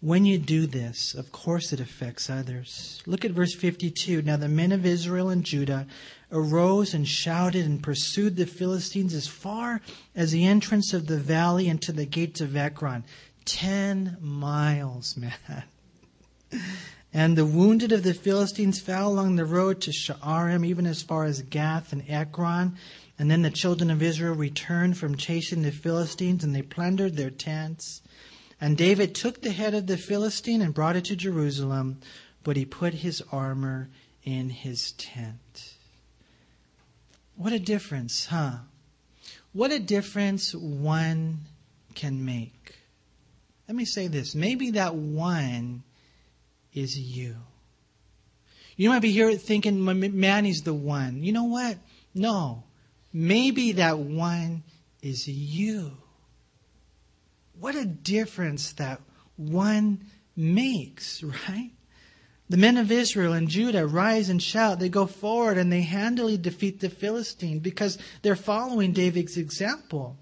When 0.00 0.24
you 0.24 0.38
do 0.38 0.66
this, 0.66 1.14
of 1.14 1.30
course 1.30 1.74
it 1.74 1.80
affects 1.80 2.30
others. 2.30 3.02
Look 3.04 3.24
at 3.24 3.32
verse 3.32 3.54
52. 3.54 4.22
Now 4.22 4.38
the 4.38 4.48
men 4.48 4.72
of 4.72 4.86
Israel 4.86 5.28
and 5.28 5.44
Judah 5.44 5.86
arose 6.32 6.94
and 6.94 7.06
shouted 7.06 7.66
and 7.66 7.82
pursued 7.82 8.36
the 8.36 8.46
Philistines 8.46 9.12
as 9.12 9.26
far 9.26 9.82
as 10.16 10.32
the 10.32 10.46
entrance 10.46 10.94
of 10.94 11.06
the 11.06 11.18
valley 11.18 11.68
and 11.68 11.82
to 11.82 11.92
the 11.92 12.06
gates 12.06 12.40
of 12.40 12.56
Ekron. 12.56 13.04
Ten 13.50 14.16
miles, 14.20 15.16
man. 15.16 15.64
And 17.12 17.36
the 17.36 17.44
wounded 17.44 17.90
of 17.90 18.04
the 18.04 18.14
Philistines 18.14 18.78
fell 18.78 19.08
along 19.08 19.34
the 19.34 19.44
road 19.44 19.80
to 19.80 19.90
Sha'arim, 19.90 20.64
even 20.64 20.86
as 20.86 21.02
far 21.02 21.24
as 21.24 21.42
Gath 21.42 21.92
and 21.92 22.08
Ekron. 22.08 22.76
And 23.18 23.28
then 23.28 23.42
the 23.42 23.50
children 23.50 23.90
of 23.90 24.04
Israel 24.04 24.34
returned 24.36 24.96
from 24.96 25.16
chasing 25.16 25.62
the 25.62 25.72
Philistines, 25.72 26.44
and 26.44 26.54
they 26.54 26.62
plundered 26.62 27.16
their 27.16 27.30
tents. 27.30 28.02
And 28.60 28.76
David 28.76 29.16
took 29.16 29.42
the 29.42 29.50
head 29.50 29.74
of 29.74 29.88
the 29.88 29.96
Philistine 29.96 30.62
and 30.62 30.72
brought 30.72 30.94
it 30.94 31.06
to 31.06 31.16
Jerusalem, 31.16 31.98
but 32.44 32.56
he 32.56 32.64
put 32.64 32.94
his 32.94 33.20
armor 33.32 33.88
in 34.22 34.50
his 34.50 34.92
tent. 34.92 35.74
What 37.34 37.52
a 37.52 37.58
difference, 37.58 38.26
huh? 38.26 38.58
What 39.52 39.72
a 39.72 39.80
difference 39.80 40.54
one 40.54 41.40
can 41.96 42.24
make. 42.24 42.76
Let 43.70 43.76
me 43.76 43.84
say 43.84 44.08
this. 44.08 44.34
Maybe 44.34 44.72
that 44.72 44.96
one 44.96 45.84
is 46.74 46.98
you. 46.98 47.36
You 48.76 48.88
might 48.88 48.98
be 48.98 49.12
here 49.12 49.32
thinking, 49.36 49.84
man, 49.84 50.44
he's 50.44 50.62
the 50.62 50.74
one. 50.74 51.22
You 51.22 51.30
know 51.30 51.44
what? 51.44 51.78
No. 52.12 52.64
Maybe 53.12 53.70
that 53.70 54.00
one 54.00 54.64
is 55.02 55.28
you. 55.28 55.92
What 57.60 57.76
a 57.76 57.84
difference 57.84 58.72
that 58.72 59.02
one 59.36 60.04
makes, 60.34 61.22
right? 61.48 61.70
The 62.48 62.56
men 62.56 62.76
of 62.76 62.90
Israel 62.90 63.34
and 63.34 63.46
Judah 63.46 63.86
rise 63.86 64.30
and 64.30 64.42
shout. 64.42 64.80
They 64.80 64.88
go 64.88 65.06
forward 65.06 65.58
and 65.58 65.72
they 65.72 65.82
handily 65.82 66.36
defeat 66.36 66.80
the 66.80 66.90
Philistine 66.90 67.60
because 67.60 67.98
they're 68.22 68.34
following 68.34 68.92
David's 68.92 69.36
example. 69.36 70.16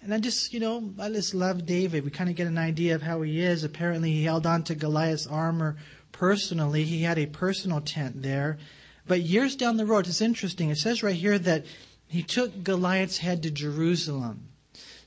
And 0.00 0.14
I 0.14 0.20
just, 0.20 0.52
you 0.52 0.60
know, 0.60 0.94
I 0.98 1.08
just 1.10 1.34
love 1.34 1.66
David. 1.66 2.04
We 2.04 2.10
kind 2.10 2.30
of 2.30 2.36
get 2.36 2.46
an 2.46 2.58
idea 2.58 2.94
of 2.94 3.02
how 3.02 3.22
he 3.22 3.40
is. 3.40 3.64
Apparently, 3.64 4.12
he 4.12 4.24
held 4.24 4.46
on 4.46 4.62
to 4.64 4.74
Goliath's 4.74 5.26
armor 5.26 5.76
personally. 6.12 6.84
He 6.84 7.02
had 7.02 7.18
a 7.18 7.26
personal 7.26 7.80
tent 7.80 8.22
there. 8.22 8.58
But 9.06 9.22
years 9.22 9.56
down 9.56 9.76
the 9.76 9.86
road, 9.86 10.06
it's 10.06 10.20
interesting. 10.20 10.70
It 10.70 10.78
says 10.78 11.02
right 11.02 11.16
here 11.16 11.38
that 11.38 11.66
he 12.06 12.22
took 12.22 12.62
Goliath's 12.62 13.18
head 13.18 13.42
to 13.42 13.50
Jerusalem. 13.50 14.48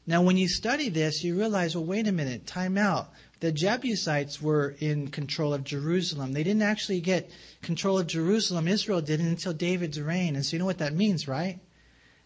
Now, 0.06 0.24
when 0.24 0.38
you 0.38 0.48
study 0.48 0.89
this, 0.89 1.24
you 1.24 1.38
realize, 1.38 1.76
well, 1.76 1.86
wait 1.86 2.08
a 2.08 2.12
minute, 2.12 2.48
time 2.48 2.78
out. 2.78 3.12
The 3.39 3.52
Jebusites 3.52 4.42
were 4.42 4.76
in 4.80 5.08
control 5.08 5.54
of 5.54 5.64
Jerusalem. 5.64 6.34
They 6.34 6.44
didn't 6.44 6.62
actually 6.64 7.02
get 7.02 7.32
control 7.62 7.98
of 7.98 8.08
Jerusalem. 8.08 8.68
Israel 8.68 9.02
didn't 9.02 9.28
until 9.28 9.54
David's 9.54 10.00
reign. 10.00 10.36
And 10.36 10.46
so 10.46 10.54
you 10.54 10.60
know 10.60 10.66
what 10.66 10.80
that 10.80 10.94
means, 10.94 11.28
right? 11.28 11.60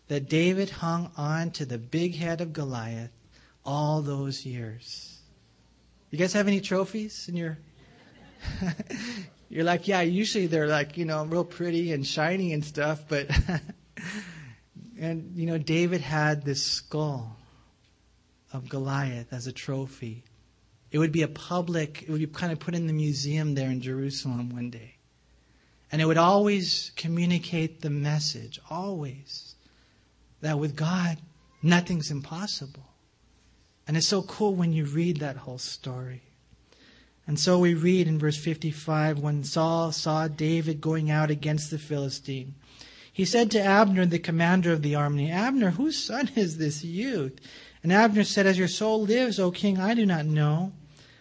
That 0.07 0.29
David 0.29 0.69
hung 0.69 1.11
on 1.17 1.51
to 1.51 1.65
the 1.65 1.77
big 1.77 2.15
head 2.15 2.41
of 2.41 2.53
Goliath 2.53 3.11
all 3.65 4.01
those 4.01 4.45
years. 4.45 5.19
You 6.11 6.19
guys 6.19 6.33
have 6.33 6.47
any 6.47 6.61
trophies 6.61 7.27
in 7.27 7.35
your 7.35 7.57
You're 9.49 9.63
like, 9.63 9.87
yeah, 9.87 10.01
usually 10.01 10.47
they're 10.47 10.67
like, 10.67 10.97
you 10.97 11.05
know, 11.05 11.23
real 11.25 11.43
pretty 11.43 11.93
and 11.93 12.05
shiny 12.05 12.53
and 12.53 12.63
stuff, 12.65 13.03
but 13.07 13.29
and 14.99 15.33
you 15.35 15.45
know, 15.45 15.57
David 15.57 16.01
had 16.01 16.43
this 16.43 16.63
skull 16.63 17.37
of 18.51 18.69
Goliath 18.69 19.31
as 19.31 19.47
a 19.47 19.51
trophy. 19.51 20.23
It 20.91 20.99
would 20.99 21.11
be 21.11 21.21
a 21.21 21.27
public, 21.27 22.03
it 22.03 22.09
would 22.09 22.19
be 22.19 22.27
kind 22.27 22.51
of 22.51 22.59
put 22.59 22.73
in 22.73 22.87
the 22.87 22.93
museum 22.93 23.53
there 23.53 23.69
in 23.69 23.81
Jerusalem 23.81 24.49
one 24.49 24.69
day. 24.69 24.95
And 25.91 26.01
it 26.01 26.05
would 26.05 26.17
always 26.17 26.91
communicate 26.95 27.81
the 27.81 27.89
message, 27.89 28.59
always 28.69 29.44
that 30.45 30.59
with 30.59 30.75
God, 30.75 31.17
nothing's 31.63 32.11
impossible. 32.11 32.85
And 33.87 33.97
it's 33.97 34.07
so 34.07 34.21
cool 34.21 34.53
when 34.53 34.73
you 34.73 34.85
read 34.85 35.17
that 35.17 35.37
whole 35.37 35.57
story. 35.57 36.21
And 37.25 37.39
so 37.39 37.57
we 37.57 37.73
read 37.73 38.07
in 38.07 38.19
verse 38.19 38.37
55 38.37 39.17
when 39.17 39.43
Saul 39.43 39.91
saw 39.91 40.27
David 40.27 40.81
going 40.81 41.09
out 41.09 41.31
against 41.31 41.71
the 41.71 41.79
Philistine, 41.79 42.53
he 43.11 43.25
said 43.25 43.49
to 43.51 43.61
Abner, 43.61 44.05
the 44.05 44.19
commander 44.19 44.71
of 44.71 44.83
the 44.83 44.93
army, 44.93 45.31
Abner, 45.31 45.71
whose 45.71 45.97
son 45.97 46.29
is 46.35 46.57
this 46.57 46.83
youth? 46.83 47.39
And 47.81 47.91
Abner 47.91 48.23
said, 48.23 48.45
As 48.45 48.59
your 48.59 48.67
soul 48.67 49.01
lives, 49.01 49.39
O 49.39 49.49
king, 49.49 49.79
I 49.79 49.95
do 49.95 50.05
not 50.05 50.25
know. 50.25 50.73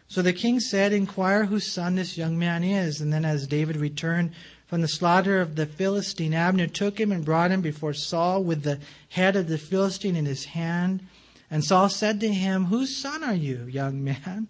So 0.06 0.20
the 0.20 0.32
king 0.34 0.60
said, 0.60 0.92
Inquire 0.92 1.44
whose 1.46 1.70
son 1.70 1.94
this 1.94 2.18
young 2.18 2.38
man 2.38 2.62
is. 2.62 3.00
And 3.00 3.10
then 3.10 3.24
as 3.24 3.46
David 3.46 3.76
returned 3.76 4.32
from 4.66 4.80
the 4.80 4.88
slaughter 4.88 5.40
of 5.40 5.56
the 5.56 5.66
Philistine, 5.66 6.34
Abner 6.34 6.66
took 6.66 6.98
him 6.98 7.12
and 7.12 7.24
brought 7.24 7.50
him 7.50 7.60
before 7.60 7.94
Saul 7.94 8.42
with 8.42 8.62
the 8.62 8.80
head 9.10 9.36
of 9.36 9.48
the 9.48 9.58
Philistine 9.58 10.16
in 10.16 10.24
his 10.24 10.46
hand. 10.46 11.06
And 11.50 11.62
Saul 11.62 11.88
said 11.88 12.20
to 12.20 12.32
him, 12.32 12.66
Whose 12.66 12.96
son 12.96 13.22
are 13.22 13.34
you, 13.34 13.66
young 13.66 14.02
man? 14.02 14.48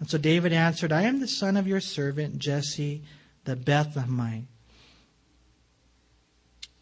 And 0.00 0.10
so 0.10 0.18
David 0.18 0.52
answered, 0.52 0.92
I 0.92 1.02
am 1.02 1.20
the 1.20 1.28
son 1.28 1.56
of 1.56 1.68
your 1.68 1.80
servant 1.80 2.38
Jesse 2.38 3.02
the 3.44 3.56
Bethlehemite. 3.56 4.46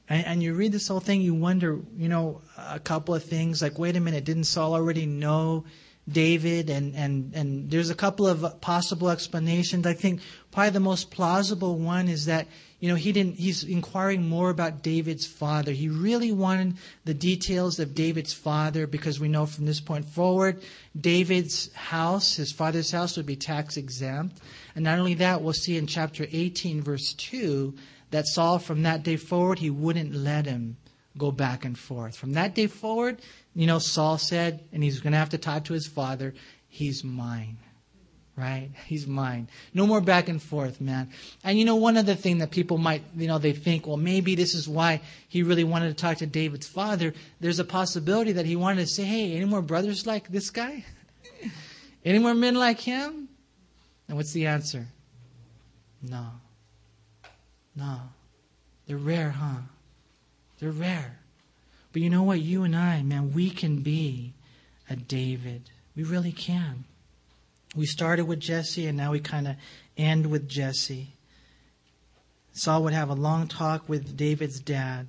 And, 0.08 0.26
and, 0.26 0.42
you 0.42 0.54
read 0.54 0.72
this 0.72 0.88
whole 0.88 1.00
thing, 1.00 1.22
you 1.22 1.34
wonder, 1.34 1.78
you 1.96 2.08
know, 2.08 2.42
a 2.56 2.80
couple 2.80 3.14
of 3.14 3.22
things 3.22 3.62
like, 3.62 3.78
wait 3.78 3.96
a 3.96 4.00
minute, 4.00 4.24
didn't 4.24 4.44
Saul 4.44 4.74
already 4.74 5.06
know 5.06 5.64
David, 6.08 6.70
and, 6.70 6.94
and, 6.96 7.32
and 7.34 7.70
there's 7.70 7.90
a 7.90 7.94
couple 7.94 8.26
of 8.26 8.60
possible 8.60 9.10
explanations. 9.10 9.86
I 9.86 9.92
think 9.92 10.20
probably 10.50 10.70
the 10.70 10.80
most 10.80 11.10
plausible 11.10 11.78
one 11.78 12.08
is 12.08 12.24
that, 12.24 12.48
you 12.80 12.88
know, 12.88 12.94
he 12.94 13.12
didn't, 13.12 13.36
he's 13.36 13.62
inquiring 13.62 14.28
more 14.28 14.50
about 14.50 14.82
David's 14.82 15.26
father. 15.26 15.72
He 15.72 15.88
really 15.88 16.32
wanted 16.32 16.76
the 17.04 17.14
details 17.14 17.78
of 17.78 17.94
David's 17.94 18.32
father 18.32 18.86
because 18.86 19.20
we 19.20 19.28
know 19.28 19.46
from 19.46 19.66
this 19.66 19.80
point 19.80 20.06
forward, 20.06 20.62
David's 20.98 21.72
house, 21.74 22.36
his 22.36 22.50
father's 22.50 22.90
house, 22.90 23.16
would 23.16 23.26
be 23.26 23.36
tax 23.36 23.76
exempt. 23.76 24.40
And 24.74 24.84
not 24.84 24.98
only 24.98 25.14
that, 25.14 25.42
we'll 25.42 25.52
see 25.52 25.76
in 25.76 25.86
chapter 25.86 26.26
18, 26.30 26.82
verse 26.82 27.12
2, 27.14 27.74
that 28.10 28.26
Saul, 28.26 28.58
from 28.58 28.82
that 28.82 29.02
day 29.02 29.16
forward, 29.16 29.58
he 29.58 29.70
wouldn't 29.70 30.14
let 30.14 30.46
him 30.46 30.76
go 31.18 31.30
back 31.30 31.64
and 31.64 31.78
forth. 31.78 32.16
From 32.16 32.32
that 32.32 32.54
day 32.54 32.66
forward, 32.66 33.20
you 33.54 33.66
know, 33.66 33.78
Saul 33.78 34.18
said, 34.18 34.64
and 34.72 34.82
he's 34.82 35.00
going 35.00 35.12
to 35.12 35.18
have 35.18 35.30
to 35.30 35.38
talk 35.38 35.64
to 35.64 35.72
his 35.72 35.86
father, 35.86 36.34
he's 36.68 37.02
mine. 37.04 37.58
Right? 38.36 38.70
He's 38.86 39.06
mine. 39.06 39.48
No 39.74 39.86
more 39.86 40.00
back 40.00 40.28
and 40.28 40.42
forth, 40.42 40.80
man. 40.80 41.10
And 41.44 41.58
you 41.58 41.66
know, 41.66 41.76
one 41.76 41.98
other 41.98 42.14
thing 42.14 42.38
that 42.38 42.50
people 42.50 42.78
might, 42.78 43.02
you 43.14 43.26
know, 43.26 43.38
they 43.38 43.52
think, 43.52 43.86
well, 43.86 43.98
maybe 43.98 44.34
this 44.34 44.54
is 44.54 44.66
why 44.66 45.02
he 45.28 45.42
really 45.42 45.64
wanted 45.64 45.88
to 45.88 45.94
talk 45.94 46.18
to 46.18 46.26
David's 46.26 46.66
father. 46.66 47.12
There's 47.40 47.58
a 47.58 47.64
possibility 47.64 48.32
that 48.32 48.46
he 48.46 48.56
wanted 48.56 48.82
to 48.82 48.86
say, 48.86 49.04
hey, 49.04 49.36
any 49.36 49.44
more 49.44 49.60
brothers 49.60 50.06
like 50.06 50.28
this 50.28 50.48
guy? 50.48 50.84
any 52.04 52.18
more 52.18 52.32
men 52.32 52.54
like 52.54 52.80
him? 52.80 53.28
And 54.08 54.16
what's 54.16 54.32
the 54.32 54.46
answer? 54.46 54.86
No. 56.02 56.26
No. 57.76 58.00
They're 58.86 58.96
rare, 58.96 59.30
huh? 59.30 59.60
They're 60.58 60.70
rare. 60.70 61.19
But 61.92 62.02
you 62.02 62.10
know 62.10 62.22
what? 62.22 62.40
You 62.40 62.62
and 62.64 62.76
I, 62.76 63.02
man, 63.02 63.32
we 63.32 63.50
can 63.50 63.82
be 63.82 64.34
a 64.88 64.96
David. 64.96 65.70
We 65.96 66.04
really 66.04 66.32
can. 66.32 66.84
We 67.74 67.86
started 67.86 68.26
with 68.26 68.40
Jesse 68.40 68.86
and 68.86 68.96
now 68.96 69.12
we 69.12 69.20
kind 69.20 69.48
of 69.48 69.56
end 69.96 70.26
with 70.26 70.48
Jesse. 70.48 71.14
Saul 72.52 72.82
would 72.84 72.92
have 72.92 73.10
a 73.10 73.14
long 73.14 73.48
talk 73.48 73.88
with 73.88 74.16
David's 74.16 74.60
dad. 74.60 75.08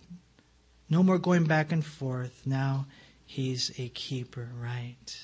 No 0.90 1.04
more 1.04 1.18
going 1.18 1.46
back 1.46 1.72
and 1.72 1.84
forth. 1.84 2.44
Now 2.46 2.86
he's 3.26 3.72
a 3.80 3.90
keeper, 3.90 4.50
right? 4.60 5.18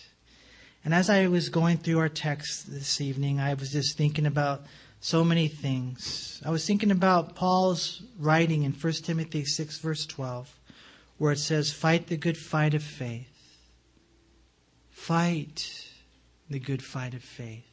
And 0.83 0.93
as 0.93 1.09
I 1.09 1.27
was 1.27 1.49
going 1.49 1.77
through 1.77 1.99
our 1.99 2.09
text 2.09 2.71
this 2.71 3.01
evening, 3.01 3.39
I 3.39 3.53
was 3.53 3.71
just 3.71 3.97
thinking 3.97 4.25
about 4.25 4.63
so 4.99 5.23
many 5.23 5.47
things. 5.47 6.41
I 6.45 6.49
was 6.49 6.65
thinking 6.65 6.91
about 6.91 7.35
Paul's 7.35 8.01
writing 8.17 8.63
in 8.63 8.71
1 8.71 8.93
Timothy 8.93 9.45
6, 9.45 9.79
verse 9.79 10.05
12, 10.05 10.56
where 11.17 11.31
it 11.31 11.39
says, 11.39 11.71
Fight 11.71 12.07
the 12.07 12.17
good 12.17 12.37
fight 12.37 12.73
of 12.73 12.83
faith. 12.83 13.27
Fight 14.89 15.89
the 16.49 16.59
good 16.59 16.81
fight 16.81 17.13
of 17.13 17.23
faith. 17.23 17.63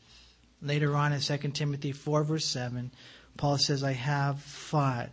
Later 0.62 0.96
on 0.96 1.12
in 1.12 1.20
2 1.20 1.36
Timothy 1.50 1.92
4, 1.92 2.24
verse 2.24 2.46
7, 2.46 2.90
Paul 3.36 3.58
says, 3.58 3.82
I 3.82 3.92
have 3.92 4.40
fought 4.40 5.10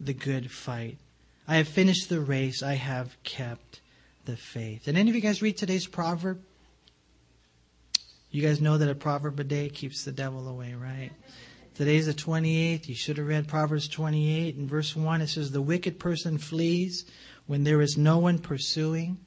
the 0.00 0.14
good 0.14 0.50
fight. 0.50 0.98
I 1.46 1.56
have 1.56 1.68
finished 1.68 2.08
the 2.08 2.20
race. 2.20 2.62
I 2.62 2.74
have 2.74 3.16
kept 3.22 3.80
the 4.24 4.36
faith. 4.36 4.84
Did 4.84 4.96
any 4.96 5.10
of 5.10 5.16
you 5.16 5.22
guys 5.22 5.42
read 5.42 5.56
today's 5.56 5.86
proverb? 5.86 6.40
You 8.30 8.42
guys 8.42 8.60
know 8.60 8.78
that 8.78 8.88
a 8.88 8.94
proverb 8.94 9.38
a 9.38 9.44
day 9.44 9.68
keeps 9.68 10.04
the 10.04 10.12
devil 10.12 10.48
away, 10.48 10.74
right? 10.74 11.10
Today's 11.74 12.06
the 12.06 12.14
28th. 12.14 12.88
You 12.88 12.94
should 12.94 13.18
have 13.18 13.26
read 13.26 13.48
Proverbs 13.48 13.88
28. 13.88 14.56
In 14.56 14.68
verse 14.68 14.96
1, 14.96 15.20
it 15.20 15.28
says, 15.28 15.50
The 15.50 15.62
wicked 15.62 15.98
person 15.98 16.38
flees 16.38 17.04
when 17.46 17.64
there 17.64 17.80
is 17.80 17.96
no 17.96 18.18
one 18.18 18.38
pursuing, 18.38 19.18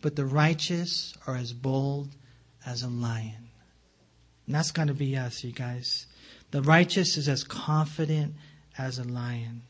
but 0.00 0.16
the 0.16 0.24
righteous 0.24 1.14
are 1.26 1.36
as 1.36 1.52
bold 1.52 2.08
as 2.64 2.82
a 2.82 2.88
lion. 2.88 3.48
And 4.46 4.54
that's 4.54 4.70
going 4.70 4.88
to 4.88 4.94
be 4.94 5.16
us, 5.16 5.44
you 5.44 5.52
guys. 5.52 6.06
The 6.50 6.62
righteous 6.62 7.16
is 7.16 7.28
as 7.28 7.44
confident 7.44 8.34
as 8.78 8.98
a 8.98 9.04
lion. 9.04 9.62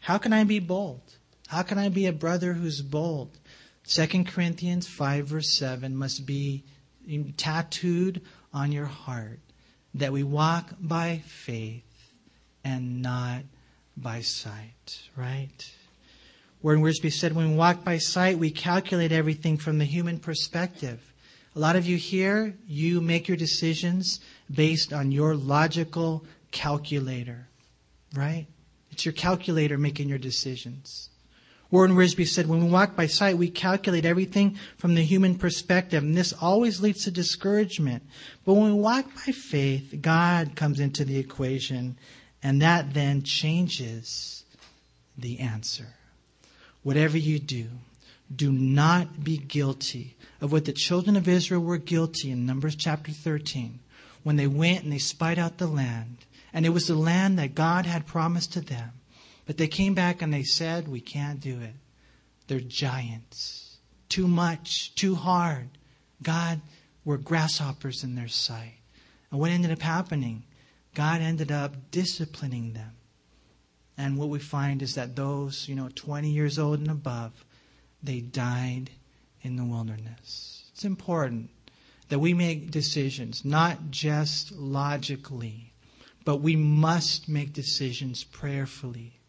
How 0.00 0.18
can 0.18 0.32
I 0.32 0.44
be 0.44 0.58
bold? 0.58 1.02
How 1.48 1.62
can 1.62 1.78
I 1.78 1.88
be 1.88 2.06
a 2.06 2.12
brother 2.12 2.52
who's 2.52 2.82
bold? 2.82 3.38
2 3.86 4.24
Corinthians 4.24 4.86
5, 4.86 5.26
verse 5.26 5.56
7 5.56 5.96
must 5.96 6.26
be 6.26 6.64
tattooed 7.36 8.22
on 8.52 8.72
your 8.72 8.86
heart 8.86 9.40
that 9.94 10.12
we 10.12 10.22
walk 10.22 10.74
by 10.78 11.22
faith 11.26 12.12
and 12.62 13.02
not 13.02 13.42
by 13.96 14.20
sight, 14.20 15.00
right? 15.16 15.72
Warren 16.62 16.82
Wiersbe 16.82 17.10
said, 17.10 17.34
when 17.34 17.52
we 17.52 17.56
walk 17.56 17.84
by 17.84 17.96
sight, 17.96 18.38
we 18.38 18.50
calculate 18.50 19.12
everything 19.12 19.56
from 19.56 19.78
the 19.78 19.84
human 19.86 20.18
perspective. 20.18 21.00
A 21.56 21.58
lot 21.58 21.74
of 21.74 21.86
you 21.86 21.96
here, 21.96 22.54
you 22.68 23.00
make 23.00 23.28
your 23.28 23.36
decisions 23.36 24.20
based 24.50 24.92
on 24.92 25.10
your 25.10 25.34
logical 25.34 26.24
calculator, 26.50 27.48
right? 28.14 28.46
It's 28.92 29.06
your 29.06 29.14
calculator 29.14 29.78
making 29.78 30.08
your 30.10 30.18
decisions. 30.18 31.08
Warren 31.70 31.92
Wiersbe 31.92 32.26
said, 32.26 32.46
when 32.46 32.64
we 32.64 32.70
walk 32.70 32.94
by 32.94 33.06
sight, 33.06 33.38
we 33.38 33.48
calculate 33.48 34.04
everything 34.04 34.58
from 34.76 34.94
the 34.94 35.02
human 35.02 35.36
perspective, 35.36 36.02
and 36.02 36.16
this 36.16 36.34
always 36.40 36.80
leads 36.80 37.04
to 37.04 37.10
discouragement. 37.10 38.02
But 38.44 38.54
when 38.54 38.74
we 38.74 38.80
walk 38.80 39.06
by 39.14 39.32
faith, 39.32 39.94
God 40.02 40.56
comes 40.56 40.78
into 40.78 41.04
the 41.04 41.18
equation, 41.18 41.96
and 42.42 42.60
that 42.60 42.92
then 42.92 43.22
changes 43.22 44.44
the 45.16 45.38
answer. 45.38 45.94
Whatever 46.82 47.18
you 47.18 47.38
do, 47.38 47.66
do 48.34 48.52
not 48.52 49.22
be 49.22 49.36
guilty 49.36 50.16
of 50.40 50.52
what 50.52 50.64
the 50.64 50.72
children 50.72 51.16
of 51.16 51.28
Israel 51.28 51.60
were 51.60 51.78
guilty 51.78 52.30
in 52.30 52.46
Numbers 52.46 52.76
chapter 52.76 53.12
13 53.12 53.80
when 54.22 54.36
they 54.36 54.46
went 54.46 54.84
and 54.84 54.92
they 54.92 54.98
spied 54.98 55.38
out 55.38 55.58
the 55.58 55.66
land. 55.66 56.18
And 56.52 56.66
it 56.66 56.70
was 56.70 56.86
the 56.86 56.94
land 56.94 57.38
that 57.38 57.54
God 57.54 57.86
had 57.86 58.06
promised 58.06 58.52
to 58.54 58.60
them. 58.60 58.92
But 59.46 59.56
they 59.56 59.68
came 59.68 59.94
back 59.94 60.22
and 60.22 60.32
they 60.32 60.42
said, 60.42 60.88
We 60.88 61.00
can't 61.00 61.40
do 61.40 61.60
it. 61.60 61.74
They're 62.46 62.60
giants. 62.60 63.78
Too 64.08 64.26
much, 64.26 64.94
too 64.94 65.14
hard. 65.14 65.68
God, 66.22 66.60
we're 67.04 67.16
grasshoppers 67.16 68.02
in 68.04 68.14
their 68.14 68.28
sight. 68.28 68.78
And 69.30 69.40
what 69.40 69.50
ended 69.50 69.70
up 69.70 69.80
happening? 69.80 70.44
God 70.94 71.20
ended 71.20 71.52
up 71.52 71.90
disciplining 71.90 72.72
them. 72.72 72.92
And 74.00 74.16
what 74.16 74.30
we 74.30 74.38
find 74.38 74.80
is 74.80 74.94
that 74.94 75.14
those, 75.14 75.68
you 75.68 75.74
know, 75.74 75.90
20 75.94 76.30
years 76.30 76.58
old 76.58 76.80
and 76.80 76.90
above, 76.90 77.44
they 78.02 78.20
died 78.20 78.88
in 79.42 79.56
the 79.56 79.64
wilderness. 79.64 80.64
It's 80.72 80.86
important 80.86 81.50
that 82.08 82.18
we 82.18 82.32
make 82.32 82.70
decisions, 82.70 83.44
not 83.44 83.90
just 83.90 84.52
logically, 84.52 85.74
but 86.24 86.36
we 86.36 86.56
must 86.56 87.28
make 87.28 87.52
decisions 87.52 88.24
prayerfully. 88.24 89.20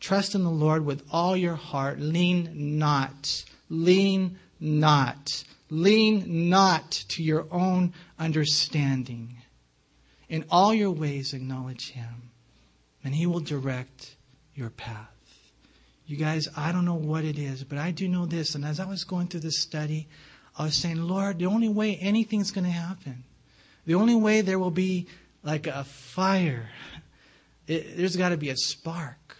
Trust 0.00 0.34
in 0.34 0.42
the 0.42 0.50
Lord 0.50 0.84
with 0.84 1.06
all 1.12 1.36
your 1.36 1.54
heart. 1.54 2.00
Lean 2.00 2.78
not. 2.78 3.44
Lean 3.70 4.40
not. 4.58 5.44
Lean 5.70 6.50
not 6.50 6.90
to 6.90 7.22
your 7.22 7.46
own 7.52 7.94
understanding. 8.18 9.36
In 10.28 10.44
all 10.50 10.74
your 10.74 10.90
ways, 10.90 11.32
acknowledge 11.32 11.90
Him, 11.90 12.32
and 13.04 13.14
He 13.14 13.24
will 13.24 13.38
direct 13.38 14.15
your 14.56 14.70
path. 14.70 15.10
You 16.06 16.16
guys, 16.16 16.48
I 16.56 16.72
don't 16.72 16.84
know 16.84 16.94
what 16.94 17.24
it 17.24 17.38
is, 17.38 17.64
but 17.64 17.78
I 17.78 17.90
do 17.90 18.08
know 18.08 18.26
this. 18.26 18.54
And 18.54 18.64
as 18.64 18.80
I 18.80 18.86
was 18.86 19.04
going 19.04 19.26
through 19.26 19.40
this 19.40 19.60
study, 19.60 20.08
I 20.56 20.64
was 20.64 20.74
saying, 20.74 21.02
Lord, 21.02 21.38
the 21.38 21.46
only 21.46 21.68
way 21.68 21.96
anything's 21.96 22.50
going 22.50 22.64
to 22.64 22.70
happen, 22.70 23.24
the 23.84 23.94
only 23.94 24.14
way 24.14 24.40
there 24.40 24.58
will 24.58 24.70
be 24.70 25.06
like 25.42 25.66
a 25.66 25.84
fire, 25.84 26.70
it, 27.66 27.96
there's 27.96 28.16
got 28.16 28.30
to 28.30 28.36
be 28.36 28.50
a 28.50 28.56
spark. 28.56 29.36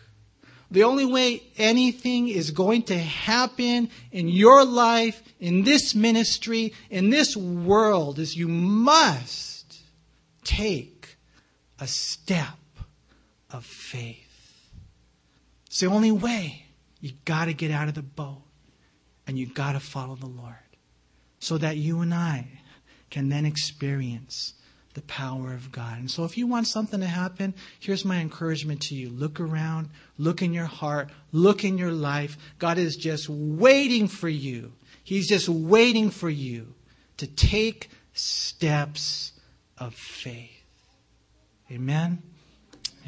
The 0.70 0.82
only 0.82 1.06
way 1.06 1.44
anything 1.56 2.28
is 2.28 2.50
going 2.50 2.82
to 2.84 2.98
happen 2.98 3.88
in 4.10 4.28
your 4.28 4.64
life, 4.64 5.22
in 5.38 5.62
this 5.62 5.94
ministry, 5.94 6.74
in 6.90 7.10
this 7.10 7.36
world 7.36 8.18
is 8.18 8.36
you 8.36 8.48
must 8.48 9.78
take 10.42 11.16
a 11.78 11.86
step 11.86 12.58
of 13.50 13.64
faith. 13.64 14.26
It's 15.77 15.83
the 15.83 15.89
only 15.89 16.11
way. 16.11 16.64
You 17.03 17.12
got 17.27 17.45
to 17.45 17.53
get 17.53 17.70
out 17.70 17.87
of 17.87 17.93
the 17.93 18.01
boat 18.01 18.41
and 19.27 19.39
you 19.39 19.45
got 19.45 19.72
to 19.72 19.81
follow 19.81 20.14
the 20.14 20.24
Lord 20.24 20.55
so 21.39 21.59
that 21.59 21.77
you 21.77 22.01
and 22.01 22.14
I 22.14 22.49
can 23.11 23.29
then 23.29 23.45
experience 23.45 24.55
the 24.95 25.03
power 25.03 25.53
of 25.53 25.70
God. 25.70 25.99
And 25.99 26.11
so 26.11 26.24
if 26.24 26.39
you 26.39 26.47
want 26.47 26.66
something 26.66 27.01
to 27.01 27.07
happen, 27.07 27.53
here's 27.79 28.07
my 28.07 28.20
encouragement 28.20 28.81
to 28.85 28.95
you. 28.95 29.11
Look 29.11 29.39
around, 29.39 29.91
look 30.16 30.41
in 30.41 30.55
your 30.55 30.64
heart, 30.64 31.11
look 31.31 31.62
in 31.62 31.77
your 31.77 31.93
life. 31.93 32.39
God 32.59 32.79
is 32.79 32.97
just 32.97 33.29
waiting 33.29 34.09
for 34.09 34.31
you. 34.31 34.72
He's 35.05 35.29
just 35.29 35.47
waiting 35.47 36.09
for 36.09 36.31
you 36.31 36.72
to 37.18 37.27
take 37.27 37.91
steps 38.14 39.33
of 39.77 39.95
faith. 39.95 40.64
Amen. 41.70 42.22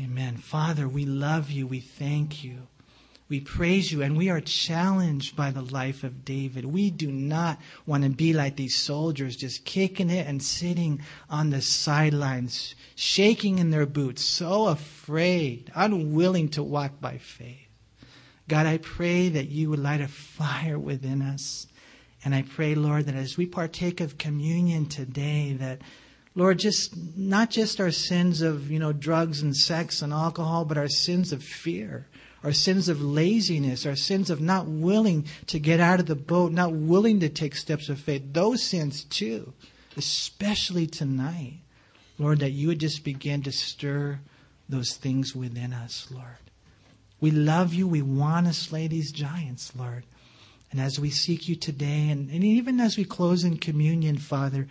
Amen. 0.00 0.36
Father, 0.36 0.88
we 0.88 1.04
love 1.04 1.50
you. 1.50 1.66
We 1.66 1.80
thank 1.80 2.44
you. 2.44 2.68
We 3.28 3.40
praise 3.40 3.92
you 3.92 4.00
and 4.00 4.16
we 4.16 4.30
are 4.30 4.40
challenged 4.40 5.36
by 5.36 5.50
the 5.50 5.60
life 5.60 6.02
of 6.02 6.24
David. 6.24 6.64
We 6.64 6.90
do 6.90 7.10
not 7.10 7.58
want 7.84 8.04
to 8.04 8.10
be 8.10 8.32
like 8.32 8.56
these 8.56 8.78
soldiers, 8.78 9.36
just 9.36 9.64
kicking 9.64 10.08
it 10.08 10.26
and 10.26 10.42
sitting 10.42 11.00
on 11.28 11.50
the 11.50 11.60
sidelines, 11.60 12.74
shaking 12.94 13.58
in 13.58 13.70
their 13.70 13.86
boots, 13.86 14.22
so 14.22 14.68
afraid, 14.68 15.70
unwilling 15.74 16.48
to 16.50 16.62
walk 16.62 17.00
by 17.00 17.18
faith. 17.18 17.68
God, 18.48 18.66
I 18.66 18.78
pray 18.78 19.28
that 19.28 19.50
you 19.50 19.68
would 19.68 19.80
light 19.80 20.00
a 20.00 20.08
fire 20.08 20.78
within 20.78 21.20
us. 21.20 21.66
And 22.24 22.34
I 22.34 22.42
pray, 22.42 22.74
Lord, 22.74 23.06
that 23.06 23.14
as 23.14 23.36
we 23.36 23.46
partake 23.46 24.00
of 24.00 24.16
communion 24.16 24.86
today, 24.86 25.52
that 25.58 25.82
Lord, 26.38 26.60
just 26.60 26.96
not 27.16 27.50
just 27.50 27.80
our 27.80 27.90
sins 27.90 28.42
of, 28.42 28.70
you 28.70 28.78
know, 28.78 28.92
drugs 28.92 29.42
and 29.42 29.56
sex 29.56 30.02
and 30.02 30.12
alcohol, 30.12 30.64
but 30.64 30.78
our 30.78 30.88
sins 30.88 31.32
of 31.32 31.42
fear, 31.42 32.06
our 32.44 32.52
sins 32.52 32.88
of 32.88 33.02
laziness, 33.02 33.84
our 33.84 33.96
sins 33.96 34.30
of 34.30 34.40
not 34.40 34.68
willing 34.68 35.26
to 35.48 35.58
get 35.58 35.80
out 35.80 35.98
of 35.98 36.06
the 36.06 36.14
boat, 36.14 36.52
not 36.52 36.72
willing 36.72 37.18
to 37.18 37.28
take 37.28 37.56
steps 37.56 37.88
of 37.88 37.98
faith, 37.98 38.22
those 38.34 38.62
sins 38.62 39.02
too, 39.02 39.52
especially 39.96 40.86
tonight, 40.86 41.58
Lord, 42.20 42.38
that 42.38 42.52
you 42.52 42.68
would 42.68 42.78
just 42.78 43.02
begin 43.02 43.42
to 43.42 43.50
stir 43.50 44.20
those 44.68 44.94
things 44.94 45.34
within 45.34 45.72
us, 45.72 46.06
Lord. 46.08 46.38
We 47.20 47.32
love 47.32 47.74
you. 47.74 47.88
We 47.88 48.02
want 48.02 48.46
to 48.46 48.52
slay 48.52 48.86
these 48.86 49.10
giants, 49.10 49.74
Lord. 49.74 50.04
And 50.70 50.80
as 50.80 51.00
we 51.00 51.10
seek 51.10 51.48
you 51.48 51.56
today, 51.56 52.10
and, 52.10 52.30
and 52.30 52.44
even 52.44 52.78
as 52.78 52.96
we 52.96 53.04
close 53.04 53.42
in 53.42 53.56
communion, 53.56 54.18
Father, 54.18 54.68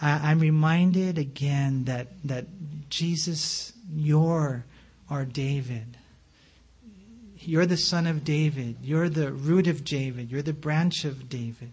I, 0.00 0.30
I'm 0.30 0.40
reminded 0.40 1.18
again 1.18 1.84
that, 1.84 2.08
that 2.24 2.46
Jesus, 2.90 3.72
you're 3.94 4.64
our 5.10 5.24
David. 5.24 5.96
You're 7.38 7.66
the 7.66 7.76
son 7.76 8.06
of 8.06 8.24
David. 8.24 8.76
You're 8.82 9.08
the 9.08 9.32
root 9.32 9.66
of 9.66 9.84
David. 9.84 10.30
You're 10.30 10.42
the 10.42 10.52
branch 10.52 11.04
of 11.04 11.28
David. 11.28 11.70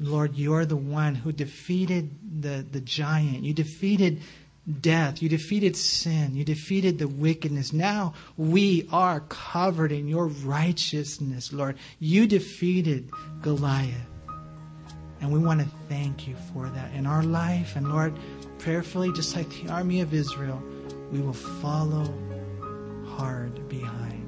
Lord, 0.00 0.36
you're 0.36 0.64
the 0.64 0.76
one 0.76 1.14
who 1.16 1.32
defeated 1.32 2.10
the, 2.42 2.64
the 2.70 2.80
giant. 2.80 3.42
You 3.42 3.52
defeated 3.52 4.20
death. 4.80 5.22
You 5.22 5.28
defeated 5.28 5.76
sin. 5.76 6.36
You 6.36 6.44
defeated 6.44 6.98
the 6.98 7.08
wickedness. 7.08 7.72
Now 7.72 8.14
we 8.36 8.88
are 8.92 9.20
covered 9.28 9.92
in 9.92 10.08
your 10.08 10.26
righteousness, 10.26 11.52
Lord. 11.52 11.76
You 11.98 12.26
defeated 12.26 13.10
Goliath. 13.42 14.06
And 15.20 15.32
we 15.32 15.38
want 15.38 15.60
to 15.60 15.66
thank 15.88 16.28
you 16.28 16.36
for 16.52 16.68
that 16.68 16.92
in 16.94 17.06
our 17.06 17.22
life. 17.22 17.76
And 17.76 17.88
Lord, 17.88 18.16
prayerfully, 18.58 19.12
just 19.12 19.34
like 19.34 19.48
the 19.48 19.70
army 19.70 20.00
of 20.00 20.14
Israel, 20.14 20.62
we 21.10 21.20
will 21.20 21.32
follow 21.32 22.12
hard 23.06 23.68
behind. 23.68 24.24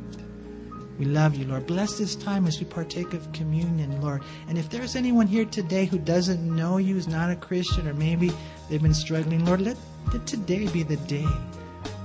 We 0.98 1.06
love 1.06 1.34
you, 1.34 1.46
Lord. 1.46 1.66
Bless 1.66 1.96
this 1.96 2.14
time 2.14 2.46
as 2.46 2.60
we 2.60 2.66
partake 2.66 3.14
of 3.14 3.32
communion, 3.32 4.02
Lord. 4.02 4.22
And 4.48 4.58
if 4.58 4.68
there's 4.68 4.96
anyone 4.96 5.26
here 5.26 5.46
today 5.46 5.86
who 5.86 5.98
doesn't 5.98 6.44
know 6.44 6.76
you, 6.76 6.96
is 6.96 7.08
not 7.08 7.30
a 7.30 7.36
Christian, 7.36 7.88
or 7.88 7.94
maybe 7.94 8.30
they've 8.68 8.82
been 8.82 8.92
struggling, 8.92 9.46
Lord, 9.46 9.62
let, 9.62 9.78
let 10.12 10.26
today 10.26 10.66
be 10.66 10.82
the 10.82 10.98
day. 10.98 11.26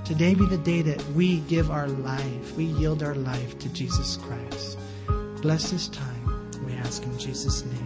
Today 0.06 0.34
be 0.34 0.46
the 0.46 0.56
day 0.56 0.82
that 0.82 1.04
we 1.08 1.40
give 1.40 1.70
our 1.70 1.88
life, 1.88 2.56
we 2.56 2.64
yield 2.64 3.02
our 3.02 3.16
life 3.16 3.58
to 3.58 3.68
Jesus 3.70 4.16
Christ. 4.16 4.78
Bless 5.42 5.72
this 5.72 5.88
time, 5.88 6.50
we 6.64 6.72
ask 6.74 7.02
in 7.02 7.18
Jesus' 7.18 7.64
name. 7.64 7.85